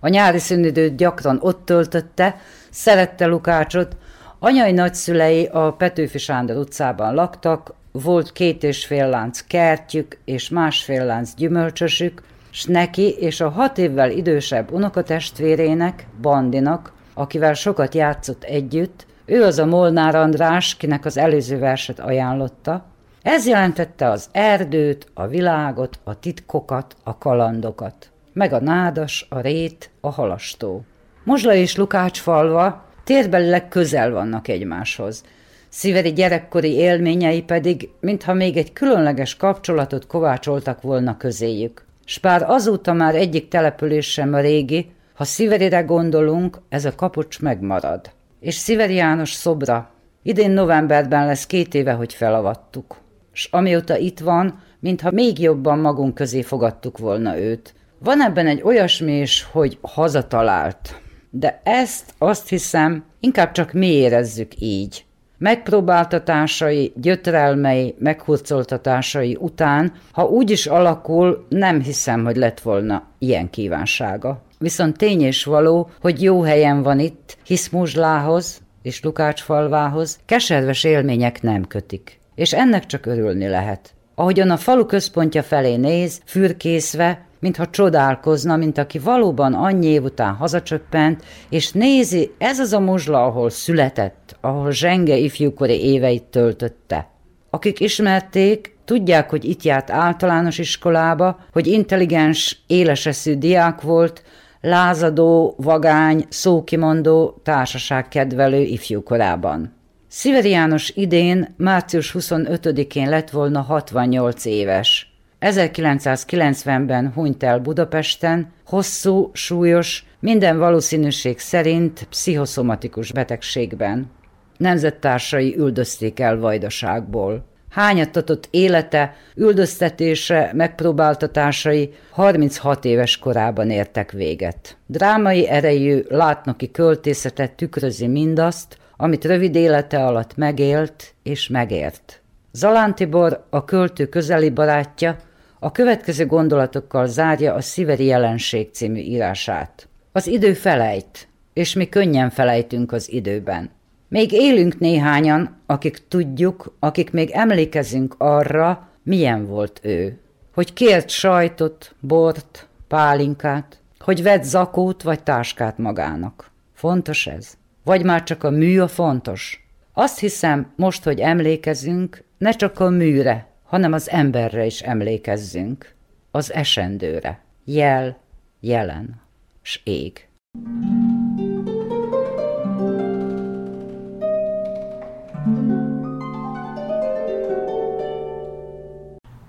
A 0.00 0.08
nyári 0.08 0.38
szünidőt 0.38 0.96
gyakran 0.96 1.38
ott 1.40 1.64
töltötte, 1.64 2.36
szerette 2.70 3.26
Lukácsot, 3.26 3.96
anyai 4.38 4.72
nagyszülei 4.72 5.46
a 5.46 5.72
Petőfi 5.72 6.18
Sándor 6.18 6.56
utcában 6.56 7.14
laktak, 7.14 7.74
volt 7.92 8.32
két 8.32 8.62
és 8.62 8.86
fél 8.86 9.08
lánc 9.08 9.40
kertjük 9.40 10.18
és 10.24 10.48
másfél 10.48 11.04
lánc 11.04 11.34
gyümölcsösük, 11.34 12.22
s 12.50 12.64
neki 12.64 13.10
és 13.18 13.40
a 13.40 13.48
hat 13.48 13.78
évvel 13.78 14.10
idősebb 14.10 14.72
unokatestvérének, 14.72 16.06
Bandinak, 16.20 16.92
akivel 17.14 17.54
sokat 17.54 17.94
játszott 17.94 18.44
együtt, 18.44 19.06
ő 19.24 19.42
az 19.42 19.58
a 19.58 19.66
Molnár 19.66 20.14
András, 20.14 20.76
kinek 20.76 21.04
az 21.04 21.16
előző 21.16 21.58
verset 21.58 22.00
ajánlotta, 22.00 22.84
ez 23.26 23.46
jelentette 23.46 24.10
az 24.10 24.28
erdőt, 24.32 25.06
a 25.14 25.26
világot, 25.26 25.98
a 26.04 26.18
titkokat, 26.18 26.96
a 27.02 27.18
kalandokat, 27.18 28.10
meg 28.32 28.52
a 28.52 28.60
nádas, 28.60 29.26
a 29.28 29.40
rét, 29.40 29.90
a 30.00 30.10
halastó. 30.10 30.84
Mosla 31.24 31.54
és 31.54 31.76
Lukács 31.76 32.20
falva 32.20 32.84
térbelileg 33.04 33.68
közel 33.68 34.10
vannak 34.10 34.48
egymáshoz. 34.48 35.24
Sziveri 35.68 36.12
gyerekkori 36.12 36.74
élményei 36.74 37.42
pedig, 37.42 37.88
mintha 38.00 38.32
még 38.32 38.56
egy 38.56 38.72
különleges 38.72 39.36
kapcsolatot 39.36 40.06
kovácsoltak 40.06 40.82
volna 40.82 41.16
közéjük. 41.16 41.84
S 42.04 42.18
bár 42.18 42.42
azóta 42.42 42.92
már 42.92 43.14
egyik 43.14 43.48
település 43.48 44.12
sem 44.12 44.34
a 44.34 44.40
régi, 44.40 44.92
ha 45.14 45.24
Sziverire 45.24 45.80
gondolunk, 45.80 46.58
ez 46.68 46.84
a 46.84 46.94
kapocs 46.94 47.40
megmarad. 47.40 48.10
És 48.40 48.54
Sziveri 48.54 48.94
János 48.94 49.32
szobra. 49.32 49.90
Idén 50.22 50.50
novemberben 50.50 51.26
lesz 51.26 51.46
két 51.46 51.74
éve, 51.74 51.92
hogy 51.92 52.14
felavattuk. 52.14 53.04
S 53.36 53.48
amióta 53.50 53.96
itt 53.96 54.20
van, 54.20 54.58
mintha 54.80 55.10
még 55.10 55.38
jobban 55.38 55.78
magunk 55.78 56.14
közé 56.14 56.42
fogadtuk 56.42 56.98
volna 56.98 57.38
őt. 57.38 57.74
Van 57.98 58.22
ebben 58.22 58.46
egy 58.46 58.62
olyasmi 58.62 59.20
is, 59.20 59.46
hogy 59.52 59.78
hazatalált. 59.80 61.00
De 61.30 61.60
ezt 61.64 62.14
azt 62.18 62.48
hiszem, 62.48 63.04
inkább 63.20 63.52
csak 63.52 63.72
mi 63.72 63.86
érezzük 63.86 64.52
így. 64.60 65.04
Megpróbáltatásai, 65.38 66.92
gyötrelmei, 66.96 67.94
meghurcoltatásai 67.98 69.36
után, 69.40 69.92
ha 70.12 70.24
úgy 70.24 70.50
is 70.50 70.66
alakul, 70.66 71.46
nem 71.48 71.82
hiszem, 71.82 72.24
hogy 72.24 72.36
lett 72.36 72.60
volna 72.60 73.02
ilyen 73.18 73.50
kívánsága. 73.50 74.42
Viszont 74.58 74.96
tény 74.96 75.22
és 75.22 75.44
való, 75.44 75.90
hogy 76.00 76.22
jó 76.22 76.42
helyen 76.42 76.82
van 76.82 76.98
itt, 76.98 77.36
hisz 77.44 77.68
Muzslához 77.68 78.60
és 78.82 79.02
Lukács 79.02 79.42
falvához 79.42 80.18
keserves 80.24 80.84
élmények 80.84 81.42
nem 81.42 81.66
kötik. 81.66 82.15
És 82.36 82.52
ennek 82.52 82.86
csak 82.86 83.06
örülni 83.06 83.48
lehet. 83.48 83.94
Ahogyan 84.14 84.50
a 84.50 84.56
falu 84.56 84.86
központja 84.86 85.42
felé 85.42 85.76
néz, 85.76 86.20
fürkészve, 86.24 87.26
mintha 87.40 87.70
csodálkozna, 87.70 88.56
mint 88.56 88.78
aki 88.78 88.98
valóban 88.98 89.54
annyi 89.54 89.86
év 89.86 90.02
után 90.02 90.34
hazacsöppent, 90.34 91.24
és 91.48 91.72
nézi, 91.72 92.30
ez 92.38 92.58
az 92.58 92.72
a 92.72 92.80
muzsla, 92.80 93.24
ahol 93.24 93.50
született, 93.50 94.36
ahol 94.40 94.70
zsenge 94.70 95.16
ifjúkori 95.16 95.84
éveit 95.84 96.22
töltötte. 96.22 97.08
Akik 97.50 97.80
ismerték, 97.80 98.76
tudják, 98.84 99.30
hogy 99.30 99.44
itt 99.44 99.62
járt 99.62 99.90
általános 99.90 100.58
iskolába, 100.58 101.38
hogy 101.52 101.66
intelligens, 101.66 102.62
éleseszű 102.66 103.34
diák 103.34 103.80
volt, 103.80 104.22
lázadó, 104.60 105.54
vagány, 105.58 106.24
szókimondó, 106.28 107.40
társaságkedvelő 107.42 108.60
ifjúkorában. 108.60 109.75
Sziveri 110.18 110.50
János 110.50 110.92
idén, 110.94 111.54
március 111.56 112.14
25-én 112.18 113.08
lett 113.08 113.30
volna 113.30 113.60
68 113.60 114.44
éves. 114.44 115.12
1990-ben 115.40 117.12
hunyt 117.12 117.42
el 117.42 117.58
Budapesten, 117.58 118.52
hosszú, 118.66 119.30
súlyos, 119.32 120.04
minden 120.20 120.58
valószínűség 120.58 121.38
szerint 121.38 122.06
pszichoszomatikus 122.10 123.12
betegségben. 123.12 124.10
Nemzettársai 124.56 125.56
üldözték 125.56 126.20
el 126.20 126.38
vajdaságból. 126.38 127.44
Hányattatott 127.70 128.48
élete, 128.50 129.14
üldöztetése, 129.34 130.50
megpróbáltatásai 130.54 131.92
36 132.10 132.84
éves 132.84 133.18
korában 133.18 133.70
értek 133.70 134.12
véget. 134.12 134.76
Drámai 134.86 135.48
erejű, 135.48 136.02
látnoki 136.08 136.70
költészete 136.70 137.46
tükrözi 137.48 138.06
mindazt, 138.06 138.78
amit 138.96 139.24
rövid 139.24 139.54
élete 139.54 140.04
alatt 140.04 140.36
megélt 140.36 141.14
és 141.22 141.48
megért. 141.48 142.20
Zalán 142.52 142.94
Tibor, 142.94 143.46
a 143.50 143.64
költő 143.64 144.06
közeli 144.06 144.50
barátja, 144.50 145.16
a 145.58 145.72
következő 145.72 146.26
gondolatokkal 146.26 147.06
zárja 147.06 147.54
a 147.54 147.60
Sziveri 147.60 148.04
jelenség 148.04 148.68
című 148.72 148.98
írását. 148.98 149.88
Az 150.12 150.26
idő 150.26 150.52
felejt, 150.52 151.28
és 151.52 151.74
mi 151.74 151.88
könnyen 151.88 152.30
felejtünk 152.30 152.92
az 152.92 153.12
időben. 153.12 153.70
Még 154.08 154.32
élünk 154.32 154.78
néhányan, 154.78 155.56
akik 155.66 156.08
tudjuk, 156.08 156.76
akik 156.78 157.10
még 157.10 157.30
emlékezünk 157.30 158.14
arra, 158.18 158.88
milyen 159.02 159.46
volt 159.46 159.80
ő. 159.82 160.18
Hogy 160.54 160.72
kért 160.72 161.08
sajtot, 161.08 161.94
bort, 162.00 162.68
pálinkát, 162.88 163.80
hogy 163.98 164.22
vett 164.22 164.42
zakót 164.42 165.02
vagy 165.02 165.22
táskát 165.22 165.78
magának. 165.78 166.50
Fontos 166.74 167.26
ez? 167.26 167.56
Vagy 167.86 168.04
már 168.04 168.22
csak 168.22 168.44
a 168.44 168.50
mű 168.50 168.80
a 168.80 168.88
fontos? 168.88 169.68
Azt 169.92 170.18
hiszem, 170.18 170.72
most, 170.76 171.04
hogy 171.04 171.20
emlékezünk, 171.20 172.24
ne 172.38 172.50
csak 172.50 172.80
a 172.80 172.90
műre, 172.90 173.46
hanem 173.64 173.92
az 173.92 174.10
emberre 174.10 174.64
is 174.64 174.80
emlékezzünk, 174.80 175.94
az 176.30 176.52
esendőre. 176.52 177.40
Jel, 177.64 178.18
jelen, 178.60 179.20
s 179.62 179.80
ég. 179.84 180.28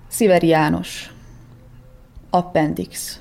Sziveri 0.08 0.46
János 0.46 1.12
Appendix 2.30 3.20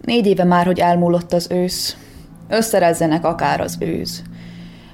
Négy 0.00 0.26
éve 0.26 0.44
már, 0.44 0.66
hogy 0.66 0.78
elmúlott 0.78 1.32
az 1.32 1.50
ősz, 1.50 1.96
összerezzenek 2.48 3.24
akár 3.24 3.60
az 3.60 3.76
őz. 3.80 4.22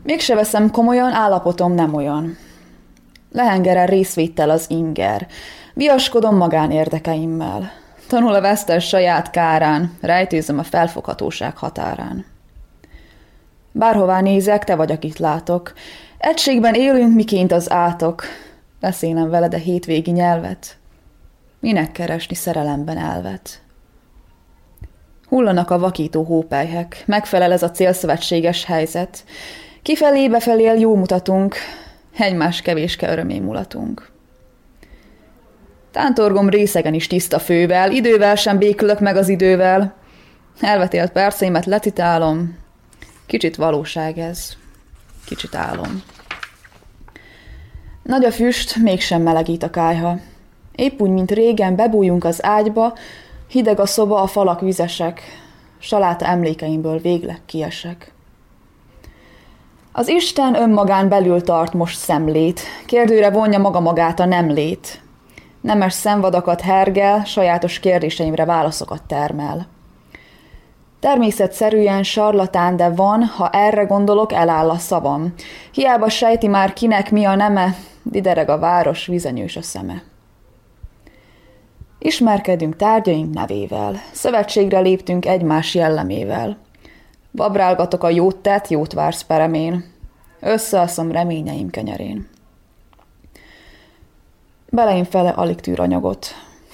Mégse 0.03 0.35
veszem 0.35 0.71
komolyan, 0.71 1.13
állapotom 1.13 1.73
nem 1.73 1.95
olyan. 1.95 2.37
Lehengeren 3.33 3.87
részvétel 3.87 4.51
az 4.51 4.65
inger. 4.69 5.27
Viaskodom 5.75 6.37
magán 6.37 6.71
érdekeimmel. 6.71 7.71
Tanul 8.09 8.35
a 8.35 8.41
vesztes 8.41 8.89
saját 8.89 9.31
kárán, 9.31 9.97
rejtőzöm 10.01 10.59
a 10.59 10.63
felfoghatóság 10.63 11.57
határán. 11.57 12.25
Bárhová 13.73 14.21
nézek, 14.21 14.65
te 14.65 14.75
vagy, 14.75 14.93
akit 14.93 15.19
látok. 15.19 15.73
Egységben 16.19 16.75
élünk, 16.75 17.15
miként 17.15 17.53
az 17.53 17.71
átok. 17.71 18.25
Beszélem 18.81 19.31
veled 19.31 19.55
a 19.55 19.57
hétvégi 19.57 20.11
nyelvet. 20.11 20.77
Minek 21.61 21.93
keresni 21.93 22.35
szerelemben 22.35 22.99
elvet? 22.99 23.64
Hullanak 25.29 25.71
a 25.71 25.79
vakító 25.79 26.23
hópelyhek, 26.23 27.03
megfelel 27.07 27.53
ez 27.53 27.63
a 27.63 27.71
célszövetséges 27.71 28.65
helyzet. 28.65 29.25
Kifelé 29.83 30.29
befelé 30.29 30.79
jó 30.79 30.97
mutatunk, 30.97 31.57
egymás 32.19 32.63
kevéske 32.63 33.11
örömé 33.11 33.39
mulatunk. 33.39 34.13
Tántorgom 35.91 36.49
részegen 36.49 36.95
is 36.95 37.07
tiszta 37.07 37.39
fővel, 37.39 37.91
idővel 37.91 38.35
sem 38.35 38.59
békülök 38.59 39.01
meg 39.01 39.17
az 39.17 39.29
idővel. 39.29 39.95
Elvetélt 40.61 41.13
percémet 41.13 41.67
letitálom, 41.67 42.59
kicsit 43.27 43.57
valóság 43.57 44.19
ez, 44.19 44.57
kicsit 45.25 45.55
álom. 45.55 46.03
Nagy 48.03 48.25
a 48.25 48.31
füst, 48.31 48.77
mégsem 48.77 49.23
melegít 49.23 49.63
a 49.63 49.71
kájha. 49.71 50.19
Épp 50.75 51.01
úgy, 51.01 51.11
mint 51.11 51.31
régen 51.31 51.77
bebújunk 51.77 52.25
az 52.25 52.45
ágyba, 52.45 52.95
hideg 53.55 53.81
a 53.81 53.87
szoba, 53.87 54.23
a 54.23 54.27
falak 54.27 54.61
vizesek, 54.61 55.21
saláta 55.79 56.27
emlékeimből 56.27 56.99
végleg 56.99 57.41
kiesek. 57.47 58.13
Az 59.93 60.09
Isten 60.09 60.55
önmagán 60.55 61.09
belül 61.09 61.43
tart 61.43 61.73
most 61.73 61.99
szemlét, 61.99 62.61
kérdőre 62.87 63.31
vonja 63.31 63.59
maga 63.59 63.81
magát 63.81 64.21
a 64.21 64.25
nem 64.25 64.51
lét. 64.51 65.03
Nemes 65.61 65.93
szemvadakat 65.93 66.61
hergel, 66.61 67.25
sajátos 67.25 67.79
kérdéseimre 67.79 68.45
válaszokat 68.45 69.03
termel. 69.03 69.67
Természetszerűen 71.01 72.03
sarlatán, 72.03 72.77
de 72.77 72.89
van, 72.89 73.23
ha 73.23 73.51
erre 73.51 73.85
gondolok, 73.85 74.33
eláll 74.33 74.71
a 74.71 74.79
szavam. 74.79 75.35
Hiába 75.73 76.09
sejti 76.09 76.47
már 76.47 76.73
kinek 76.73 77.11
mi 77.11 77.25
a 77.25 77.35
neme, 77.35 77.75
didereg 78.03 78.49
a 78.49 78.59
város, 78.59 79.07
vizenyős 79.07 79.57
a 79.57 79.63
szeme. 79.63 80.03
Ismerkedünk 82.05 82.77
tárgyaink 82.77 83.35
nevével, 83.35 84.03
szövetségre 84.13 84.81
léptünk 84.81 85.27
egymás 85.27 85.75
jellemével. 85.75 86.57
Babrálgatok 87.33 88.03
a 88.03 88.09
jót 88.09 88.37
tett, 88.37 88.69
jót 88.69 88.93
vársz 88.93 89.23
peremén. 89.23 89.85
Összeaszom 90.41 91.13
reményeim 91.13 91.71
kenyerén. 91.71 92.29
Beleim 94.69 95.05
fele 95.05 95.31
alig 95.31 95.61
tűr 95.61 95.81
anyagot. 95.81 96.27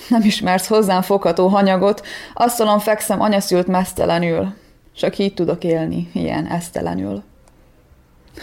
Nem 0.08 0.22
ismersz 0.22 0.66
hozzám 0.66 1.02
fogható 1.02 1.46
hanyagot, 1.48 2.06
asztalon 2.34 2.78
fekszem 2.78 3.20
anyaszült 3.20 3.66
mesztelenül. 3.66 4.54
Csak 4.96 5.18
így 5.18 5.34
tudok 5.34 5.64
élni, 5.64 6.10
ilyen 6.12 6.46
esztelenül. 6.46 7.22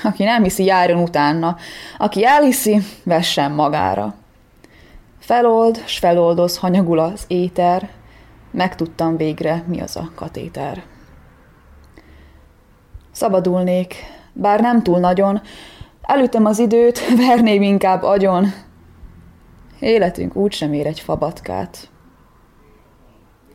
Aki 0.03 0.23
nem 0.23 0.43
hiszi, 0.43 0.63
járjon 0.63 1.01
utána. 1.01 1.57
Aki 1.97 2.25
elhiszi, 2.25 2.79
vessen 3.03 3.51
magára. 3.51 4.15
Felold, 5.27 5.83
s 5.85 5.97
feloldoz, 5.97 6.57
hanyagul 6.57 6.99
az 6.99 7.23
éter. 7.27 7.89
Megtudtam 8.51 9.17
végre, 9.17 9.63
mi 9.67 9.81
az 9.81 9.95
a 9.95 10.11
katéter. 10.15 10.83
Szabadulnék, 13.11 13.95
bár 14.33 14.61
nem 14.61 14.83
túl 14.83 14.99
nagyon, 14.99 15.41
elütöm 16.01 16.45
az 16.45 16.59
időt, 16.59 16.99
verném 17.27 17.61
inkább 17.61 18.03
agyon. 18.03 18.45
Életünk 19.79 20.35
úgysem 20.35 20.73
ér 20.73 20.85
egy 20.85 20.99
fabatkát. 20.99 21.89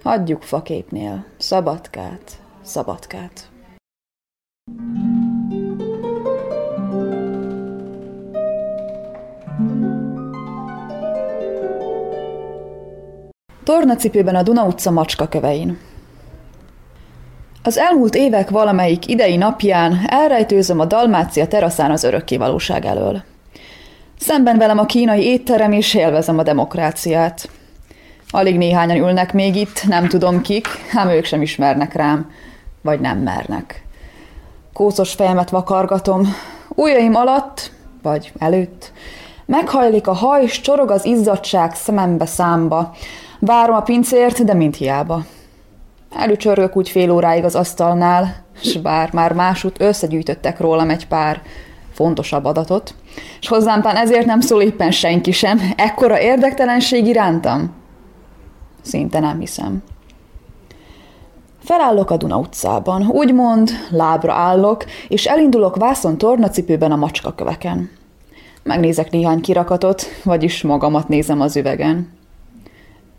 Hagyjuk 0.02 0.42
faképnél, 0.42 1.24
szabadkát, 1.38 2.42
szabadkát. 2.62 3.50
Tornacipőben 13.64 14.34
a 14.34 14.42
Duna 14.42 14.64
utca 14.64 14.90
macska 14.90 15.28
kövein. 15.28 15.78
Az 17.62 17.78
elmúlt 17.78 18.14
évek 18.14 18.50
valamelyik 18.50 19.08
idei 19.08 19.36
napján 19.36 20.00
elrejtőzöm 20.06 20.80
a 20.80 20.84
Dalmácia 20.84 21.46
teraszán 21.46 21.90
az 21.90 22.04
örökkévalóság 22.04 22.84
elől. 22.84 23.22
Szemben 24.18 24.58
velem 24.58 24.78
a 24.78 24.86
kínai 24.86 25.24
étterem, 25.24 25.72
és 25.72 25.94
élvezem 25.94 26.38
a 26.38 26.42
demokráciát. 26.42 27.48
Alig 28.30 28.56
néhányan 28.56 28.96
ülnek 28.96 29.32
még 29.32 29.56
itt, 29.56 29.84
nem 29.86 30.08
tudom 30.08 30.40
kik, 30.40 30.68
ám 30.94 31.08
ők 31.08 31.24
sem 31.24 31.42
ismernek 31.42 31.94
rám, 31.94 32.30
vagy 32.80 33.00
nem 33.00 33.18
mernek. 33.18 33.84
Kószos 34.72 35.12
fejemet 35.12 35.50
vakargatom, 35.50 36.34
ujjaim 36.68 37.14
alatt, 37.14 37.72
vagy 38.02 38.32
előtt, 38.38 38.92
meghajlik 39.46 40.06
a 40.06 40.12
haj, 40.12 40.42
és 40.42 40.60
csorog 40.60 40.90
az 40.90 41.04
izzadság 41.04 41.74
szemembe 41.74 42.26
számba. 42.26 42.94
Várom 43.44 43.76
a 43.76 43.80
pincért, 43.80 44.44
de 44.44 44.54
mint 44.54 44.76
hiába. 44.76 45.24
Előcsörgök 46.10 46.76
úgy 46.76 46.88
fél 46.88 47.10
óráig 47.10 47.44
az 47.44 47.54
asztalnál, 47.54 48.44
s 48.62 48.76
bár 48.76 49.12
már 49.12 49.32
másút 49.32 49.80
összegyűjtöttek 49.80 50.60
rólam 50.60 50.90
egy 50.90 51.06
pár 51.06 51.42
fontosabb 51.92 52.44
adatot, 52.44 52.94
és 53.40 53.48
hozzámpán 53.48 53.96
ezért 53.96 54.26
nem 54.26 54.40
szól 54.40 54.62
éppen 54.62 54.90
senki 54.90 55.32
sem, 55.32 55.60
ekkora 55.76 56.20
érdektelenség 56.20 57.06
irántam? 57.06 57.72
Szinte 58.82 59.20
nem 59.20 59.38
hiszem. 59.38 59.82
Felállok 61.64 62.10
a 62.10 62.16
Duna 62.16 62.38
utcában, 62.38 63.06
úgymond 63.06 63.70
lábra 63.90 64.32
állok, 64.32 64.84
és 65.08 65.26
elindulok 65.26 65.76
vászon 65.76 66.18
tornacipőben 66.18 66.92
a 66.92 66.96
macskaköveken. 66.96 67.90
Megnézek 68.62 69.10
néhány 69.10 69.40
kirakatot, 69.40 70.02
vagyis 70.24 70.62
magamat 70.62 71.08
nézem 71.08 71.40
az 71.40 71.56
üvegen. 71.56 72.20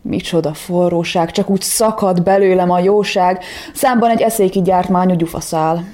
Micsoda 0.06 0.54
forróság, 0.54 1.30
csak 1.30 1.50
úgy 1.50 1.60
szakad 1.60 2.22
belőlem 2.22 2.70
a 2.70 2.78
jóság, 2.78 3.44
számban 3.74 4.10
egy 4.10 4.20
eszéki 4.20 4.62
gyártmányú 4.62 5.14
gyufaszál. 5.14 5.84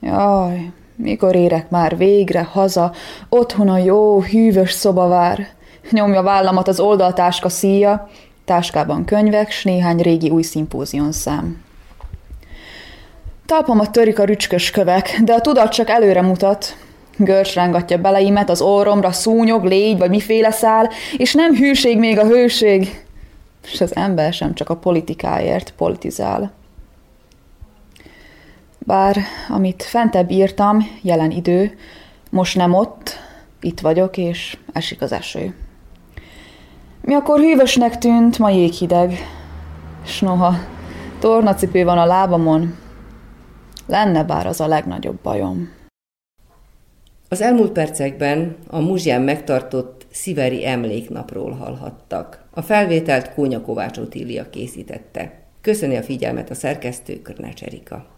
Jaj, 0.00 0.72
mikor 0.96 1.34
érek 1.34 1.70
már 1.70 1.96
végre 1.96 2.42
haza, 2.42 2.92
otthon 3.28 3.68
a 3.68 3.78
jó, 3.78 4.20
hűvös 4.20 4.72
szoba 4.72 5.08
vár. 5.08 5.46
Nyomja 5.90 6.22
vállamat 6.22 6.68
az 6.68 6.80
oldaltáska 6.80 7.48
szíja, 7.48 8.08
táskában 8.44 9.04
könyvek, 9.04 9.50
s 9.50 9.64
néhány 9.64 9.98
régi 9.98 10.30
új 10.30 10.42
szimpózion 10.42 11.12
szám. 11.12 11.62
Talpamat 13.46 13.92
törik 13.92 14.18
a 14.18 14.24
rücskös 14.24 14.70
kövek, 14.70 15.20
de 15.24 15.32
a 15.32 15.40
tudat 15.40 15.72
csak 15.72 15.88
előre 15.90 16.22
mutat. 16.22 16.76
Görcs 17.16 17.54
rángatja 17.54 17.98
beleimet 17.98 18.50
az 18.50 18.60
orromra, 18.60 19.12
szúnyog, 19.12 19.64
légy 19.64 19.98
vagy 19.98 20.10
miféle 20.10 20.50
szál, 20.50 20.90
és 21.16 21.34
nem 21.34 21.54
hűség 21.54 21.98
még 21.98 22.18
a 22.18 22.26
hőség. 22.26 23.03
És 23.72 23.80
az 23.80 23.96
ember 23.96 24.32
sem 24.32 24.54
csak 24.54 24.68
a 24.68 24.76
politikáért 24.76 25.72
politizál. 25.76 26.52
Bár 28.78 29.16
amit 29.48 29.82
fentebb 29.82 30.30
írtam, 30.30 30.78
jelen 31.02 31.30
idő, 31.30 31.78
most 32.30 32.56
nem 32.56 32.72
ott, 32.72 33.18
itt 33.60 33.80
vagyok, 33.80 34.16
és 34.16 34.58
esik 34.72 35.02
az 35.02 35.12
eső. 35.12 35.54
Mi 37.00 37.14
akkor 37.14 37.38
hűvösnek 37.38 37.98
tűnt, 37.98 38.38
ma 38.38 38.50
jéghideg, 38.50 39.18
s 40.04 40.20
noha 40.20 40.54
tornacipő 41.18 41.84
van 41.84 41.98
a 41.98 42.04
lábamon, 42.04 42.76
lenne 43.86 44.24
bár 44.24 44.46
az 44.46 44.60
a 44.60 44.66
legnagyobb 44.66 45.18
bajom. 45.22 45.72
Az 47.28 47.40
elmúlt 47.40 47.72
percekben 47.72 48.56
a 48.66 48.78
Muzsján 48.78 49.22
megtartott 49.22 49.93
Sziveri 50.14 50.66
emléknapról 50.66 51.50
hallhattak. 51.50 52.44
A 52.50 52.62
felvételt 52.62 53.34
Kónya 53.34 53.60
Kovács 53.60 53.98
Otília 53.98 54.50
készítette. 54.50 55.42
Köszöni 55.60 55.96
a 55.96 56.02
figyelmet 56.02 56.50
a 56.50 56.54
szerkesztő 56.54 57.22
Körnács 57.22 57.62
Erika. 57.62 58.13